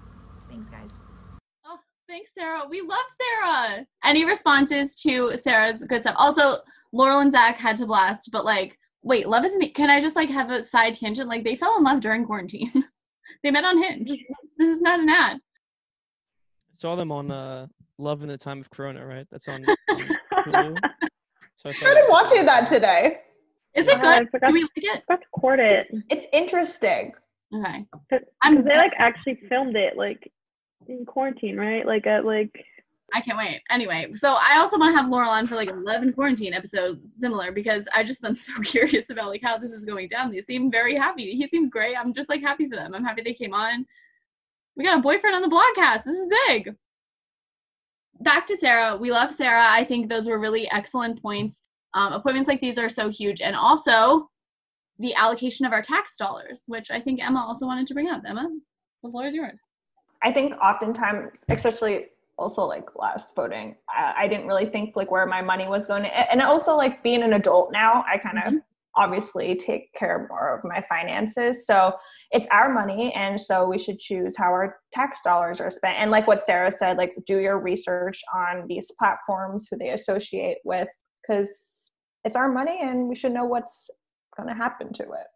Thanks, 0.51 0.69
guys. 0.69 0.99
Oh, 1.65 1.79
thanks, 2.09 2.31
Sarah. 2.37 2.63
We 2.69 2.83
love 2.83 2.99
Sarah. 3.43 3.87
Any 4.05 4.25
responses 4.25 4.95
to 4.97 5.39
Sarah's 5.43 5.83
good 5.85 6.03
stuff? 6.03 6.17
Also, 6.19 6.59
Laurel 6.93 7.21
and 7.21 7.33
Zach 7.33 7.57
had 7.57 7.77
to 7.77 7.87
blast, 7.87 8.31
but 8.33 8.45
like, 8.45 8.77
wait, 9.03 9.29
love 9.29 9.45
isn't. 9.45 9.75
Can 9.75 9.91
I 9.91 10.01
just 10.01 10.17
like 10.17 10.29
have 10.31 10.51
a 10.51 10.63
side 10.65 10.95
tangent? 10.95 11.29
Like, 11.29 11.45
they 11.45 11.57
fell 11.57 11.77
in 11.79 11.85
love 11.85 12.01
during 12.01 12.27
quarantine. 12.27 12.85
they 13.43 13.51
met 13.51 13.65
on 13.65 13.83
Hinge. 13.83 14.11
This 14.59 14.69
is 14.69 14.83
not 14.83 15.01
an 15.01 15.09
ad. 15.09 15.39
Saw 16.81 16.97
them 16.97 17.13
on 17.13 17.31
uh, 17.31 17.67
Love 17.99 18.23
in 18.23 18.29
the 18.29 18.39
Time 18.39 18.59
of 18.59 18.71
Corona, 18.71 19.05
right? 19.05 19.27
That's 19.31 19.49
on, 19.49 19.67
on 19.91 20.09
Hulu. 20.47 20.77
So 21.57 21.69
I 21.69 21.73
saw 21.73 21.85
I 21.85 21.91
started 21.91 22.07
watching 22.09 22.47
that 22.47 22.71
today. 22.71 23.19
Is 23.75 23.87
it 23.87 23.99
I 23.99 24.21
good? 24.21 24.31
forgot- 24.31 24.49
Do 24.49 24.55
we 24.55 24.63
like 24.63 24.71
it? 24.77 25.03
Let's 25.11 25.25
court 25.39 25.61
it. 25.61 25.89
It's 26.09 26.27
interesting. 26.33 27.13
Okay. 27.55 27.85
Because 28.09 28.27
I'm 28.41 28.65
they 28.65 28.77
like 28.77 28.95
actually 28.97 29.35
filmed 29.47 29.77
it 29.77 29.95
like 29.95 30.33
in 30.89 31.05
quarantine, 31.05 31.59
right? 31.59 31.85
Like 31.85 32.07
at 32.07 32.25
like 32.25 32.51
I 33.13 33.21
can't 33.21 33.37
wait. 33.37 33.61
Anyway, 33.69 34.11
so 34.15 34.39
I 34.41 34.57
also 34.57 34.79
want 34.79 34.95
to 34.95 34.99
have 35.03 35.11
Laurel 35.11 35.29
on 35.29 35.47
for 35.47 35.57
like 35.57 35.69
11 35.69 36.15
quarantine 36.15 36.55
episodes 36.55 37.03
similar 37.19 37.53
because 37.53 37.87
I 37.95 38.03
just 38.05 38.25
am 38.25 38.35
so 38.37 38.55
curious 38.63 39.11
about 39.11 39.29
like 39.29 39.43
how 39.45 39.59
this 39.59 39.73
is 39.73 39.85
going 39.85 40.09
down. 40.09 40.33
They 40.33 40.41
seem 40.41 40.71
very 40.71 40.97
happy. 40.97 41.33
He 41.37 41.47
seems 41.47 41.69
great. 41.69 41.95
I'm 41.95 42.15
just 42.15 42.31
like 42.31 42.41
happy 42.41 42.67
for 42.71 42.77
them. 42.77 42.95
I'm 42.95 43.05
happy 43.05 43.21
they 43.21 43.35
came 43.35 43.53
on. 43.53 43.85
We 44.77 44.85
got 44.85 44.99
a 44.99 45.03
boyfriend 45.03 45.37
on 45.37 45.43
the 45.43 45.49
blogcast. 45.49 46.05
This 46.05 46.17
is 46.17 46.27
big. 46.47 46.75
Back 48.21 48.47
to 48.47 48.57
Sarah. 48.57 48.97
We 48.97 49.11
love 49.11 49.35
Sarah. 49.35 49.67
I 49.69 49.85
think 49.85 50.09
those 50.09 50.27
were 50.27 50.39
really 50.39 50.71
excellent 50.71 51.21
points. 51.23 51.61
Um, 51.95 52.13
appointments 52.13 52.49
like 52.49 52.61
these 52.61 52.79
are 52.79 52.89
so 52.89 53.09
huge. 53.09 53.41
And 53.41 53.57
also 53.57 54.31
the 54.99 55.15
allocation 55.15 55.67
of 55.67 55.73
our 55.73 55.83
tax 55.83 56.17
dollars, 56.17 56.63
which 56.67 56.91
I 56.91 57.01
think 57.01 57.25
Emma 57.25 57.45
also 57.47 57.67
wanted 57.67 57.87
to 57.89 57.95
bring 57.95 58.09
up. 58.09 58.23
Emma, 58.27 58.49
the 59.03 59.11
floor 59.11 59.27
is 59.27 59.35
yours. 59.35 59.63
I 60.23 60.33
think 60.33 60.55
oftentimes, 60.63 61.39
especially 61.49 62.07
also 62.37 62.65
like 62.65 62.85
last 62.95 63.35
voting, 63.35 63.77
I, 63.89 64.15
I 64.19 64.29
didn't 64.29 64.47
really 64.47 64.67
think 64.67 64.97
like 64.97 65.11
where 65.11 65.27
my 65.27 65.41
money 65.41 65.67
was 65.67 65.87
going 65.87 66.03
to, 66.03 66.31
and 66.31 66.43
also 66.43 66.77
like 66.77 67.03
being 67.03 67.23
an 67.23 67.33
adult 67.33 67.73
now, 67.73 68.05
I 68.07 68.19
kind 68.19 68.39
of 68.39 68.63
obviously 68.97 69.55
take 69.55 69.93
care 69.95 70.27
more 70.29 70.59
of 70.59 70.65
my 70.65 70.85
finances. 70.89 71.67
So 71.67 71.95
it's 72.31 72.47
our 72.49 72.73
money, 72.73 73.13
and 73.15 73.41
so 73.41 73.69
we 73.69 73.79
should 73.79 73.99
choose 73.99 74.35
how 74.37 74.47
our 74.47 74.79
tax 74.93 75.21
dollars 75.23 75.61
are 75.61 75.71
spent. 75.71 75.99
And 75.99 76.11
like 76.11 76.27
what 76.27 76.45
Sarah 76.45 76.73
said, 76.73 76.97
like 76.97 77.15
do 77.27 77.39
your 77.39 77.59
research 77.59 78.21
on 78.35 78.67
these 78.69 78.91
platforms, 78.99 79.69
who 79.71 79.79
they 79.79 79.91
associate 79.91 80.59
with, 80.65 80.89
because 81.23 81.49
it's 82.25 82.37
our 82.37 82.51
money, 82.51 82.81
and 82.83 83.09
we 83.09 83.15
should 83.15 83.33
know 83.33 83.45
what's 83.45 83.89
going 84.37 84.49
to 84.49 84.55
happen 84.55 84.93
to 84.95 85.03
it. 85.03 85.27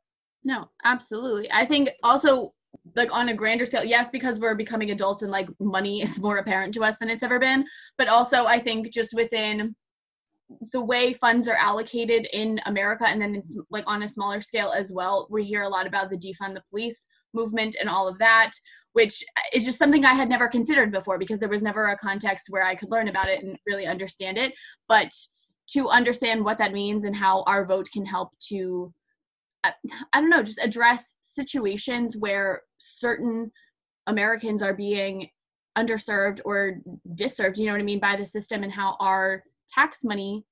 No, 0.44 0.68
absolutely. 0.84 1.50
I 1.50 1.66
think 1.66 1.90
also 2.02 2.52
like 2.96 3.12
on 3.12 3.28
a 3.28 3.34
grander 3.34 3.64
scale, 3.64 3.84
yes, 3.84 4.08
because 4.10 4.38
we're 4.38 4.54
becoming 4.54 4.90
adults 4.90 5.22
and 5.22 5.30
like 5.30 5.48
money 5.60 6.02
is 6.02 6.20
more 6.20 6.38
apparent 6.38 6.74
to 6.74 6.84
us 6.84 6.96
than 7.00 7.08
it's 7.10 7.22
ever 7.22 7.38
been. 7.38 7.64
But 7.98 8.08
also 8.08 8.44
I 8.44 8.60
think 8.60 8.92
just 8.92 9.14
within 9.14 9.74
the 10.72 10.80
way 10.80 11.12
funds 11.12 11.48
are 11.48 11.57
allocated 11.57 12.28
in 12.33 12.61
America 12.66 13.07
and 13.07 13.20
then 13.20 13.35
it's 13.35 13.59
like 13.70 13.85
on 13.87 14.02
a 14.02 14.09
smaller 14.09 14.40
scale 14.40 14.72
as 14.76 14.92
well, 14.92 15.26
we 15.30 15.42
hear 15.44 15.62
a 15.62 15.68
lot 15.68 15.87
about 15.87 16.11
the 16.11 16.16
defund 16.16 16.54
the 16.54 16.62
police 16.70 17.07
movement 17.33 17.76
and 17.80 17.88
all 17.88 18.07
of 18.07 18.18
that, 18.18 18.52
which 18.92 19.24
uh, 19.37 19.40
is 19.52 19.64
just 19.64 19.78
something 19.78 20.04
I 20.04 20.14
had 20.14 20.28
never 20.28 20.48
considered 20.48 20.92
before 20.92 21.18
because 21.18 21.38
there 21.38 21.48
was 21.48 21.62
never 21.62 21.87
a 21.87 21.98
context 21.98 22.46
where 22.48 22.64
I 22.64 22.74
could 22.74 22.90
learn 22.90 23.09
about 23.09 23.28
it 23.28 23.42
and 23.42 23.59
really 23.66 23.87
understand 23.87 24.38
it. 24.38 24.52
But 24.88 25.11
to 25.70 25.88
understand 25.88 26.44
what 26.44 26.59
that 26.59 26.72
means 26.72 27.04
and 27.04 27.16
how 27.16 27.42
our 27.46 27.64
vote 27.64 27.88
can 27.92 28.04
help 28.04 28.30
to 28.48 28.92
I 29.64 29.72
I 30.12 30.20
don't 30.20 30.30
know, 30.30 30.42
just 30.42 30.61
address 30.62 31.14
situations 31.22 32.16
where 32.16 32.62
certain 32.78 33.50
Americans 34.07 34.62
are 34.62 34.74
being 34.74 35.28
underserved 35.76 36.40
or 36.44 36.80
disserved, 37.14 37.59
you 37.59 37.66
know 37.66 37.72
what 37.72 37.80
I 37.80 37.85
mean, 37.85 37.98
by 37.98 38.16
the 38.16 38.26
system 38.26 38.62
and 38.62 38.72
how 38.72 38.96
our 39.00 39.42
tax 39.74 40.04
money 40.04 40.44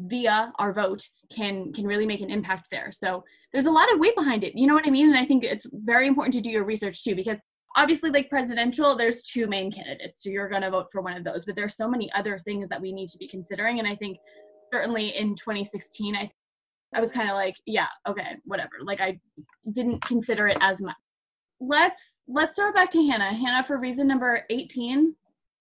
via 0.00 0.52
our 0.58 0.72
vote 0.72 1.02
can 1.30 1.72
can 1.72 1.86
really 1.86 2.06
make 2.06 2.20
an 2.20 2.30
impact 2.30 2.68
there. 2.70 2.90
So 2.92 3.24
there's 3.52 3.66
a 3.66 3.70
lot 3.70 3.92
of 3.92 4.00
weight 4.00 4.16
behind 4.16 4.44
it. 4.44 4.56
You 4.56 4.66
know 4.66 4.74
what 4.74 4.86
I 4.86 4.90
mean? 4.90 5.08
And 5.08 5.18
I 5.18 5.24
think 5.24 5.44
it's 5.44 5.66
very 5.72 6.06
important 6.06 6.34
to 6.34 6.40
do 6.40 6.50
your 6.50 6.64
research 6.64 7.04
too 7.04 7.14
because 7.14 7.38
obviously 7.76 8.10
like 8.10 8.30
presidential 8.30 8.96
there's 8.96 9.22
two 9.22 9.46
main 9.46 9.70
candidates 9.70 10.24
so 10.24 10.30
you're 10.30 10.48
going 10.48 10.62
to 10.62 10.70
vote 10.70 10.86
for 10.90 11.02
one 11.02 11.14
of 11.14 11.22
those 11.22 11.44
but 11.44 11.54
there's 11.54 11.76
so 11.76 11.86
many 11.86 12.10
other 12.12 12.40
things 12.46 12.66
that 12.66 12.80
we 12.80 12.92
need 12.92 13.10
to 13.10 13.18
be 13.18 13.28
considering 13.28 13.78
and 13.78 13.86
i 13.86 13.94
think 13.94 14.16
certainly 14.72 15.14
in 15.14 15.34
2016 15.34 16.16
i 16.16 16.30
I 16.94 17.00
was 17.00 17.12
kind 17.12 17.28
of 17.28 17.34
like, 17.34 17.56
yeah, 17.66 17.86
okay, 18.06 18.36
whatever. 18.44 18.72
Like 18.82 19.00
I 19.00 19.18
didn't 19.72 20.00
consider 20.04 20.48
it 20.48 20.56
as 20.60 20.80
much. 20.80 20.96
Let's 21.60 22.02
let's 22.28 22.54
throw 22.54 22.68
it 22.68 22.74
back 22.74 22.90
to 22.92 23.06
Hannah. 23.06 23.32
Hannah 23.32 23.64
for 23.64 23.78
reason 23.78 24.06
number 24.06 24.44
18. 24.48 25.14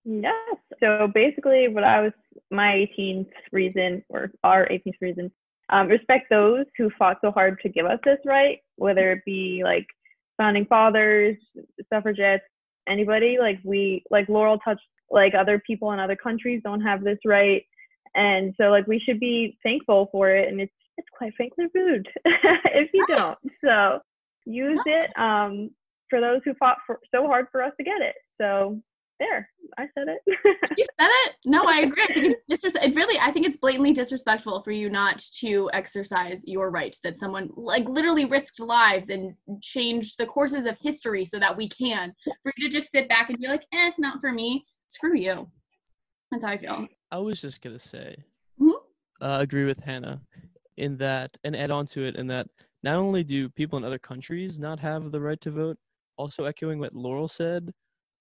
Yes. 0.10 0.58
So 0.80 1.10
basically, 1.14 1.68
what 1.68 1.84
I 1.84 2.01
was 2.01 2.14
my 2.49 2.88
18th 2.97 3.30
reason 3.51 4.03
or 4.10 4.32
our 4.43 4.66
18th 4.68 5.01
reason, 5.01 5.32
um, 5.70 5.88
respect 5.88 6.28
those 6.30 6.66
who 6.78 6.89
fought 6.97 7.18
so 7.22 7.30
hard 7.32 7.60
to 7.62 7.70
give 7.70 7.86
us 7.86 7.99
this 8.05 8.20
right, 8.26 8.60
whether 8.78 9.12
it 9.12 9.26
be 9.26 9.62
like 9.64 9.86
founding 10.38 10.66
fathers, 10.66 11.36
suffragettes, 11.93 12.45
anybody. 12.88 13.38
Like 13.38 13.60
we, 13.66 14.03
like 14.10 14.30
Laurel 14.30 14.60
touched 14.60 14.82
like 15.12 15.34
other 15.36 15.62
people 15.66 15.91
in 15.91 15.99
other 15.99 16.16
countries 16.16 16.62
don't 16.64 16.82
have 16.82 17.03
this 17.03 17.20
right 17.26 17.64
and 18.16 18.53
so 18.58 18.66
like 18.66 18.88
we 18.88 18.99
should 18.99 19.20
be 19.20 19.58
thankful 19.64 20.10
for 20.12 20.32
it 20.32 20.49
and 20.49 20.60
it's 20.60 20.74
it's 20.97 21.08
quite 21.16 21.34
frankly 21.36 21.66
rude 21.74 22.08
if 22.26 22.89
you 22.93 23.05
don't 23.08 23.38
so 23.64 23.99
use 24.45 24.80
it 24.86 25.12
um 25.18 25.70
for 26.10 26.22
those 26.22 26.39
who 26.45 26.53
fought 26.55 26.78
for, 26.86 26.99
so 27.14 27.28
hard 27.28 27.45
for 27.51 27.62
us 27.62 27.72
to 27.78 27.84
get 27.84 28.01
it 28.01 28.16
so 28.39 28.82
there 29.20 29.49
i 29.78 29.88
said 29.97 30.07
it. 30.07 30.20
You 30.78 30.86
said 30.99 31.09
it? 31.26 31.36
No 31.45 31.63
i 31.65 31.80
agree. 31.80 32.03
I 32.03 32.07
think 32.13 32.36
it's 32.47 32.63
disres- 32.65 32.84
it 32.84 32.95
really 32.95 33.18
i 33.20 33.32
think 33.32 33.45
it's 33.47 33.57
blatantly 33.57 33.93
disrespectful 33.93 34.61
for 34.63 34.72
you 34.72 34.89
not 34.89 35.18
to 35.39 35.70
exercise 35.74 36.41
your 36.45 36.70
right 36.70 36.95
that 37.03 37.18
someone 37.18 37.49
like 37.55 37.88
literally 37.89 38.26
risked 38.26 38.59
lives 38.59 39.09
and 39.09 39.34
changed 39.61 40.15
the 40.18 40.26
courses 40.26 40.65
of 40.65 40.78
history 40.80 41.26
so 41.26 41.39
that 41.39 41.55
we 41.55 41.68
can. 41.70 42.13
For 42.43 42.53
you 42.57 42.70
to 42.70 42.74
just 42.78 42.91
sit 42.91 43.09
back 43.09 43.30
and 43.30 43.39
be 43.39 43.47
like 43.47 43.63
eh 43.74 43.91
not 43.97 44.20
for 44.22 44.32
me. 44.32 44.65
Screw 44.88 45.15
you. 45.18 45.49
That's 46.32 46.43
how 46.43 46.49
i 46.51 46.57
feel. 46.57 46.88
I 47.11 47.18
was 47.18 47.41
just 47.41 47.61
gonna 47.61 47.80
say, 47.80 48.15
Mhm. 48.61 48.74
uh, 49.22 49.38
agree 49.41 49.65
with 49.65 49.80
Hannah 49.80 50.22
in 50.78 50.97
that, 50.97 51.36
and 51.43 51.55
add 51.55 51.72
on 51.72 51.86
to 51.88 52.03
it 52.05 52.15
in 52.15 52.28
that 52.28 52.47
not 52.84 52.95
only 52.95 53.24
do 53.24 53.49
people 53.49 53.78
in 53.78 53.84
other 53.84 53.99
countries 53.99 54.59
not 54.59 54.80
have 54.80 55.11
the 55.11 55.20
right 55.22 55.39
to 55.41 55.51
vote, 55.51 55.78
also 56.18 56.45
echoing 56.45 56.80
what 56.80 56.93
Laurel 56.93 57.28
said, 57.28 57.74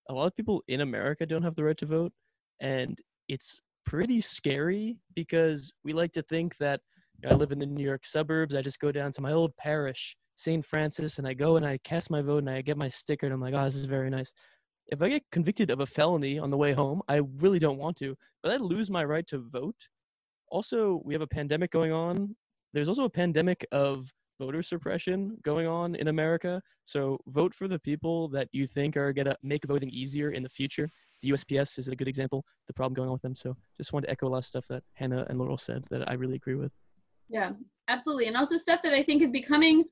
a 0.08 0.14
lot 0.14 0.26
of 0.26 0.36
people 0.36 0.62
in 0.68 0.80
America 0.80 1.26
don't 1.26 1.42
have 1.42 1.54
the 1.54 1.64
right 1.64 1.76
to 1.78 1.86
vote, 1.86 2.12
and 2.60 2.98
it's 3.28 3.60
pretty 3.84 4.20
scary 4.20 4.98
because 5.14 5.72
we 5.84 5.92
like 5.92 6.12
to 6.12 6.22
think 6.22 6.56
that 6.58 6.80
you 7.22 7.28
know, 7.28 7.34
I 7.34 7.38
live 7.38 7.52
in 7.52 7.58
the 7.58 7.66
New 7.66 7.84
York 7.84 8.04
suburbs. 8.04 8.54
I 8.54 8.62
just 8.62 8.80
go 8.80 8.92
down 8.92 9.12
to 9.12 9.22
my 9.22 9.32
old 9.32 9.56
parish, 9.56 10.16
St. 10.36 10.64
Francis, 10.64 11.18
and 11.18 11.26
I 11.26 11.34
go 11.34 11.56
and 11.56 11.66
I 11.66 11.78
cast 11.84 12.10
my 12.10 12.22
vote 12.22 12.38
and 12.38 12.50
I 12.50 12.62
get 12.62 12.76
my 12.76 12.88
sticker, 12.88 13.26
and 13.26 13.32
I'm 13.32 13.40
like, 13.40 13.54
oh, 13.54 13.64
this 13.64 13.76
is 13.76 13.86
very 13.86 14.10
nice 14.10 14.32
if 14.88 15.02
I 15.02 15.08
get 15.08 15.24
convicted 15.32 15.70
of 15.70 15.80
a 15.80 15.86
felony 15.86 16.38
on 16.38 16.50
the 16.50 16.56
way 16.56 16.72
home, 16.72 17.02
I 17.08 17.22
really 17.38 17.58
don't 17.58 17.78
want 17.78 17.96
to, 17.98 18.16
but 18.42 18.52
I 18.52 18.56
lose 18.56 18.90
my 18.90 19.04
right 19.04 19.26
to 19.28 19.38
vote. 19.38 19.88
Also, 20.50 21.02
we 21.04 21.12
have 21.14 21.22
a 21.22 21.26
pandemic 21.26 21.72
going 21.72 21.92
on. 21.92 22.36
There's 22.72 22.88
also 22.88 23.04
a 23.04 23.10
pandemic 23.10 23.66
of 23.72 24.12
voter 24.38 24.62
suppression 24.62 25.36
going 25.42 25.66
on 25.66 25.94
in 25.94 26.08
America. 26.08 26.60
So 26.84 27.18
vote 27.28 27.54
for 27.54 27.68
the 27.68 27.78
people 27.78 28.28
that 28.28 28.48
you 28.52 28.66
think 28.66 28.96
are 28.96 29.12
going 29.12 29.26
to 29.26 29.36
make 29.42 29.64
voting 29.66 29.90
easier 29.90 30.30
in 30.30 30.42
the 30.42 30.48
future. 30.48 30.88
The 31.22 31.30
USPS 31.30 31.78
is 31.78 31.88
a 31.88 31.96
good 31.96 32.08
example, 32.08 32.44
the 32.66 32.74
problem 32.74 32.94
going 32.94 33.08
on 33.08 33.14
with 33.14 33.22
them. 33.22 33.34
So 33.34 33.56
just 33.76 33.92
wanted 33.92 34.06
to 34.06 34.12
echo 34.12 34.28
a 34.28 34.30
lot 34.30 34.38
of 34.38 34.44
stuff 34.44 34.66
that 34.68 34.82
Hannah 34.94 35.26
and 35.28 35.38
Laurel 35.38 35.58
said 35.58 35.84
that 35.90 36.10
I 36.10 36.14
really 36.14 36.36
agree 36.36 36.54
with. 36.54 36.72
Yeah, 37.28 37.52
absolutely. 37.88 38.26
And 38.26 38.36
also 38.36 38.56
stuff 38.56 38.82
that 38.82 38.92
I 38.92 39.02
think 39.02 39.22
is 39.22 39.30
becoming 39.30 39.84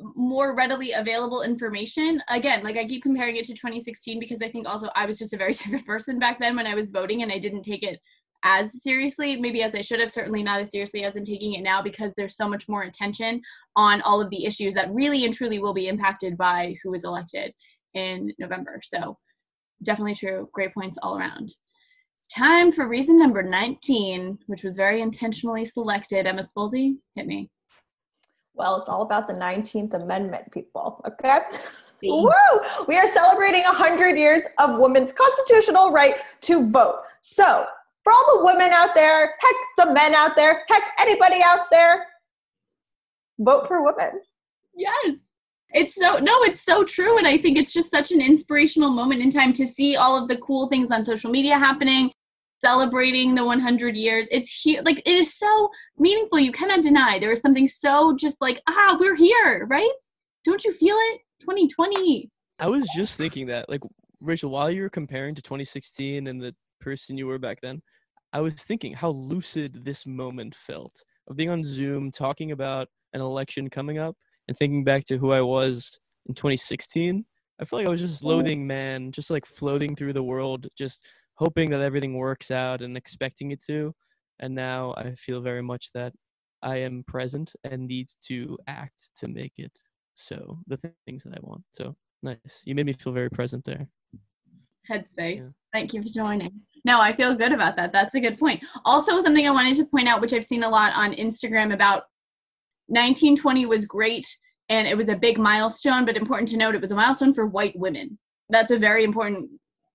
more 0.00 0.54
readily 0.54 0.92
available 0.92 1.42
information. 1.42 2.20
Again, 2.28 2.64
like 2.64 2.76
I 2.76 2.84
keep 2.84 3.02
comparing 3.02 3.36
it 3.36 3.44
to 3.46 3.54
2016 3.54 4.18
because 4.18 4.38
I 4.42 4.50
think 4.50 4.66
also 4.66 4.88
I 4.96 5.06
was 5.06 5.18
just 5.18 5.32
a 5.32 5.36
very 5.36 5.52
different 5.54 5.86
person 5.86 6.18
back 6.18 6.40
then 6.40 6.56
when 6.56 6.66
I 6.66 6.74
was 6.74 6.90
voting 6.90 7.22
and 7.22 7.30
I 7.30 7.38
didn't 7.38 7.62
take 7.62 7.82
it 7.82 8.00
as 8.44 8.82
seriously, 8.82 9.36
maybe 9.36 9.62
as 9.62 9.74
I 9.74 9.80
should 9.80 10.00
have, 10.00 10.12
certainly 10.12 10.42
not 10.42 10.60
as 10.60 10.70
seriously 10.70 11.02
as 11.02 11.16
I'm 11.16 11.24
taking 11.24 11.54
it 11.54 11.62
now 11.62 11.82
because 11.82 12.12
there's 12.14 12.36
so 12.36 12.46
much 12.46 12.68
more 12.68 12.82
attention 12.82 13.40
on 13.74 14.02
all 14.02 14.20
of 14.20 14.28
the 14.28 14.44
issues 14.44 14.74
that 14.74 14.92
really 14.92 15.24
and 15.24 15.32
truly 15.32 15.58
will 15.58 15.72
be 15.72 15.88
impacted 15.88 16.36
by 16.36 16.76
who 16.82 16.92
is 16.92 17.04
elected 17.04 17.54
in 17.94 18.32
November. 18.38 18.80
So 18.84 19.16
definitely 19.82 20.14
true. 20.14 20.48
Great 20.52 20.74
points 20.74 20.98
all 21.02 21.16
around. 21.16 21.54
It's 22.18 22.28
time 22.34 22.70
for 22.70 22.86
reason 22.86 23.18
number 23.18 23.42
19, 23.42 24.38
which 24.46 24.62
was 24.62 24.76
very 24.76 25.00
intentionally 25.00 25.64
selected. 25.64 26.26
Emma 26.26 26.42
Spoldi, 26.42 26.96
hit 27.14 27.26
me. 27.26 27.50
Well, 28.54 28.76
it's 28.76 28.88
all 28.88 29.02
about 29.02 29.26
the 29.26 29.34
19th 29.34 29.94
Amendment, 29.94 30.52
people. 30.52 31.02
Okay? 31.06 31.40
Woo! 32.02 32.30
We 32.86 32.96
are 32.96 33.06
celebrating 33.06 33.62
100 33.62 34.18
years 34.18 34.42
of 34.58 34.78
women's 34.78 35.12
constitutional 35.12 35.90
right 35.90 36.16
to 36.42 36.70
vote. 36.70 37.00
So, 37.22 37.64
for 38.04 38.12
all 38.12 38.38
the 38.38 38.44
women 38.44 38.70
out 38.72 38.94
there, 38.94 39.34
heck, 39.40 39.86
the 39.86 39.92
men 39.92 40.14
out 40.14 40.36
there, 40.36 40.62
heck, 40.68 40.82
anybody 40.98 41.42
out 41.42 41.70
there, 41.70 42.06
vote 43.40 43.66
for 43.66 43.82
women. 43.82 44.20
Yes. 44.76 45.16
It's 45.70 45.96
so 45.96 46.18
no, 46.18 46.42
it's 46.42 46.60
so 46.60 46.84
true, 46.84 47.18
and 47.18 47.26
I 47.26 47.36
think 47.36 47.58
it's 47.58 47.72
just 47.72 47.90
such 47.90 48.12
an 48.12 48.20
inspirational 48.20 48.90
moment 48.90 49.20
in 49.20 49.30
time 49.30 49.52
to 49.54 49.66
see 49.66 49.96
all 49.96 50.16
of 50.16 50.28
the 50.28 50.36
cool 50.36 50.68
things 50.68 50.92
on 50.92 51.04
social 51.04 51.32
media 51.32 51.58
happening, 51.58 52.12
celebrating 52.60 53.34
the 53.34 53.44
100 53.44 53.96
years. 53.96 54.28
It's 54.30 54.52
huge, 54.64 54.84
like 54.84 54.98
it 54.98 55.16
is 55.16 55.36
so 55.36 55.70
meaningful. 55.98 56.38
You 56.38 56.52
cannot 56.52 56.82
deny 56.82 57.18
there 57.18 57.32
is 57.32 57.40
something 57.40 57.66
so 57.66 58.14
just 58.14 58.36
like 58.40 58.62
ah, 58.68 58.96
we're 59.00 59.16
here, 59.16 59.66
right? 59.68 59.90
Don't 60.44 60.62
you 60.62 60.72
feel 60.72 60.94
it? 60.96 61.20
2020. 61.40 62.30
I 62.58 62.68
was 62.68 62.88
just 62.94 63.16
thinking 63.16 63.46
that, 63.46 63.68
like, 63.68 63.80
Rachel, 64.20 64.50
while 64.50 64.70
you 64.70 64.82
were 64.82 64.90
comparing 64.90 65.34
to 65.34 65.42
2016 65.42 66.26
and 66.26 66.40
the 66.40 66.54
person 66.80 67.18
you 67.18 67.26
were 67.26 67.38
back 67.38 67.60
then, 67.60 67.82
I 68.34 68.40
was 68.40 68.54
thinking 68.54 68.92
how 68.92 69.10
lucid 69.10 69.84
this 69.84 70.04
moment 70.04 70.56
felt 70.56 71.00
of 71.28 71.36
being 71.36 71.50
on 71.50 71.62
Zoom, 71.62 72.10
talking 72.10 72.50
about 72.50 72.88
an 73.12 73.20
election 73.20 73.70
coming 73.70 73.98
up, 73.98 74.16
and 74.48 74.56
thinking 74.56 74.82
back 74.82 75.04
to 75.04 75.16
who 75.16 75.30
I 75.30 75.40
was 75.40 75.98
in 76.26 76.34
2016. 76.34 77.24
I 77.60 77.64
feel 77.64 77.78
like 77.78 77.86
I 77.86 77.90
was 77.90 78.00
just 78.00 78.18
mm-hmm. 78.18 78.28
loathing 78.28 78.66
man, 78.66 79.12
just 79.12 79.30
like 79.30 79.46
floating 79.46 79.94
through 79.94 80.14
the 80.14 80.22
world, 80.22 80.66
just 80.76 81.06
hoping 81.36 81.70
that 81.70 81.80
everything 81.80 82.14
works 82.14 82.50
out 82.50 82.82
and 82.82 82.96
expecting 82.96 83.52
it 83.52 83.62
to. 83.66 83.94
And 84.40 84.52
now 84.52 84.94
I 84.96 85.14
feel 85.14 85.40
very 85.40 85.62
much 85.62 85.92
that 85.94 86.12
I 86.60 86.78
am 86.78 87.04
present 87.06 87.52
and 87.62 87.86
need 87.86 88.08
to 88.26 88.58
act 88.66 89.10
to 89.18 89.28
make 89.28 89.52
it 89.58 89.78
so 90.14 90.58
the 90.66 90.76
th- 90.76 90.94
things 91.06 91.22
that 91.22 91.34
I 91.34 91.40
want. 91.42 91.62
So 91.72 91.94
nice. 92.24 92.62
You 92.64 92.74
made 92.74 92.86
me 92.86 92.94
feel 92.94 93.12
very 93.12 93.30
present 93.30 93.64
there. 93.64 93.86
Headspace. 94.90 95.38
Yeah. 95.38 95.48
Thank 95.74 95.92
you 95.92 96.02
for 96.04 96.08
joining. 96.08 96.60
No, 96.84 97.00
I 97.00 97.16
feel 97.16 97.34
good 97.34 97.50
about 97.50 97.74
that. 97.74 97.90
That's 97.90 98.14
a 98.14 98.20
good 98.20 98.38
point. 98.38 98.62
Also, 98.84 99.20
something 99.20 99.44
I 99.44 99.50
wanted 99.50 99.76
to 99.78 99.84
point 99.84 100.06
out, 100.06 100.20
which 100.20 100.32
I've 100.32 100.44
seen 100.44 100.62
a 100.62 100.68
lot 100.68 100.92
on 100.94 101.12
Instagram 101.14 101.74
about 101.74 102.04
1920 102.86 103.66
was 103.66 103.84
great 103.84 104.24
and 104.68 104.86
it 104.86 104.96
was 104.96 105.08
a 105.08 105.16
big 105.16 105.36
milestone, 105.36 106.04
but 106.04 106.16
important 106.16 106.48
to 106.50 106.56
note 106.56 106.76
it 106.76 106.80
was 106.80 106.92
a 106.92 106.94
milestone 106.94 107.34
for 107.34 107.46
white 107.46 107.76
women. 107.76 108.16
That's 108.50 108.70
a 108.70 108.78
very 108.78 109.02
important, 109.02 109.50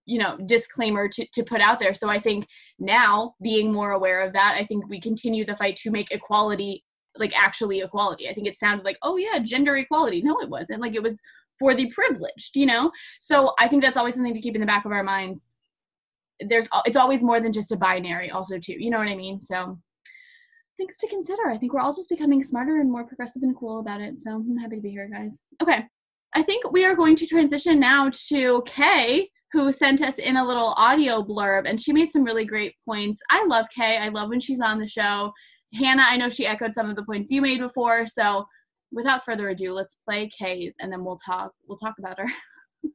you 0.06 0.20
know, 0.20 0.38
disclaimer 0.46 1.08
to, 1.08 1.26
to 1.34 1.44
put 1.44 1.62
out 1.62 1.80
there. 1.80 1.94
So 1.94 2.10
I 2.10 2.20
think 2.20 2.46
now 2.78 3.36
being 3.42 3.72
more 3.72 3.92
aware 3.92 4.20
of 4.22 4.34
that, 4.34 4.58
I 4.60 4.66
think 4.66 4.90
we 4.90 5.00
continue 5.00 5.46
the 5.46 5.56
fight 5.56 5.78
to 5.78 5.92
make 5.92 6.12
equality 6.12 6.84
like 7.16 7.32
actually 7.36 7.80
equality. 7.80 8.28
I 8.28 8.34
think 8.34 8.48
it 8.48 8.60
sounded 8.60 8.84
like, 8.84 8.98
oh 9.02 9.16
yeah, 9.16 9.40
gender 9.40 9.78
equality. 9.78 10.22
No, 10.22 10.40
it 10.40 10.50
wasn't. 10.50 10.82
Like 10.82 10.96
it 10.96 11.04
was 11.04 11.18
for 11.58 11.74
the 11.76 11.90
privileged, 11.92 12.56
you 12.56 12.66
know? 12.66 12.92
So 13.20 13.54
I 13.60 13.68
think 13.68 13.84
that's 13.84 13.98
always 13.98 14.16
something 14.16 14.34
to 14.34 14.42
keep 14.42 14.56
in 14.56 14.62
the 14.62 14.68
back 14.68 14.86
of 14.86 14.92
our 14.92 15.04
minds. 15.04 15.46
There's 16.48 16.68
it's 16.86 16.98
always 16.98 17.24
more 17.24 17.40
than 17.40 17.52
just 17.52 17.72
a 17.72 17.78
binary 17.78 18.32
also 18.32 18.58
too. 18.58 18.76
You 18.78 18.90
know 18.90 18.98
what 18.98 19.08
I 19.08 19.16
mean? 19.16 19.40
So 19.42 19.78
things 20.78 20.98
to 20.98 21.08
consider. 21.08 21.50
I 21.50 21.58
think 21.58 21.74
we're 21.74 21.82
all 21.82 21.94
just 21.94 22.10
becoming 22.10 22.42
smarter 22.42 22.80
and 22.80 22.92
more 22.92 23.06
progressive 23.06 23.44
and 23.44 23.56
cool 23.56 23.80
about 23.80 24.02
it. 24.02 24.20
So 24.20 24.32
I'm 24.32 24.58
happy 24.58 24.78
to 24.78 24.82
be 24.82 24.92
here, 24.92 25.10
guys. 25.12 25.42
Okay. 25.62 25.86
I 26.34 26.44
think 26.44 26.72
we 26.72 26.86
are 26.86 26.96
going 26.96 27.16
to 27.18 27.26
transition 27.26 27.80
now 27.80 28.12
to 28.30 28.64
Kay, 28.66 29.30
who 29.52 29.72
sent 29.72 30.02
us 30.02 30.20
in 30.20 30.38
a 30.38 30.46
little 30.46 30.74
audio 30.78 31.24
blurb, 31.24 31.68
and 31.68 31.82
she 31.82 31.92
made 31.92 32.12
some 32.12 32.24
really 32.24 32.46
great 32.46 32.76
points. 32.88 33.20
I 33.30 33.44
love 33.46 33.66
Kay. 33.76 33.98
I 33.98 34.10
love 34.10 34.30
when 34.30 34.40
she's 34.40 34.62
on 34.62 34.80
the 34.80 34.88
show. 34.88 35.34
Hannah, 35.74 36.06
I 36.08 36.18
know 36.18 36.30
she 36.30 36.48
echoed 36.48 36.74
some 36.74 36.90
of 36.90 36.96
the 36.96 37.04
points 37.04 37.32
you 37.32 37.42
made 37.42 37.60
before. 37.60 38.06
So 38.08 38.46
without 38.92 39.26
further 39.26 39.50
ado, 39.50 39.72
let's 39.72 39.98
play 40.08 40.30
Kay's 40.30 40.74
and 40.80 40.92
then 40.92 41.04
we'll 41.04 41.20
talk 41.24 41.52
we'll 41.68 41.78
talk 41.78 41.96
about 42.00 42.20
her. 42.20 42.28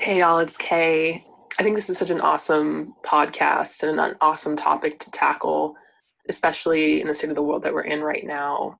Hey 0.00 0.20
y'all, 0.20 0.38
it's 0.38 0.56
Kay. 0.56 1.26
I 1.58 1.64
think 1.64 1.74
this 1.74 1.90
is 1.90 1.98
such 1.98 2.10
an 2.10 2.20
awesome 2.20 2.94
podcast 3.04 3.82
and 3.82 3.98
an 3.98 4.14
awesome 4.20 4.54
topic 4.54 5.00
to 5.00 5.10
tackle, 5.10 5.74
especially 6.28 7.00
in 7.00 7.08
the 7.08 7.14
state 7.14 7.30
of 7.30 7.36
the 7.36 7.42
world 7.42 7.64
that 7.64 7.74
we're 7.74 7.82
in 7.82 8.00
right 8.00 8.24
now. 8.24 8.78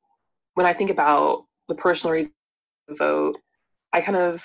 When 0.54 0.64
I 0.64 0.72
think 0.72 0.90
about 0.90 1.46
the 1.66 1.74
personal 1.74 2.14
reason 2.14 2.32
to 2.88 2.94
vote, 2.94 3.36
I 3.92 4.00
kind 4.00 4.16
of 4.16 4.44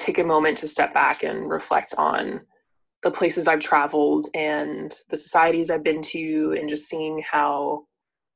take 0.00 0.18
a 0.18 0.24
moment 0.24 0.58
to 0.58 0.68
step 0.68 0.92
back 0.92 1.22
and 1.22 1.48
reflect 1.48 1.94
on 1.96 2.40
the 3.04 3.10
places 3.12 3.46
I've 3.46 3.60
traveled 3.60 4.28
and 4.34 4.92
the 5.10 5.16
societies 5.16 5.70
I've 5.70 5.84
been 5.84 6.02
to, 6.02 6.56
and 6.58 6.68
just 6.68 6.88
seeing 6.88 7.22
how 7.22 7.84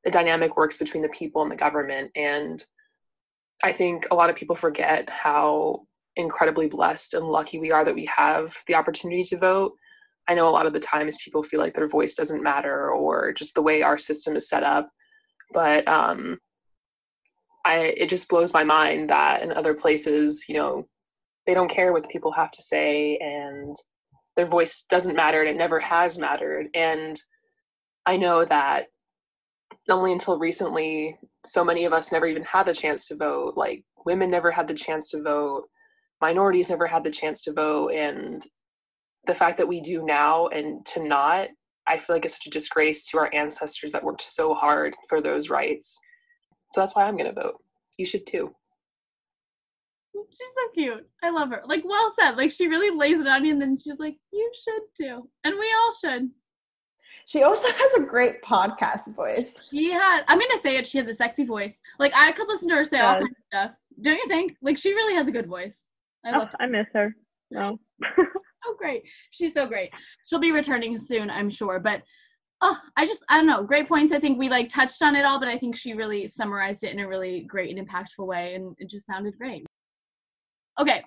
the 0.05 0.11
dynamic 0.11 0.55
works 0.55 0.77
between 0.77 1.03
the 1.03 1.09
people 1.09 1.41
and 1.41 1.51
the 1.51 1.57
government. 1.57 2.11
And 2.15 2.63
I 3.63 3.73
think 3.73 4.07
a 4.11 4.15
lot 4.15 4.29
of 4.29 4.37
people 4.37 4.55
forget 4.55 5.09
how 5.09 5.81
incredibly 6.19 6.67
blessed 6.67 7.13
and 7.13 7.25
lucky 7.25 7.59
we 7.59 7.71
are 7.71 7.83
that 7.85 7.95
we 7.95 8.05
have 8.05 8.53
the 8.67 8.75
opportunity 8.75 9.23
to 9.23 9.37
vote. 9.37 9.73
I 10.27 10.35
know 10.35 10.47
a 10.47 10.51
lot 10.51 10.65
of 10.65 10.73
the 10.73 10.79
times 10.79 11.17
people 11.23 11.41
feel 11.41 11.59
like 11.59 11.73
their 11.73 11.87
voice 11.87 12.15
doesn't 12.15 12.43
matter 12.43 12.91
or 12.91 13.33
just 13.33 13.55
the 13.55 13.61
way 13.61 13.81
our 13.81 13.97
system 13.97 14.35
is 14.35 14.47
set 14.47 14.63
up. 14.63 14.89
But 15.53 15.87
um, 15.87 16.37
I, 17.65 17.95
it 17.97 18.09
just 18.09 18.29
blows 18.29 18.53
my 18.53 18.63
mind 18.63 19.09
that 19.09 19.41
in 19.41 19.51
other 19.51 19.73
places, 19.73 20.45
you 20.47 20.55
know, 20.55 20.87
they 21.47 21.55
don't 21.55 21.69
care 21.69 21.93
what 21.93 22.03
the 22.03 22.09
people 22.09 22.31
have 22.31 22.51
to 22.51 22.61
say 22.61 23.17
and 23.17 23.75
their 24.35 24.45
voice 24.45 24.85
doesn't 24.89 25.15
matter 25.15 25.41
and 25.41 25.49
it 25.49 25.57
never 25.57 25.79
has 25.79 26.19
mattered. 26.19 26.67
And 26.75 27.19
I 28.05 28.17
know 28.17 28.45
that 28.45 28.87
only 29.89 30.11
until 30.11 30.37
recently, 30.37 31.17
so 31.43 31.63
many 31.63 31.85
of 31.85 31.93
us 31.93 32.11
never 32.11 32.27
even 32.27 32.43
had 32.43 32.67
the 32.67 32.73
chance 32.73 33.07
to 33.07 33.15
vote. 33.15 33.55
Like 33.57 33.83
women 34.05 34.29
never 34.29 34.51
had 34.51 34.67
the 34.67 34.73
chance 34.73 35.09
to 35.09 35.23
vote, 35.23 35.67
minorities 36.21 36.69
never 36.69 36.87
had 36.87 37.03
the 37.03 37.11
chance 37.11 37.41
to 37.41 37.53
vote, 37.53 37.89
and 37.89 38.45
the 39.27 39.35
fact 39.35 39.57
that 39.57 39.67
we 39.67 39.81
do 39.81 40.03
now 40.03 40.47
and 40.47 40.85
to 40.87 41.03
not, 41.03 41.49
I 41.87 41.97
feel 41.97 42.15
like 42.15 42.25
it's 42.25 42.35
such 42.35 42.47
a 42.47 42.51
disgrace 42.51 43.07
to 43.07 43.17
our 43.17 43.33
ancestors 43.33 43.91
that 43.91 44.03
worked 44.03 44.21
so 44.21 44.53
hard 44.53 44.95
for 45.07 45.21
those 45.21 45.49
rights. 45.49 45.99
So 46.71 46.81
that's 46.81 46.95
why 46.95 47.03
I'm 47.03 47.17
going 47.17 47.33
to 47.33 47.41
vote. 47.41 47.55
You 47.97 48.05
should 48.05 48.25
too. 48.25 48.53
She's 50.13 50.37
so 50.37 50.73
cute. 50.73 51.07
I 51.23 51.29
love 51.29 51.49
her. 51.49 51.61
Like, 51.65 51.83
well 51.85 52.13
said. 52.19 52.37
Like, 52.37 52.51
she 52.51 52.67
really 52.67 52.95
lays 52.95 53.19
it 53.19 53.27
on 53.27 53.43
me, 53.43 53.51
and 53.51 53.61
then 53.61 53.77
she's 53.77 53.99
like, 53.99 54.17
"You 54.31 54.51
should 54.63 54.81
too," 54.99 55.29
and 55.43 55.55
we 55.57 55.73
all 55.77 55.91
should. 56.03 56.29
She 57.25 57.43
also 57.43 57.67
has 57.71 57.93
a 57.95 58.03
great 58.03 58.41
podcast 58.41 59.15
voice. 59.15 59.53
She 59.71 59.91
has. 59.91 60.23
I'm 60.27 60.39
gonna 60.39 60.61
say 60.61 60.77
it. 60.77 60.87
She 60.87 60.97
has 60.97 61.07
a 61.07 61.15
sexy 61.15 61.45
voice. 61.45 61.79
Like, 61.99 62.11
I 62.15 62.31
could 62.33 62.47
listen 62.47 62.69
to 62.69 62.75
her 62.75 62.83
say 62.83 62.99
all 62.99 63.15
kinds 63.15 63.29
of 63.29 63.35
stuff. 63.47 63.71
Don't 64.01 64.17
you 64.17 64.27
think? 64.27 64.57
Like, 64.61 64.77
she 64.77 64.93
really 64.93 65.15
has 65.15 65.27
a 65.27 65.31
good 65.31 65.47
voice. 65.47 65.79
I 66.25 66.31
Oh. 66.35 66.47
I 66.59 66.67
miss 66.67 66.87
her. 66.93 67.15
No. 67.51 67.79
Oh, 68.65 68.75
great. 68.77 69.03
She's 69.31 69.53
so 69.53 69.65
great. 69.65 69.89
She'll 70.25 70.39
be 70.39 70.51
returning 70.51 70.97
soon, 70.97 71.29
I'm 71.29 71.49
sure. 71.49 71.79
But 71.79 72.01
oh, 72.61 72.77
I 72.97 73.05
just 73.05 73.23
I 73.29 73.37
don't 73.37 73.47
know. 73.47 73.63
Great 73.63 73.87
points. 73.87 74.13
I 74.13 74.19
think 74.19 74.37
we 74.37 74.49
like 74.49 74.69
touched 74.69 75.01
on 75.01 75.15
it 75.15 75.25
all, 75.25 75.39
but 75.39 75.47
I 75.47 75.57
think 75.57 75.75
she 75.75 75.93
really 75.93 76.27
summarized 76.27 76.83
it 76.83 76.91
in 76.91 76.99
a 76.99 77.07
really 77.07 77.43
great 77.43 77.75
and 77.75 77.87
impactful 77.87 78.27
way, 78.27 78.55
and 78.55 78.75
it 78.77 78.89
just 78.89 79.05
sounded 79.05 79.37
great. 79.37 79.65
Okay. 80.79 81.03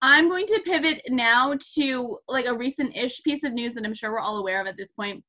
I'm 0.00 0.28
going 0.28 0.46
to 0.46 0.62
pivot 0.64 1.02
now 1.08 1.54
to 1.76 2.18
like 2.28 2.46
a 2.46 2.56
recent-ish 2.56 3.22
piece 3.22 3.44
of 3.44 3.52
news 3.52 3.72
that 3.74 3.84
I'm 3.84 3.94
sure 3.94 4.10
we're 4.10 4.18
all 4.18 4.38
aware 4.38 4.60
of 4.60 4.66
at 4.66 4.76
this 4.76 4.90
point. 4.92 5.22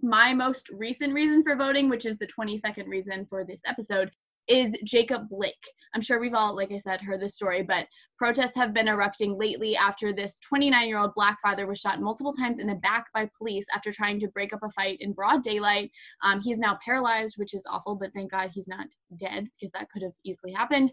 My 0.00 0.32
most 0.32 0.68
recent 0.70 1.12
reason 1.12 1.42
for 1.42 1.56
voting, 1.56 1.88
which 1.88 2.06
is 2.06 2.16
the 2.18 2.26
22nd 2.26 2.86
reason 2.86 3.26
for 3.28 3.44
this 3.44 3.60
episode, 3.66 4.10
is 4.48 4.70
Jacob 4.84 5.28
Blake. 5.28 5.54
I'm 5.94 6.00
sure 6.00 6.18
we've 6.18 6.34
all, 6.34 6.56
like 6.56 6.72
I 6.72 6.78
said, 6.78 7.00
heard 7.00 7.20
this 7.20 7.34
story, 7.34 7.62
but 7.62 7.86
protests 8.16 8.56
have 8.56 8.72
been 8.72 8.88
erupting 8.88 9.38
lately 9.38 9.76
after 9.76 10.12
this 10.12 10.36
29 10.40 10.88
year 10.88 10.98
old 10.98 11.14
black 11.14 11.38
father 11.42 11.66
was 11.66 11.78
shot 11.78 12.00
multiple 12.00 12.32
times 12.32 12.58
in 12.58 12.66
the 12.66 12.74
back 12.76 13.06
by 13.12 13.28
police 13.36 13.66
after 13.74 13.92
trying 13.92 14.18
to 14.20 14.28
break 14.28 14.52
up 14.52 14.60
a 14.62 14.70
fight 14.70 14.98
in 15.00 15.12
broad 15.12 15.42
daylight. 15.42 15.90
Um, 16.22 16.40
he's 16.40 16.58
now 16.58 16.78
paralyzed, 16.84 17.34
which 17.36 17.54
is 17.54 17.64
awful, 17.68 17.94
but 17.94 18.12
thank 18.14 18.30
God 18.30 18.50
he's 18.52 18.68
not 18.68 18.86
dead 19.16 19.48
because 19.58 19.70
that 19.72 19.90
could 19.90 20.02
have 20.02 20.12
easily 20.24 20.52
happened. 20.52 20.92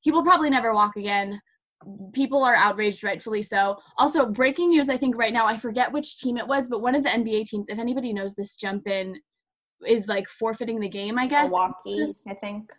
He 0.00 0.10
will 0.10 0.24
probably 0.24 0.50
never 0.50 0.74
walk 0.74 0.96
again. 0.96 1.40
People 2.12 2.42
are 2.42 2.54
outraged, 2.54 3.04
rightfully 3.04 3.42
so. 3.42 3.76
Also, 3.98 4.26
breaking 4.26 4.70
news, 4.70 4.88
I 4.88 4.96
think 4.96 5.16
right 5.16 5.32
now, 5.32 5.46
I 5.46 5.58
forget 5.58 5.92
which 5.92 6.18
team 6.18 6.38
it 6.38 6.46
was, 6.46 6.66
but 6.66 6.82
one 6.82 6.94
of 6.94 7.02
the 7.02 7.10
NBA 7.10 7.46
teams, 7.46 7.68
if 7.68 7.78
anybody 7.78 8.12
knows 8.12 8.34
this, 8.34 8.56
jump 8.56 8.86
in, 8.88 9.16
is 9.86 10.06
like 10.06 10.28
forfeiting 10.28 10.80
the 10.80 10.88
game, 10.88 11.18
I 11.18 11.26
guess. 11.26 11.50
Milwaukee, 11.50 12.14
I 12.28 12.34
think. 12.34 12.70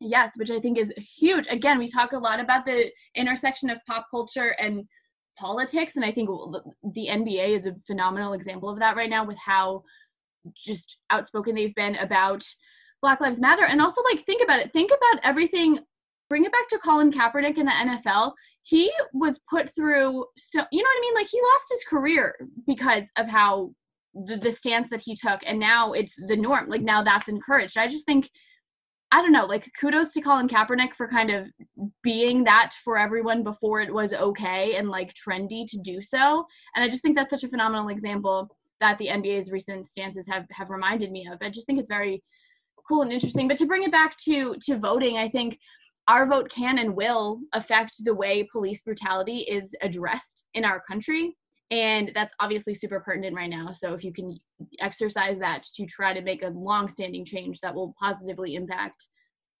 Yes, 0.00 0.32
which 0.36 0.50
I 0.50 0.58
think 0.58 0.78
is 0.78 0.92
huge. 0.96 1.46
Again, 1.48 1.78
we 1.78 1.88
talk 1.88 2.12
a 2.12 2.18
lot 2.18 2.40
about 2.40 2.66
the 2.66 2.90
intersection 3.14 3.70
of 3.70 3.78
pop 3.86 4.06
culture 4.10 4.56
and 4.58 4.84
politics, 5.38 5.96
and 5.96 6.04
I 6.04 6.12
think 6.12 6.28
the 6.82 7.06
NBA 7.08 7.56
is 7.56 7.66
a 7.66 7.76
phenomenal 7.86 8.32
example 8.32 8.68
of 8.68 8.78
that 8.80 8.96
right 8.96 9.08
now 9.08 9.24
with 9.24 9.38
how 9.38 9.84
just 10.56 10.98
outspoken 11.10 11.54
they've 11.54 11.74
been 11.76 11.96
about 11.96 12.44
Black 13.00 13.20
Lives 13.20 13.40
Matter. 13.40 13.64
And 13.64 13.80
also, 13.80 14.02
like, 14.10 14.24
think 14.24 14.42
about 14.42 14.60
it. 14.60 14.72
Think 14.72 14.90
about 14.90 15.24
everything. 15.24 15.78
Bring 16.28 16.44
it 16.44 16.52
back 16.52 16.68
to 16.70 16.78
Colin 16.78 17.12
Kaepernick 17.12 17.58
in 17.58 17.66
the 17.66 17.72
NFL. 17.72 18.32
He 18.62 18.90
was 19.12 19.40
put 19.48 19.74
through, 19.74 20.24
so 20.36 20.62
you 20.72 20.82
know 20.82 20.88
what 20.88 20.98
I 20.98 21.00
mean? 21.00 21.14
Like, 21.14 21.28
he 21.28 21.40
lost 21.40 21.66
his 21.70 21.84
career 21.84 22.34
because 22.66 23.04
of 23.16 23.28
how 23.28 23.72
the, 24.14 24.36
the 24.36 24.52
stance 24.52 24.88
that 24.90 25.00
he 25.00 25.16
took, 25.16 25.40
and 25.46 25.58
now 25.58 25.92
it's 25.92 26.14
the 26.16 26.36
norm. 26.36 26.66
Like, 26.66 26.82
now 26.82 27.02
that's 27.02 27.28
encouraged. 27.28 27.78
I 27.78 27.88
just 27.88 28.06
think 28.06 28.30
I 29.14 29.20
don't 29.20 29.32
know, 29.32 29.44
like 29.44 29.70
kudos 29.78 30.14
to 30.14 30.22
Colin 30.22 30.48
Kaepernick 30.48 30.94
for 30.94 31.06
kind 31.06 31.30
of 31.30 31.46
being 32.02 32.44
that 32.44 32.72
for 32.82 32.96
everyone 32.96 33.42
before 33.42 33.82
it 33.82 33.92
was 33.92 34.14
okay 34.14 34.76
and 34.76 34.88
like 34.88 35.12
trendy 35.12 35.66
to 35.68 35.78
do 35.78 36.00
so. 36.00 36.46
And 36.74 36.82
I 36.82 36.88
just 36.88 37.02
think 37.02 37.14
that's 37.14 37.28
such 37.28 37.44
a 37.44 37.48
phenomenal 37.48 37.88
example 37.88 38.56
that 38.80 38.96
the 38.96 39.08
NBA's 39.08 39.50
recent 39.50 39.86
stances 39.86 40.26
have 40.30 40.46
have 40.50 40.70
reminded 40.70 41.12
me 41.12 41.28
of. 41.30 41.38
I 41.42 41.50
just 41.50 41.66
think 41.66 41.78
it's 41.78 41.90
very 41.90 42.22
cool 42.88 43.02
and 43.02 43.12
interesting. 43.12 43.48
But 43.48 43.58
to 43.58 43.66
bring 43.66 43.82
it 43.82 43.92
back 43.92 44.16
to 44.24 44.56
to 44.62 44.78
voting, 44.78 45.18
I 45.18 45.28
think 45.28 45.58
our 46.08 46.26
vote 46.26 46.50
can 46.50 46.78
and 46.78 46.96
will 46.96 47.40
affect 47.52 48.04
the 48.04 48.14
way 48.14 48.48
police 48.50 48.80
brutality 48.80 49.40
is 49.40 49.74
addressed 49.82 50.44
in 50.54 50.64
our 50.64 50.82
country. 50.88 51.36
And 51.72 52.12
that's 52.14 52.34
obviously 52.38 52.74
super 52.74 53.00
pertinent 53.00 53.34
right 53.34 53.48
now. 53.48 53.72
So 53.72 53.94
if 53.94 54.04
you 54.04 54.12
can 54.12 54.38
exercise 54.80 55.38
that 55.38 55.62
to 55.74 55.86
try 55.86 56.12
to 56.12 56.20
make 56.20 56.42
a 56.42 56.48
long-standing 56.48 57.24
change 57.24 57.60
that 57.60 57.74
will 57.74 57.94
positively 57.98 58.56
impact 58.56 59.06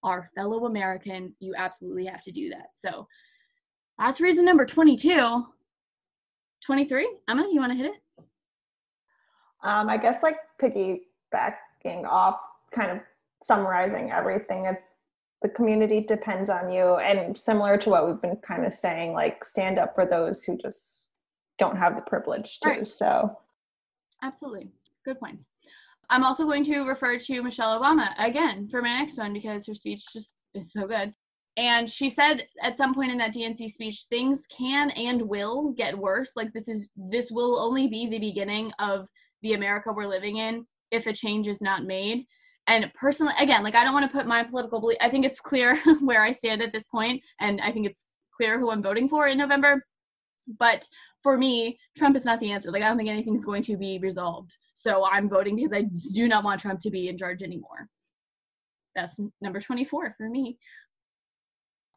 our 0.04 0.28
fellow 0.34 0.66
Americans, 0.66 1.38
you 1.40 1.54
absolutely 1.56 2.04
have 2.04 2.20
to 2.22 2.30
do 2.30 2.50
that. 2.50 2.66
So 2.74 3.06
that's 3.98 4.20
reason 4.20 4.44
number 4.44 4.66
22. 4.66 5.46
23? 6.66 7.16
Emma, 7.28 7.48
you 7.50 7.60
want 7.60 7.72
to 7.72 7.78
hit 7.78 7.86
it? 7.86 8.24
Um, 9.64 9.88
I 9.88 9.96
guess 9.96 10.22
like 10.22 10.36
piggybacking 10.60 12.04
off, 12.06 12.36
kind 12.74 12.90
of 12.90 12.98
summarizing 13.42 14.10
everything 14.10 14.66
is 14.66 14.76
the 15.40 15.48
community 15.48 16.02
depends 16.02 16.50
on 16.50 16.70
you, 16.70 16.96
and 16.96 17.36
similar 17.36 17.78
to 17.78 17.88
what 17.88 18.06
we've 18.06 18.20
been 18.20 18.36
kind 18.36 18.66
of 18.66 18.72
saying, 18.72 19.14
like 19.14 19.44
stand 19.44 19.78
up 19.78 19.94
for 19.94 20.06
those 20.06 20.44
who 20.44 20.58
just 20.58 21.01
don't 21.58 21.76
have 21.76 21.96
the 21.96 22.02
privilege 22.02 22.58
to. 22.60 22.68
Right. 22.68 22.88
So 22.88 23.36
Absolutely. 24.22 24.70
Good 25.04 25.18
points. 25.18 25.46
I'm 26.10 26.24
also 26.24 26.44
going 26.44 26.64
to 26.64 26.82
refer 26.82 27.18
to 27.18 27.42
Michelle 27.42 27.80
Obama 27.80 28.12
again 28.18 28.68
for 28.68 28.82
my 28.82 28.98
next 28.98 29.16
one 29.16 29.32
because 29.32 29.66
her 29.66 29.74
speech 29.74 30.04
just 30.12 30.34
is 30.54 30.72
so 30.72 30.86
good. 30.86 31.12
And 31.56 31.90
she 31.90 32.08
said 32.08 32.46
at 32.62 32.76
some 32.76 32.94
point 32.94 33.12
in 33.12 33.18
that 33.18 33.34
DNC 33.34 33.70
speech, 33.70 34.06
things 34.08 34.40
can 34.56 34.90
and 34.90 35.22
will 35.22 35.72
get 35.72 35.96
worse. 35.96 36.32
Like 36.34 36.52
this 36.52 36.68
is 36.68 36.86
this 36.96 37.30
will 37.30 37.58
only 37.58 37.88
be 37.88 38.08
the 38.08 38.18
beginning 38.18 38.72
of 38.78 39.08
the 39.42 39.54
America 39.54 39.92
we're 39.92 40.06
living 40.06 40.38
in 40.38 40.66
if 40.90 41.06
a 41.06 41.12
change 41.12 41.48
is 41.48 41.60
not 41.60 41.84
made. 41.84 42.26
And 42.68 42.90
personally, 42.94 43.34
again, 43.38 43.62
like 43.62 43.74
I 43.74 43.84
don't 43.84 43.92
want 43.92 44.10
to 44.10 44.16
put 44.16 44.26
my 44.26 44.44
political 44.44 44.80
belief. 44.80 44.98
I 45.00 45.10
think 45.10 45.26
it's 45.26 45.40
clear 45.40 45.76
where 46.00 46.22
I 46.22 46.32
stand 46.32 46.62
at 46.62 46.72
this 46.72 46.86
point, 46.86 47.22
and 47.40 47.60
I 47.60 47.72
think 47.72 47.86
it's 47.86 48.04
clear 48.36 48.58
who 48.58 48.70
I'm 48.70 48.82
voting 48.82 49.08
for 49.08 49.26
in 49.26 49.38
November. 49.38 49.84
But 50.58 50.86
for 51.22 51.38
me, 51.38 51.78
Trump 51.96 52.16
is 52.16 52.24
not 52.24 52.40
the 52.40 52.50
answer. 52.50 52.70
Like 52.70 52.82
I 52.82 52.88
don't 52.88 52.96
think 52.96 53.08
anything's 53.08 53.44
going 53.44 53.62
to 53.64 53.76
be 53.76 53.98
resolved. 53.98 54.56
So 54.74 55.06
I'm 55.06 55.28
voting 55.28 55.56
because 55.56 55.72
I 55.72 55.82
do 56.12 56.26
not 56.26 56.44
want 56.44 56.60
Trump 56.60 56.80
to 56.80 56.90
be 56.90 57.08
in 57.08 57.16
charge 57.16 57.42
anymore. 57.42 57.88
That's 58.94 59.20
number 59.40 59.60
24 59.60 60.14
for 60.16 60.28
me. 60.28 60.58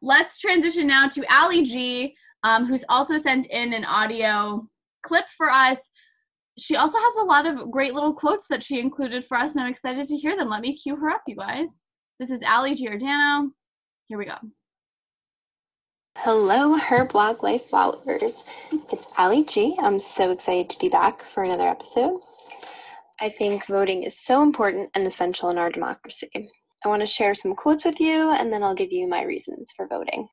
Let's 0.02 0.38
transition 0.38 0.86
now 0.86 1.08
to 1.08 1.24
Allie 1.30 1.64
G, 1.64 2.14
um, 2.44 2.66
who's 2.66 2.84
also 2.88 3.18
sent 3.18 3.46
in 3.46 3.72
an 3.72 3.84
audio 3.84 4.66
clip 5.02 5.24
for 5.36 5.50
us. 5.50 5.78
She 6.58 6.76
also 6.76 6.98
has 6.98 7.14
a 7.20 7.24
lot 7.24 7.46
of 7.46 7.70
great 7.70 7.92
little 7.92 8.14
quotes 8.14 8.46
that 8.48 8.62
she 8.62 8.80
included 8.80 9.24
for 9.24 9.36
us, 9.36 9.52
and 9.52 9.60
I'm 9.60 9.70
excited 9.70 10.06
to 10.06 10.16
hear 10.16 10.36
them. 10.36 10.48
Let 10.48 10.62
me 10.62 10.76
cue 10.76 10.96
her 10.96 11.10
up, 11.10 11.22
you 11.26 11.36
guys. 11.36 11.70
This 12.18 12.30
is 12.30 12.42
Allie 12.42 12.74
Giordano. 12.74 13.50
Here 14.08 14.16
we 14.16 14.24
go. 14.24 14.36
Hello, 16.20 16.76
Her 16.76 17.04
Blog 17.04 17.42
Life 17.42 17.68
followers. 17.68 18.32
It's 18.90 19.06
Allie 19.16 19.44
G. 19.44 19.76
I'm 19.78 20.00
so 20.00 20.30
excited 20.30 20.68
to 20.70 20.78
be 20.78 20.88
back 20.88 21.22
for 21.32 21.44
another 21.44 21.68
episode. 21.68 22.20
I 23.20 23.28
think 23.28 23.66
voting 23.66 24.02
is 24.02 24.18
so 24.18 24.42
important 24.42 24.90
and 24.94 25.06
essential 25.06 25.50
in 25.50 25.58
our 25.58 25.70
democracy. 25.70 26.28
I 26.84 26.88
want 26.88 27.00
to 27.00 27.06
share 27.06 27.34
some 27.34 27.54
quotes 27.54 27.84
with 27.84 28.00
you 28.00 28.30
and 28.30 28.52
then 28.52 28.62
I'll 28.64 28.74
give 28.74 28.90
you 28.90 29.06
my 29.06 29.22
reasons 29.22 29.72
for 29.76 29.86
voting. 29.86 30.28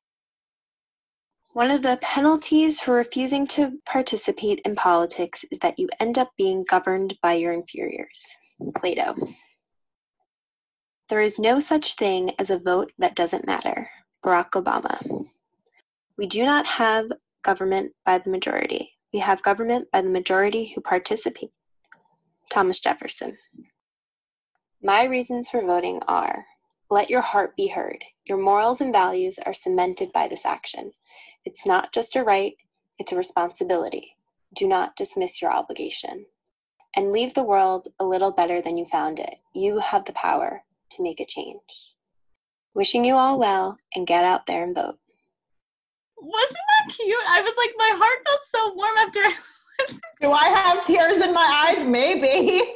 One 1.52 1.70
of 1.70 1.82
the 1.82 1.98
penalties 2.00 2.80
for 2.80 2.94
refusing 2.94 3.46
to 3.48 3.78
participate 3.86 4.62
in 4.64 4.74
politics 4.74 5.44
is 5.52 5.58
that 5.60 5.78
you 5.78 5.88
end 6.00 6.18
up 6.18 6.32
being 6.36 6.64
governed 6.68 7.14
by 7.22 7.34
your 7.34 7.52
inferiors. 7.52 8.24
Plato. 8.76 9.14
There 11.08 11.20
is 11.20 11.38
no 11.38 11.60
such 11.60 11.94
thing 11.94 12.32
as 12.38 12.50
a 12.50 12.58
vote 12.58 12.90
that 12.98 13.14
doesn't 13.14 13.46
matter. 13.46 13.88
Barack 14.24 14.50
Obama. 14.52 15.26
We 16.16 16.26
do 16.26 16.44
not 16.44 16.66
have 16.66 17.10
government 17.42 17.92
by 18.06 18.18
the 18.18 18.30
majority. 18.30 18.92
We 19.12 19.18
have 19.18 19.42
government 19.42 19.88
by 19.92 20.02
the 20.02 20.08
majority 20.08 20.72
who 20.72 20.80
participate. 20.80 21.50
Thomas 22.50 22.78
Jefferson. 22.78 23.36
My 24.82 25.04
reasons 25.04 25.48
for 25.48 25.62
voting 25.62 26.00
are 26.06 26.46
let 26.90 27.10
your 27.10 27.22
heart 27.22 27.56
be 27.56 27.66
heard. 27.66 28.04
Your 28.26 28.38
morals 28.38 28.80
and 28.80 28.92
values 28.92 29.38
are 29.44 29.54
cemented 29.54 30.12
by 30.12 30.28
this 30.28 30.46
action. 30.46 30.92
It's 31.44 31.66
not 31.66 31.92
just 31.92 32.14
a 32.14 32.22
right, 32.22 32.54
it's 32.98 33.10
a 33.10 33.16
responsibility. 33.16 34.16
Do 34.54 34.68
not 34.68 34.94
dismiss 34.94 35.42
your 35.42 35.52
obligation. 35.52 36.26
And 36.94 37.10
leave 37.10 37.34
the 37.34 37.42
world 37.42 37.88
a 37.98 38.04
little 38.04 38.30
better 38.30 38.62
than 38.62 38.76
you 38.76 38.86
found 38.86 39.18
it. 39.18 39.34
You 39.52 39.80
have 39.80 40.04
the 40.04 40.12
power 40.12 40.62
to 40.90 41.02
make 41.02 41.18
a 41.18 41.26
change. 41.26 41.58
Wishing 42.72 43.04
you 43.04 43.14
all 43.14 43.36
well 43.38 43.78
and 43.96 44.06
get 44.06 44.22
out 44.22 44.46
there 44.46 44.62
and 44.62 44.76
vote. 44.76 44.98
Wasn't 46.18 46.52
that 46.88 46.94
cute? 46.94 47.16
I 47.28 47.40
was 47.42 47.54
like, 47.56 47.70
my 47.76 47.92
heart 47.96 48.18
felt 48.26 48.40
so 48.48 48.74
warm 48.74 48.96
after 48.98 49.20
I 49.20 49.34
listened. 49.80 50.00
do 50.20 50.32
I 50.32 50.48
have 50.48 50.84
tears 50.84 51.18
in 51.18 51.32
my 51.34 51.66
eyes? 51.68 51.84
Maybe. 51.84 52.72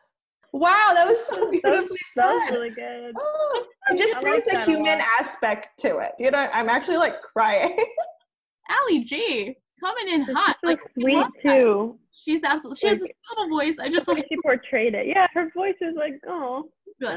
wow, 0.52 0.90
that 0.94 1.06
was 1.06 1.24
so 1.26 1.34
That 1.36 1.40
was, 1.42 1.50
beautifully 1.50 1.98
that 2.16 2.32
was 2.34 2.50
really 2.50 2.70
good. 2.70 3.14
Oh, 3.18 3.64
it 3.90 3.98
just 3.98 4.16
I 4.16 4.20
brings 4.20 4.42
like 4.46 4.54
the 4.54 4.62
a 4.62 4.64
human 4.64 4.98
lot. 4.98 5.06
aspect 5.20 5.78
to 5.80 5.98
it. 5.98 6.12
You 6.18 6.30
know, 6.30 6.38
I'm 6.52 6.68
actually 6.68 6.98
like 6.98 7.22
crying. 7.22 7.76
Allie 8.68 9.04
G. 9.04 9.56
coming 9.82 10.08
in 10.14 10.26
She's 10.26 10.34
hot. 10.34 10.56
so 10.62 10.66
Like 10.70 10.80
sweet 10.98 11.14
love 11.16 11.30
that. 11.42 11.50
too. 11.56 11.98
She's 12.24 12.40
absolutely. 12.44 12.78
She 12.78 12.86
has 12.88 13.00
Like, 13.00 13.10
a 13.10 13.40
little 13.40 13.56
voice. 13.58 13.76
I 13.80 13.88
just 13.88 14.06
the 14.06 14.12
way 14.12 14.18
like. 14.18 14.26
she 14.28 14.36
portrayed 14.42 14.94
it. 14.94 15.06
Yeah, 15.06 15.26
her 15.32 15.50
voice 15.56 15.76
is 15.80 15.94
like, 15.96 16.20
oh. 16.28 16.68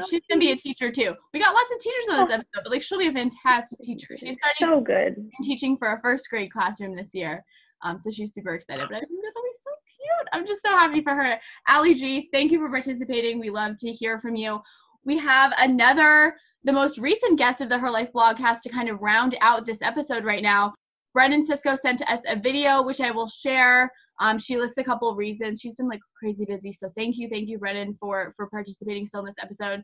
She's 0.08 0.20
gonna 0.28 0.40
be 0.40 0.52
a 0.52 0.56
teacher 0.56 0.90
too. 0.90 1.14
We 1.32 1.40
got 1.40 1.54
lots 1.54 1.70
of 1.74 1.78
teachers 1.80 2.04
on 2.10 2.20
this 2.24 2.32
episode, 2.32 2.62
but 2.64 2.70
like 2.70 2.82
she'll 2.82 2.98
be 2.98 3.08
a 3.08 3.12
fantastic 3.12 3.78
teacher. 3.80 4.16
She's 4.18 4.36
starting 4.36 4.76
So 4.76 4.80
good. 4.80 5.16
in 5.16 5.30
teaching 5.42 5.76
for 5.76 5.92
a 5.92 6.00
first 6.00 6.28
grade 6.30 6.50
classroom 6.52 6.94
this 6.94 7.14
year. 7.14 7.44
Um, 7.82 7.98
so 7.98 8.10
she's 8.10 8.32
super 8.32 8.54
excited. 8.54 8.86
But 8.88 8.96
I 8.96 9.00
think 9.00 9.10
that'll 9.22 9.42
be 9.42 9.50
so 9.62 9.70
cute. 9.86 10.28
I'm 10.32 10.46
just 10.46 10.62
so 10.62 10.70
happy 10.70 11.02
for 11.02 11.14
her. 11.14 11.38
Allie 11.68 11.94
G, 11.94 12.28
thank 12.32 12.50
you 12.50 12.58
for 12.58 12.70
participating. 12.70 13.38
We 13.40 13.50
love 13.50 13.76
to 13.80 13.92
hear 13.92 14.20
from 14.20 14.36
you. 14.36 14.60
We 15.04 15.18
have 15.18 15.52
another, 15.58 16.34
the 16.64 16.72
most 16.72 16.96
recent 16.98 17.38
guest 17.38 17.60
of 17.60 17.68
the 17.68 17.78
Her 17.78 17.90
Life 17.90 18.08
blogcast 18.14 18.62
to 18.62 18.70
kind 18.70 18.88
of 18.88 19.02
round 19.02 19.36
out 19.42 19.66
this 19.66 19.82
episode 19.82 20.24
right 20.24 20.42
now. 20.42 20.72
Brennan 21.12 21.46
Sisco 21.46 21.78
sent 21.78 22.00
us 22.10 22.20
a 22.26 22.36
video, 22.38 22.82
which 22.82 23.00
I 23.02 23.10
will 23.10 23.28
share. 23.28 23.90
Um, 24.20 24.38
she 24.38 24.56
lists 24.56 24.78
a 24.78 24.84
couple 24.84 25.08
of 25.08 25.16
reasons. 25.16 25.60
She's 25.60 25.74
been 25.74 25.88
like 25.88 26.00
crazy 26.18 26.44
busy. 26.44 26.72
So 26.72 26.90
thank 26.96 27.18
you, 27.18 27.28
thank 27.28 27.48
you, 27.48 27.58
Brennan, 27.58 27.96
for 28.00 28.32
for 28.36 28.48
participating 28.48 29.06
still 29.06 29.20
in 29.20 29.26
this 29.26 29.34
episode. 29.42 29.82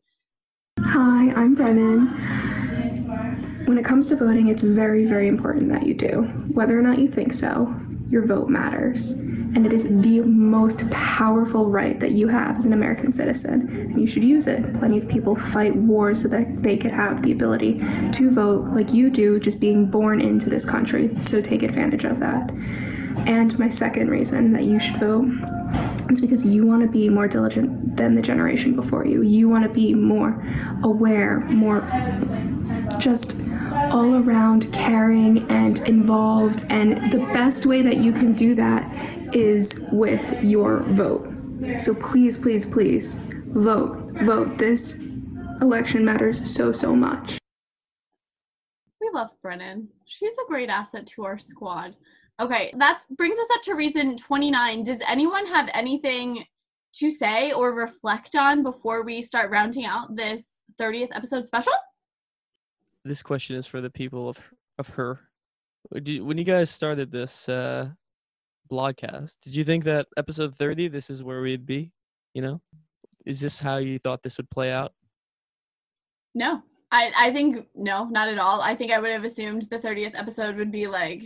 Hi, 0.80 1.32
I'm 1.32 1.54
Brennan. 1.54 2.08
When 3.66 3.78
it 3.78 3.84
comes 3.84 4.08
to 4.08 4.16
voting, 4.16 4.48
it's 4.48 4.62
very, 4.62 5.06
very 5.06 5.28
important 5.28 5.70
that 5.70 5.86
you 5.86 5.94
do. 5.94 6.22
Whether 6.52 6.78
or 6.78 6.82
not 6.82 6.98
you 6.98 7.06
think 7.06 7.32
so, 7.32 7.74
your 8.08 8.26
vote 8.26 8.48
matters. 8.48 9.12
And 9.12 9.66
it 9.66 9.72
is 9.72 10.00
the 10.02 10.22
most 10.22 10.88
powerful 10.90 11.70
right 11.70 11.98
that 12.00 12.12
you 12.12 12.28
have 12.28 12.56
as 12.56 12.64
an 12.64 12.72
American 12.72 13.12
citizen, 13.12 13.68
and 13.68 14.00
you 14.00 14.06
should 14.06 14.24
use 14.24 14.46
it. 14.46 14.74
Plenty 14.74 14.98
of 14.98 15.08
people 15.08 15.36
fight 15.36 15.76
wars 15.76 16.22
so 16.22 16.28
that 16.28 16.62
they 16.62 16.76
could 16.76 16.92
have 16.92 17.22
the 17.22 17.32
ability 17.32 17.78
to 18.12 18.30
vote 18.32 18.72
like 18.74 18.92
you 18.92 19.10
do, 19.10 19.38
just 19.38 19.60
being 19.60 19.86
born 19.86 20.20
into 20.20 20.50
this 20.50 20.68
country. 20.68 21.10
So 21.22 21.40
take 21.40 21.62
advantage 21.62 22.04
of 22.04 22.18
that. 22.20 22.50
And 23.26 23.58
my 23.58 23.68
second 23.68 24.10
reason 24.10 24.52
that 24.52 24.64
you 24.64 24.78
should 24.78 24.96
vote 24.96 25.28
is 26.10 26.20
because 26.20 26.44
you 26.44 26.66
want 26.66 26.82
to 26.82 26.88
be 26.88 27.08
more 27.08 27.28
diligent 27.28 27.96
than 27.96 28.14
the 28.14 28.22
generation 28.22 28.74
before 28.74 29.06
you. 29.06 29.22
You 29.22 29.48
want 29.48 29.64
to 29.64 29.70
be 29.70 29.94
more 29.94 30.44
aware, 30.82 31.40
more 31.40 31.80
just 32.98 33.42
all 33.90 34.16
around 34.16 34.72
caring 34.72 35.48
and 35.50 35.78
involved. 35.80 36.64
And 36.70 37.12
the 37.12 37.18
best 37.32 37.66
way 37.66 37.82
that 37.82 37.98
you 37.98 38.12
can 38.12 38.32
do 38.32 38.54
that 38.56 39.34
is 39.34 39.86
with 39.92 40.42
your 40.42 40.82
vote. 40.90 41.28
So 41.78 41.94
please, 41.94 42.38
please, 42.38 42.66
please 42.66 43.24
vote. 43.48 43.96
Vote. 44.22 44.58
This 44.58 45.04
election 45.60 46.04
matters 46.04 46.52
so, 46.52 46.72
so 46.72 46.96
much. 46.96 47.38
We 49.00 49.10
love 49.12 49.30
Brennan. 49.42 49.88
She's 50.06 50.34
a 50.34 50.48
great 50.48 50.68
asset 50.68 51.06
to 51.08 51.24
our 51.24 51.38
squad. 51.38 51.96
Okay, 52.41 52.72
that 52.78 53.03
brings 53.18 53.38
us 53.38 53.47
up 53.53 53.62
to 53.64 53.74
reason 53.74 54.16
29. 54.16 54.82
Does 54.82 54.99
anyone 55.07 55.47
have 55.47 55.68
anything 55.74 56.43
to 56.95 57.11
say 57.11 57.53
or 57.53 57.72
reflect 57.72 58.34
on 58.34 58.62
before 58.62 59.03
we 59.03 59.20
start 59.20 59.51
rounding 59.51 59.84
out 59.84 60.16
this 60.16 60.51
30th 60.80 61.11
episode 61.12 61.45
special? 61.45 61.72
This 63.05 63.22
question 63.22 63.57
is 63.57 63.66
for 63.66 63.82
the 63.82 63.91
people 63.91 64.30
of 64.30 64.38
of 64.78 64.88
her. 64.88 65.20
When 65.91 66.38
you 66.38 66.45
guys 66.45 66.70
started 66.70 67.12
this 67.12 67.49
uh, 67.49 67.91
blogcast, 68.72 69.36
did 69.43 69.55
you 69.55 69.64
think 69.64 69.84
that 69.84 70.07
episode 70.16 70.57
30, 70.57 70.88
this 70.88 71.11
is 71.11 71.22
where 71.22 71.43
we'd 71.43 71.66
be? 71.66 71.93
You 72.32 72.43
know, 72.43 72.61
is 73.26 73.41
this 73.41 73.61
how 73.61 73.76
you 73.76 73.99
thought 73.99 74.22
this 74.22 74.38
would 74.38 74.51
play 74.51 74.72
out? 74.72 74.93
No. 76.34 76.62
I, 76.93 77.12
I 77.16 77.32
think 77.32 77.66
no, 77.74 78.07
not 78.07 78.28
at 78.28 78.38
all. 78.38 78.61
I 78.61 78.74
think 78.74 78.93
I 78.93 78.99
would 78.99 79.12
have 79.12 79.24
assumed 79.24 79.62
the 79.70 79.78
30th 79.78 80.18
episode 80.18 80.57
would 80.57 80.72
be 80.72 80.86
like 80.86 81.22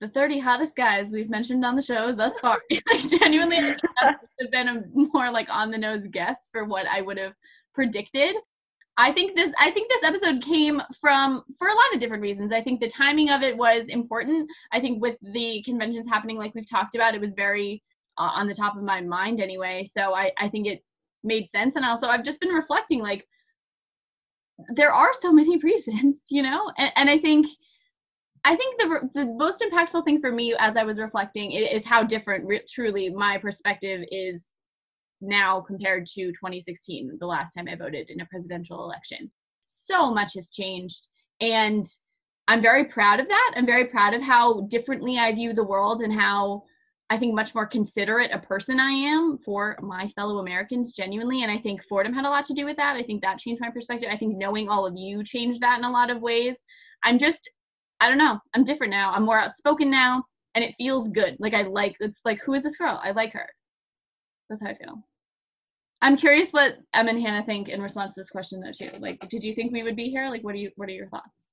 the 0.00 0.08
30 0.08 0.38
hottest 0.38 0.76
guys 0.76 1.10
we've 1.10 1.30
mentioned 1.30 1.64
on 1.64 1.76
the 1.76 1.82
show 1.82 2.14
thus 2.14 2.38
far. 2.40 2.60
like 2.70 3.08
genuinely 3.08 3.56
I 3.56 3.60
think 3.60 3.80
that 4.00 4.20
would 4.40 4.44
have 4.44 4.50
been 4.50 4.68
a 4.68 4.84
more 4.94 5.30
like 5.30 5.48
on 5.50 5.70
the 5.70 5.78
nose 5.78 6.06
guess 6.10 6.36
for 6.52 6.64
what 6.64 6.86
I 6.86 7.00
would 7.00 7.18
have 7.18 7.32
predicted. 7.74 8.36
I 8.98 9.12
think 9.12 9.36
this 9.36 9.52
I 9.58 9.70
think 9.70 9.90
this 9.90 10.02
episode 10.02 10.42
came 10.42 10.80
from 11.00 11.44
for 11.58 11.68
a 11.68 11.74
lot 11.74 11.94
of 11.94 12.00
different 12.00 12.22
reasons. 12.22 12.52
I 12.52 12.62
think 12.62 12.80
the 12.80 12.88
timing 12.88 13.30
of 13.30 13.42
it 13.42 13.56
was 13.56 13.88
important. 13.88 14.50
I 14.72 14.80
think 14.80 15.02
with 15.02 15.16
the 15.22 15.62
conventions 15.64 16.06
happening 16.06 16.38
like 16.38 16.54
we've 16.54 16.68
talked 16.68 16.94
about, 16.94 17.14
it 17.14 17.20
was 17.20 17.34
very 17.34 17.82
uh, 18.18 18.30
on 18.34 18.46
the 18.46 18.54
top 18.54 18.76
of 18.76 18.82
my 18.82 19.00
mind 19.02 19.40
anyway. 19.40 19.84
So 19.84 20.14
I 20.14 20.32
I 20.38 20.48
think 20.48 20.66
it 20.66 20.82
made 21.24 21.48
sense 21.48 21.76
and 21.76 21.84
also 21.84 22.06
I've 22.06 22.24
just 22.24 22.40
been 22.40 22.50
reflecting 22.50 23.00
like 23.00 23.26
there 24.74 24.92
are 24.92 25.12
so 25.20 25.32
many 25.32 25.56
reasons, 25.62 26.26
you 26.30 26.42
know? 26.42 26.70
And 26.78 26.92
and 26.96 27.10
I 27.10 27.18
think 27.18 27.46
I 28.46 28.54
think 28.54 28.78
the 28.78 29.10
the 29.12 29.24
most 29.24 29.60
impactful 29.60 30.04
thing 30.04 30.20
for 30.20 30.30
me 30.30 30.54
as 30.58 30.76
I 30.76 30.84
was 30.84 31.00
reflecting 31.00 31.50
is 31.50 31.84
how 31.84 32.04
different 32.04 32.46
re- 32.46 32.62
truly 32.72 33.10
my 33.10 33.38
perspective 33.38 34.04
is 34.12 34.48
now 35.20 35.60
compared 35.60 36.06
to 36.06 36.26
2016, 36.26 37.16
the 37.18 37.26
last 37.26 37.54
time 37.54 37.66
I 37.68 37.74
voted 37.74 38.08
in 38.08 38.20
a 38.20 38.26
presidential 38.26 38.84
election. 38.84 39.32
So 39.66 40.14
much 40.14 40.34
has 40.34 40.52
changed 40.52 41.08
and 41.40 41.84
I'm 42.46 42.62
very 42.62 42.84
proud 42.84 43.18
of 43.18 43.26
that. 43.26 43.54
I'm 43.56 43.66
very 43.66 43.86
proud 43.86 44.14
of 44.14 44.22
how 44.22 44.60
differently 44.70 45.18
I 45.18 45.34
view 45.34 45.52
the 45.52 45.64
world 45.64 46.00
and 46.02 46.12
how 46.12 46.62
I 47.10 47.18
think 47.18 47.34
much 47.34 47.52
more 47.52 47.66
considerate 47.66 48.30
a 48.32 48.38
person 48.38 48.78
I 48.78 48.90
am 48.90 49.38
for 49.44 49.76
my 49.82 50.06
fellow 50.08 50.38
Americans 50.38 50.92
genuinely. 50.92 51.42
And 51.42 51.50
I 51.50 51.58
think 51.58 51.82
Fordham 51.82 52.14
had 52.14 52.24
a 52.24 52.30
lot 52.30 52.44
to 52.46 52.54
do 52.54 52.64
with 52.64 52.76
that. 52.76 52.94
I 52.94 53.02
think 53.02 53.22
that 53.22 53.38
changed 53.38 53.60
my 53.60 53.70
perspective. 53.70 54.08
I 54.12 54.16
think 54.16 54.36
knowing 54.36 54.68
all 54.68 54.86
of 54.86 54.96
you 54.96 55.24
changed 55.24 55.60
that 55.62 55.78
in 55.78 55.84
a 55.84 55.90
lot 55.90 56.10
of 56.10 56.22
ways. 56.22 56.62
I'm 57.04 57.18
just, 57.18 57.50
I 58.00 58.08
don't 58.08 58.18
know, 58.18 58.38
I'm 58.54 58.64
different 58.64 58.90
now. 58.90 59.12
I'm 59.12 59.24
more 59.24 59.38
outspoken 59.38 59.90
now 59.90 60.24
and 60.54 60.64
it 60.64 60.74
feels 60.78 61.08
good. 61.08 61.36
Like 61.38 61.54
I 61.54 61.62
like, 61.62 61.96
it's 62.00 62.20
like, 62.24 62.40
who 62.44 62.54
is 62.54 62.62
this 62.62 62.76
girl? 62.76 63.00
I 63.02 63.12
like 63.12 63.32
her. 63.32 63.48
That's 64.48 64.62
how 64.62 64.70
I 64.70 64.74
feel. 64.74 65.02
I'm 66.02 66.16
curious 66.16 66.50
what 66.50 66.76
Em 66.94 67.08
and 67.08 67.20
Hannah 67.20 67.44
think 67.44 67.68
in 67.68 67.80
response 67.80 68.14
to 68.14 68.20
this 68.20 68.30
question 68.30 68.60
though 68.60 68.72
too. 68.72 68.90
Like, 68.98 69.20
did 69.28 69.42
you 69.42 69.52
think 69.52 69.72
we 69.72 69.82
would 69.82 69.96
be 69.96 70.08
here? 70.10 70.28
Like, 70.28 70.44
what 70.44 70.54
do 70.54 70.60
you, 70.60 70.70
what 70.76 70.88
are 70.88 70.92
your 70.92 71.08
thoughts? 71.08 71.46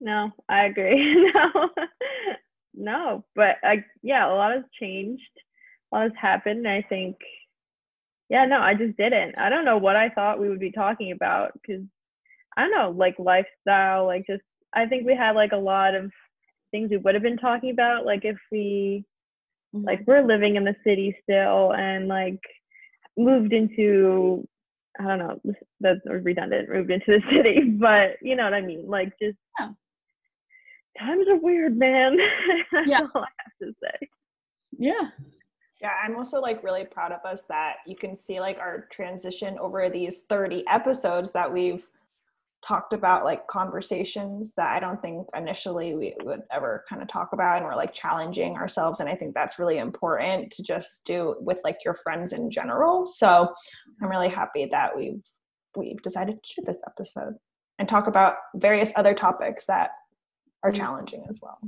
No, 0.00 0.30
I 0.48 0.64
agree. 0.64 1.30
no, 1.34 1.68
no, 2.74 3.24
but 3.36 3.56
yeah, 4.02 4.26
a 4.26 4.34
lot 4.34 4.52
has 4.52 4.64
changed. 4.80 5.22
A 5.92 5.96
lot 5.96 6.02
has 6.02 6.12
happened. 6.20 6.66
I 6.66 6.84
think, 6.88 7.16
yeah, 8.28 8.46
no, 8.46 8.58
I 8.58 8.74
just 8.74 8.96
didn't. 8.96 9.38
I 9.38 9.48
don't 9.48 9.64
know 9.64 9.78
what 9.78 9.94
I 9.96 10.08
thought 10.08 10.40
we 10.40 10.48
would 10.48 10.58
be 10.58 10.72
talking 10.72 11.12
about 11.12 11.52
because 11.54 11.84
I 12.56 12.62
don't 12.62 12.72
know, 12.72 12.90
like 12.90 13.14
lifestyle, 13.18 14.06
like 14.06 14.26
just 14.26 14.42
I 14.74 14.86
think 14.86 15.06
we 15.06 15.14
had 15.14 15.36
like 15.36 15.52
a 15.52 15.56
lot 15.56 15.94
of 15.94 16.10
things 16.70 16.90
we 16.90 16.96
would 16.96 17.14
have 17.14 17.22
been 17.22 17.36
talking 17.36 17.70
about, 17.70 18.06
like 18.06 18.24
if 18.24 18.36
we 18.50 19.04
mm-hmm. 19.74 19.84
like 19.84 20.02
we're 20.06 20.26
living 20.26 20.56
in 20.56 20.64
the 20.64 20.76
city 20.84 21.16
still 21.22 21.72
and 21.74 22.08
like 22.08 22.40
moved 23.16 23.52
into 23.52 24.46
I 25.00 25.04
don't 25.04 25.18
know, 25.18 25.40
this- 25.44 25.56
that's 25.80 26.00
redundant, 26.06 26.68
moved 26.68 26.90
into 26.90 27.18
the 27.18 27.22
city, 27.30 27.62
but 27.62 28.16
you 28.20 28.36
know 28.36 28.44
what 28.44 28.54
I 28.54 28.60
mean, 28.60 28.86
like 28.88 29.12
just 29.20 29.38
times 30.98 31.26
are 31.28 31.38
weird, 31.38 31.76
man. 31.76 32.16
That's 32.72 32.88
Yeah. 32.88 33.00
all 33.14 33.22
I 33.22 33.28
have 33.38 33.68
to 33.68 33.74
say. 33.82 34.08
Yeah. 34.78 35.10
Yeah, 35.80 35.92
I'm 36.04 36.16
also 36.16 36.40
like 36.40 36.62
really 36.62 36.84
proud 36.84 37.12
of 37.12 37.24
us 37.24 37.42
that 37.48 37.76
you 37.86 37.96
can 37.96 38.14
see 38.14 38.38
like 38.40 38.58
our 38.58 38.86
transition 38.92 39.58
over 39.58 39.88
these 39.90 40.20
30 40.28 40.64
episodes 40.68 41.32
that 41.32 41.52
we've 41.52 41.88
talked 42.66 42.92
about 42.92 43.24
like 43.24 43.46
conversations 43.48 44.52
that 44.56 44.70
I 44.70 44.78
don't 44.78 45.00
think 45.02 45.26
initially 45.34 45.94
we 45.94 46.14
would 46.22 46.42
ever 46.52 46.84
kind 46.88 47.02
of 47.02 47.08
talk 47.08 47.32
about 47.32 47.56
and 47.56 47.64
we're 47.64 47.74
like 47.74 47.92
challenging 47.92 48.54
ourselves 48.54 49.00
and 49.00 49.08
I 49.08 49.16
think 49.16 49.34
that's 49.34 49.58
really 49.58 49.78
important 49.78 50.52
to 50.52 50.62
just 50.62 51.04
do 51.04 51.36
with 51.40 51.58
like 51.64 51.78
your 51.84 51.94
friends 51.94 52.32
in 52.32 52.50
general. 52.50 53.04
So 53.04 53.52
I'm 54.00 54.08
really 54.08 54.28
happy 54.28 54.68
that 54.70 54.96
we've 54.96 55.22
we've 55.76 56.00
decided 56.02 56.42
to 56.42 56.54
do 56.56 56.62
this 56.64 56.80
episode 56.86 57.34
and 57.78 57.88
talk 57.88 58.06
about 58.06 58.34
various 58.56 58.92
other 58.96 59.14
topics 59.14 59.66
that 59.66 59.90
are 60.62 60.70
mm-hmm. 60.70 60.80
challenging 60.80 61.24
as 61.28 61.40
well. 61.42 61.58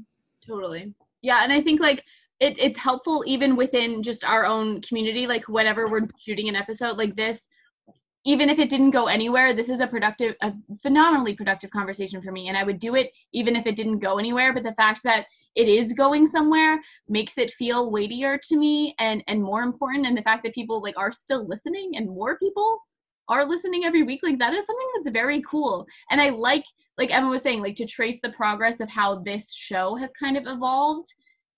Totally. 0.47 0.95
Yeah, 1.23 1.43
and 1.43 1.53
I 1.53 1.61
think 1.61 1.81
like 1.81 2.05
it, 2.41 2.59
it's 2.59 2.79
helpful 2.79 3.25
even 3.27 3.57
within 3.57 4.03
just 4.03 4.25
our 4.25 4.45
own 4.45 4.83
community. 4.83 5.27
Like 5.27 5.49
whenever 5.49 5.89
we're 5.89 6.09
shooting 6.21 6.49
an 6.49 6.57
episode 6.57 6.99
like 6.99 7.17
this, 7.17 7.47
even 8.25 8.49
if 8.49 8.59
it 8.59 8.71
didn't 8.71 8.91
go 8.91 9.07
anywhere, 9.07 9.55
this 9.55 9.69
is 9.69 9.81
a 9.81 9.87
productive, 9.87 10.35
a 10.41 10.53
phenomenally 10.83 11.35
productive 11.35 11.71
conversation 11.71 12.23
for 12.23 12.33
me. 12.33 12.49
And 12.49 12.57
I 12.57 12.65
would 12.65 12.79
do 12.79 12.95
it 12.95 13.13
even 13.33 13.55
if 13.55 13.67
it 13.67 13.77
didn't 13.77 13.99
go 13.99 14.19
anywhere. 14.19 14.53
But 14.53 14.63
the 14.63 14.75
fact 14.75 15.03
that 15.05 15.27
it 15.55 15.69
is 15.69 15.93
going 15.93 16.27
somewhere 16.27 16.81
makes 17.09 17.39
it 17.39 17.53
feel 17.53 17.91
weightier 17.91 18.39
to 18.49 18.57
me 18.57 18.95
and 18.99 19.23
and 19.29 19.43
more 19.43 19.63
important. 19.63 20.07
And 20.07 20.17
the 20.17 20.23
fact 20.23 20.43
that 20.45 20.55
people 20.55 20.83
like 20.83 20.97
are 20.97 21.13
still 21.13 21.47
listening 21.47 21.93
and 21.97 22.09
more 22.09 22.39
people 22.39 22.81
are 23.29 23.45
listening 23.45 23.85
every 23.85 24.03
week, 24.03 24.21
like 24.23 24.39
that 24.39 24.55
is 24.55 24.67
something 24.67 24.89
that's 24.95 25.13
very 25.13 25.43
cool. 25.43 25.87
And 26.11 26.21
I 26.21 26.31
like 26.31 26.65
like 26.97 27.11
Emma 27.13 27.29
was 27.29 27.43
saying, 27.43 27.61
like 27.61 27.77
to 27.77 27.87
trace 27.87 28.19
the 28.23 28.33
progress 28.33 28.81
of 28.81 28.89
how 28.89 29.21
this 29.21 29.53
show 29.53 29.97
has 29.97 30.11
kind 30.19 30.37
of 30.37 30.47
evolved 30.47 31.09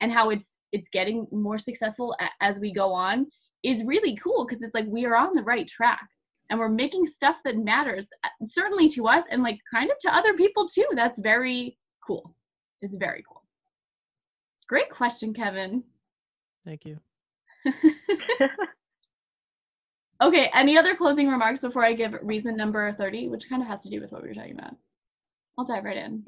and 0.01 0.13
how 0.13 0.31
it's 0.31 0.55
it's 0.73 0.89
getting 0.89 1.27
more 1.31 1.59
successful 1.59 2.17
as 2.41 2.59
we 2.59 2.73
go 2.73 2.93
on 2.93 3.27
is 3.63 3.85
really 3.85 4.17
cool 4.17 4.45
because 4.45 4.63
it's 4.63 4.75
like 4.75 4.87
we 4.89 5.07
are 5.07 5.17
on 5.17 5.35
the 5.35 5.43
right 5.43 5.67
track 5.69 6.07
and 6.51 6.59
we're 6.59 6.69
making 6.69 7.07
stuff 7.07 7.37
that 7.45 7.57
matters 7.57 8.09
uh, 8.25 8.29
certainly 8.47 8.89
to 8.89 9.07
us 9.07 9.25
and 9.31 9.43
like 9.43 9.59
kind 9.73 9.91
of 9.91 9.99
to 9.99 10.15
other 10.15 10.35
people 10.35 10.69
too 10.69 10.87
that's 10.95 11.19
very 11.19 11.77
cool 12.07 12.35
it's 12.83 12.95
very 12.95 13.25
cool 13.29 13.43
Great 14.69 14.91
question, 14.91 15.33
Kevin. 15.33 15.85
Thank 16.65 16.85
you. 16.85 16.99
Okay, 20.23 20.51
any 20.55 20.79
other 20.79 20.95
closing 20.95 21.29
remarks 21.29 21.61
before 21.61 21.85
I 21.85 21.93
give 21.93 22.17
reason 22.23 22.57
number 22.57 22.91
30, 22.95 23.29
which 23.29 23.51
kind 23.51 23.61
of 23.61 23.69
has 23.69 23.83
to 23.83 23.91
do 23.91 24.01
with 24.01 24.13
what 24.13 24.23
we 24.23 24.29
were 24.29 24.35
talking 24.35 24.59
about? 24.59 24.75
I'll 25.59 25.65
dive 25.67 25.85
right 25.85 25.99
in. 25.99 26.25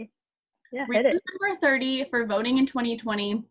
Yeah, 0.70 0.84
hit 0.84 0.88
Reason 0.90 1.06
it. 1.06 1.22
number 1.40 1.58
30 1.62 2.04
for 2.10 2.26
voting 2.26 2.58
in 2.58 2.66
2020. 2.66 3.42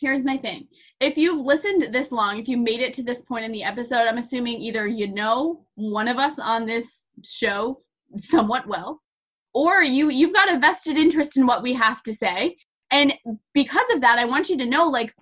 Here's 0.00 0.22
my 0.22 0.36
thing. 0.36 0.68
If 1.00 1.16
you've 1.16 1.40
listened 1.44 1.92
this 1.92 2.12
long, 2.12 2.38
if 2.38 2.48
you 2.48 2.56
made 2.56 2.80
it 2.80 2.92
to 2.94 3.02
this 3.02 3.22
point 3.22 3.44
in 3.44 3.52
the 3.52 3.64
episode, 3.64 4.06
I'm 4.06 4.18
assuming 4.18 4.60
either 4.60 4.86
you 4.86 5.08
know 5.08 5.64
one 5.74 6.08
of 6.08 6.18
us 6.18 6.38
on 6.38 6.66
this 6.66 7.04
show 7.24 7.80
somewhat 8.16 8.66
well, 8.66 9.02
or 9.54 9.82
you 9.82 10.10
you've 10.10 10.34
got 10.34 10.52
a 10.52 10.58
vested 10.58 10.96
interest 10.96 11.36
in 11.36 11.46
what 11.46 11.62
we 11.62 11.72
have 11.74 12.02
to 12.04 12.12
say. 12.12 12.56
And 12.90 13.12
because 13.54 13.86
of 13.92 14.00
that, 14.00 14.18
I 14.18 14.24
want 14.24 14.48
you 14.48 14.56
to 14.58 14.66
know 14.66 14.86
like 14.86 15.14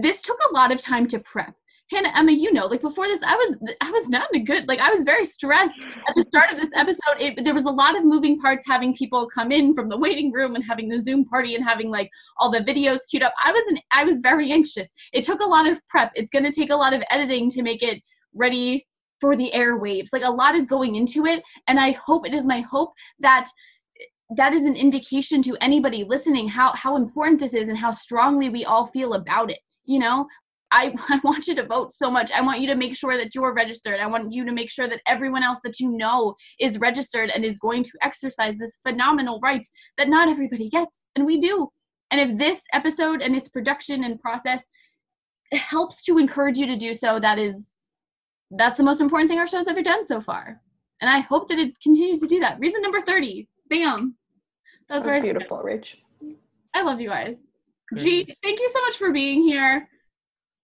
this 0.00 0.22
took 0.22 0.38
a 0.48 0.54
lot 0.54 0.72
of 0.72 0.80
time 0.80 1.06
to 1.08 1.18
prep. 1.18 1.54
Hannah, 1.90 2.12
Emma, 2.16 2.32
you 2.32 2.52
know, 2.52 2.66
like 2.66 2.80
before 2.80 3.06
this, 3.06 3.20
I 3.22 3.36
was 3.36 3.74
I 3.80 3.90
was 3.92 4.08
not 4.08 4.28
in 4.32 4.40
a 4.40 4.44
good 4.44 4.66
like 4.66 4.80
I 4.80 4.90
was 4.90 5.02
very 5.02 5.24
stressed 5.24 5.86
at 6.08 6.14
the 6.16 6.24
start 6.26 6.50
of 6.50 6.58
this 6.58 6.70
episode. 6.74 7.20
It, 7.20 7.44
there 7.44 7.54
was 7.54 7.62
a 7.62 7.70
lot 7.70 7.96
of 7.96 8.04
moving 8.04 8.40
parts, 8.40 8.64
having 8.66 8.94
people 8.94 9.28
come 9.28 9.52
in 9.52 9.72
from 9.72 9.88
the 9.88 9.96
waiting 9.96 10.32
room 10.32 10.56
and 10.56 10.64
having 10.64 10.88
the 10.88 11.00
Zoom 11.00 11.24
party 11.24 11.54
and 11.54 11.64
having 11.64 11.88
like 11.88 12.10
all 12.38 12.50
the 12.50 12.58
videos 12.58 13.00
queued 13.08 13.22
up. 13.22 13.34
I 13.42 13.52
was 13.52 13.64
an, 13.68 13.78
I 13.92 14.02
was 14.02 14.18
very 14.18 14.50
anxious. 14.50 14.88
It 15.12 15.24
took 15.24 15.40
a 15.40 15.44
lot 15.44 15.68
of 15.68 15.80
prep. 15.88 16.10
It's 16.16 16.30
going 16.30 16.44
to 16.44 16.52
take 16.52 16.70
a 16.70 16.76
lot 16.76 16.92
of 16.92 17.02
editing 17.10 17.50
to 17.50 17.62
make 17.62 17.84
it 17.84 18.02
ready 18.34 18.84
for 19.20 19.36
the 19.36 19.52
airwaves. 19.54 20.08
Like 20.12 20.24
a 20.24 20.30
lot 20.30 20.56
is 20.56 20.66
going 20.66 20.96
into 20.96 21.24
it, 21.26 21.40
and 21.68 21.78
I 21.78 21.92
hope 21.92 22.26
it 22.26 22.34
is 22.34 22.46
my 22.46 22.62
hope 22.62 22.92
that 23.20 23.48
that 24.36 24.52
is 24.52 24.62
an 24.62 24.74
indication 24.74 25.40
to 25.40 25.56
anybody 25.60 26.02
listening 26.02 26.48
how 26.48 26.72
how 26.72 26.96
important 26.96 27.38
this 27.38 27.54
is 27.54 27.68
and 27.68 27.78
how 27.78 27.92
strongly 27.92 28.48
we 28.48 28.64
all 28.64 28.86
feel 28.86 29.14
about 29.14 29.52
it. 29.52 29.60
You 29.84 30.00
know, 30.00 30.26
I, 30.72 30.94
I 31.08 31.20
want 31.24 31.46
you 31.46 31.54
to 31.56 31.66
vote 31.66 31.92
so 31.92 32.10
much. 32.10 32.30
I 32.30 32.40
want 32.40 32.60
you 32.60 32.66
to 32.68 32.74
make 32.74 32.96
sure 32.96 33.16
that 33.16 33.34
you're 33.34 33.54
registered. 33.54 34.00
I 34.00 34.06
want 34.06 34.32
you 34.32 34.44
to 34.44 34.52
make 34.52 34.70
sure 34.70 34.88
that 34.88 35.00
everyone 35.06 35.42
else 35.42 35.58
that 35.64 35.80
you 35.80 35.90
know 35.90 36.34
is 36.60 36.78
registered 36.78 37.30
and 37.30 37.44
is 37.44 37.58
going 37.58 37.84
to 37.84 37.92
exercise 38.02 38.56
this 38.56 38.78
phenomenal 38.82 39.40
right 39.42 39.66
that 39.98 40.08
not 40.08 40.28
everybody 40.28 40.68
gets, 40.68 41.00
and 41.14 41.26
we 41.26 41.40
do. 41.40 41.70
And 42.10 42.20
if 42.20 42.38
this 42.38 42.60
episode 42.72 43.20
and 43.20 43.34
its 43.34 43.48
production 43.48 44.04
and 44.04 44.20
process 44.20 44.64
helps 45.52 46.02
to 46.04 46.18
encourage 46.18 46.58
you 46.58 46.66
to 46.66 46.76
do 46.76 46.94
so, 46.94 47.18
that 47.20 47.38
is 47.38 47.72
that's 48.52 48.76
the 48.76 48.82
most 48.84 49.00
important 49.00 49.28
thing 49.28 49.38
our 49.38 49.48
show's 49.48 49.66
ever 49.66 49.82
done 49.82 50.06
so 50.06 50.20
far. 50.20 50.60
And 51.00 51.10
I 51.10 51.20
hope 51.20 51.48
that 51.48 51.58
it 51.58 51.78
continues 51.80 52.20
to 52.20 52.26
do 52.26 52.40
that. 52.40 52.58
Reason 52.60 52.80
number 52.80 53.00
30. 53.00 53.48
Bam. 53.68 54.16
That's 54.88 55.04
That 55.04 55.14
was 55.16 55.22
beautiful, 55.22 55.58
Rich. 55.58 55.98
I 56.74 56.82
love 56.82 57.00
you 57.00 57.08
guys. 57.08 57.36
Very 57.92 58.24
G, 58.24 58.36
thank 58.42 58.60
you 58.60 58.68
so 58.72 58.80
much 58.82 58.96
for 58.96 59.12
being 59.12 59.42
here. 59.42 59.88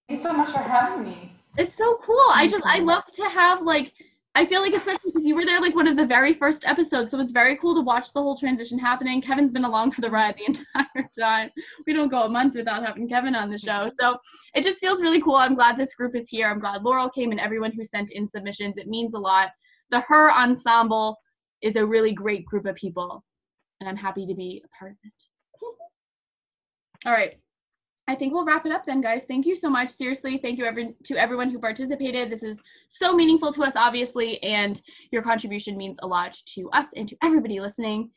Thank 0.09 0.19
you 0.19 0.29
so 0.29 0.33
much 0.33 0.53
for 0.53 0.59
having 0.59 1.05
me. 1.05 1.33
It's 1.57 1.77
so 1.77 1.99
cool. 2.05 2.25
I 2.33 2.49
just 2.49 2.65
I 2.65 2.79
love 2.79 3.05
to 3.13 3.25
have 3.25 3.63
like 3.63 3.93
I 4.35 4.47
feel 4.47 4.63
like 4.63 4.73
especially 4.73 5.11
because 5.13 5.27
you 5.27 5.35
were 5.35 5.45
there 5.45 5.61
like 5.61 5.75
one 5.75 5.87
of 5.87 5.97
the 5.97 6.07
very 6.07 6.33
first 6.33 6.67
episodes, 6.67 7.11
so 7.11 7.21
it's 7.21 7.33
very 7.33 7.57
cool 7.59 7.75
to 7.75 7.83
watch 7.83 8.13
the 8.13 8.23
whole 8.23 8.37
transition 8.37 8.79
happening. 8.79 9.21
Kevin's 9.21 9.53
been 9.53 9.65
along 9.67 9.93
for 9.93 10.01
the 10.01 10.11
ride 10.11 10.37
the 10.39 10.45
entire 10.47 11.09
time. 11.19 11.51
We 11.87 11.93
don't 11.93 12.09
go 12.09 12.23
a 12.23 12.29
month 12.31 12.55
without 12.55 12.85
having 12.85 13.09
Kevin 13.09 13.35
on 13.35 13.51
the 13.51 13.59
show, 13.59 13.91
mm-hmm. 13.91 13.97
so 14.01 14.17
it 14.55 14.65
just 14.65 14.79
feels 14.79 15.03
really 15.03 15.21
cool. 15.21 15.37
I'm 15.37 15.55
glad 15.55 15.77
this 15.77 15.93
group 15.93 16.17
is 16.17 16.31
here. 16.31 16.49
I'm 16.49 16.61
glad 16.61 16.83
Laurel 16.83 17.11
came 17.11 17.31
and 17.31 17.41
everyone 17.41 17.73
who 17.73 17.85
sent 17.85 18.11
in 18.11 18.27
submissions. 18.27 18.79
It 18.79 18.89
means 18.89 19.13
a 19.13 19.19
lot. 19.19 19.51
The 19.91 20.01
Her 20.01 20.33
Ensemble 20.33 21.19
is 21.61 21.77
a 21.77 21.85
really 21.85 22.13
great 22.13 22.47
group 22.47 22.65
of 22.65 22.75
people, 22.75 23.23
and 23.81 23.89
I'm 23.89 23.97
happy 23.97 24.27
to 24.27 24.35
be 24.35 24.63
a 24.65 24.79
part 24.79 24.93
of 24.93 24.99
it. 25.05 25.13
All 27.07 27.13
right. 27.13 27.39
I 28.09 28.17
think 28.17 28.33
we'll 28.33 28.45
wrap 28.45 28.67
it 28.67 28.73
up 28.73 28.85
then, 28.85 29.01
guys. 29.01 29.23
Thank 29.29 29.47
you 29.47 29.55
so 29.55 29.71
much. 29.71 29.89
Seriously, 29.89 30.39
thank 30.39 30.59
you 30.59 30.65
every, 30.65 30.95
to 31.05 31.17
everyone 31.17 31.51
who 31.51 31.59
participated. 31.59 32.31
This 32.31 32.43
is 32.43 32.61
so 32.89 33.15
meaningful 33.15 33.53
to 33.53 33.63
us, 33.63 33.75
obviously, 33.77 34.43
and 34.43 34.81
your 35.13 35.23
contribution 35.23 35.77
means 35.77 35.99
a 36.03 36.07
lot 36.07 36.37
to 36.55 36.69
us 36.71 36.87
and 36.97 37.09
to 37.09 37.17
everybody 37.23 37.61
listening. 37.61 38.11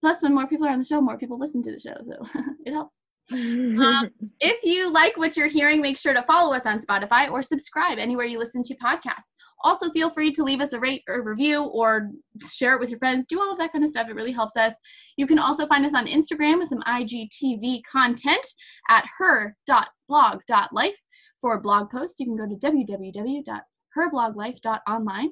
Plus, 0.00 0.22
when 0.22 0.34
more 0.34 0.46
people 0.46 0.66
are 0.66 0.70
on 0.70 0.78
the 0.78 0.84
show, 0.84 1.00
more 1.00 1.18
people 1.18 1.38
listen 1.38 1.62
to 1.64 1.72
the 1.72 1.80
show, 1.80 1.94
so 2.06 2.40
it 2.66 2.72
helps. 2.72 2.96
Um, 3.32 4.10
if 4.40 4.62
you 4.64 4.92
like 4.92 5.16
what 5.16 5.36
you're 5.36 5.48
hearing, 5.48 5.80
make 5.80 5.98
sure 5.98 6.14
to 6.14 6.22
follow 6.22 6.54
us 6.54 6.66
on 6.66 6.80
Spotify 6.80 7.30
or 7.30 7.42
subscribe 7.42 7.98
anywhere 7.98 8.26
you 8.26 8.38
listen 8.38 8.62
to 8.64 8.76
podcasts. 8.76 9.32
Also, 9.64 9.90
feel 9.90 10.10
free 10.10 10.32
to 10.32 10.42
leave 10.42 10.60
us 10.60 10.72
a 10.72 10.80
rate 10.80 11.02
or 11.08 11.22
review 11.22 11.62
or 11.62 12.10
share 12.52 12.74
it 12.74 12.80
with 12.80 12.90
your 12.90 12.98
friends. 12.98 13.26
Do 13.26 13.40
all 13.40 13.52
of 13.52 13.58
that 13.58 13.70
kind 13.72 13.84
of 13.84 13.90
stuff. 13.90 14.08
It 14.08 14.14
really 14.14 14.32
helps 14.32 14.56
us. 14.56 14.74
You 15.16 15.26
can 15.26 15.38
also 15.38 15.66
find 15.66 15.86
us 15.86 15.94
on 15.94 16.06
Instagram 16.06 16.58
with 16.58 16.68
some 16.68 16.82
IGTV 16.82 17.82
content 17.90 18.46
at 18.88 19.04
her.blog.life. 19.18 20.96
For 21.40 21.60
blog 21.60 21.90
posts, 21.90 22.20
you 22.20 22.26
can 22.26 22.36
go 22.36 22.46
to 22.46 22.54
www.herbloglife.online. 22.54 25.30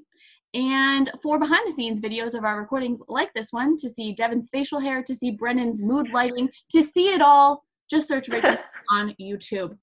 And 0.53 1.09
for 1.22 1.39
behind 1.39 1.62
the 1.66 1.72
scenes 1.72 2.01
videos 2.01 2.35
of 2.35 2.45
our 2.45 2.61
recordings 2.61 2.99
like 3.07 3.33
this 3.35 3.53
one, 3.53 3.76
to 3.76 3.89
see 3.89 4.12
Devin's 4.12 4.51
facial 4.51 4.81
hair, 4.81 5.05
to 5.05 5.14
see 5.14 5.31
Brennan's 5.31 5.85
mood 5.85 6.09
lighting, 6.12 6.51
to 6.72 6.83
see 6.83 7.14
it 7.14 7.22
all, 7.22 7.62
just 7.89 8.09
search 8.09 8.28
Rachel 8.28 8.57
on 8.91 9.14
YouTube. 9.20 9.78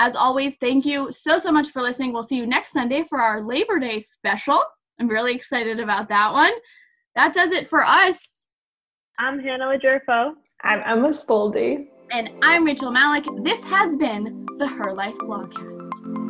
As 0.00 0.14
always, 0.14 0.54
thank 0.60 0.86
you 0.86 1.10
so, 1.12 1.40
so 1.40 1.50
much 1.50 1.70
for 1.70 1.82
listening. 1.82 2.12
We'll 2.12 2.26
see 2.26 2.36
you 2.36 2.46
next 2.46 2.72
Sunday 2.72 3.04
for 3.08 3.20
our 3.20 3.42
Labor 3.42 3.80
Day 3.80 3.98
special. 3.98 4.62
I'm 5.00 5.08
really 5.08 5.34
excited 5.34 5.80
about 5.80 6.08
that 6.08 6.32
one. 6.32 6.52
That 7.16 7.34
does 7.34 7.50
it 7.50 7.68
for 7.68 7.84
us. 7.84 8.44
I'm 9.18 9.40
Hannah 9.40 9.66
Logerfo. 9.66 10.34
I'm 10.62 10.82
Emma 10.86 11.08
Spoldi. 11.08 11.88
And 12.12 12.30
I'm 12.42 12.64
Rachel 12.64 12.92
Malak. 12.92 13.24
This 13.42 13.58
has 13.64 13.96
been 13.96 14.46
the 14.58 14.68
Her 14.68 14.94
Life 14.94 15.16
Blogcast. 15.16 16.27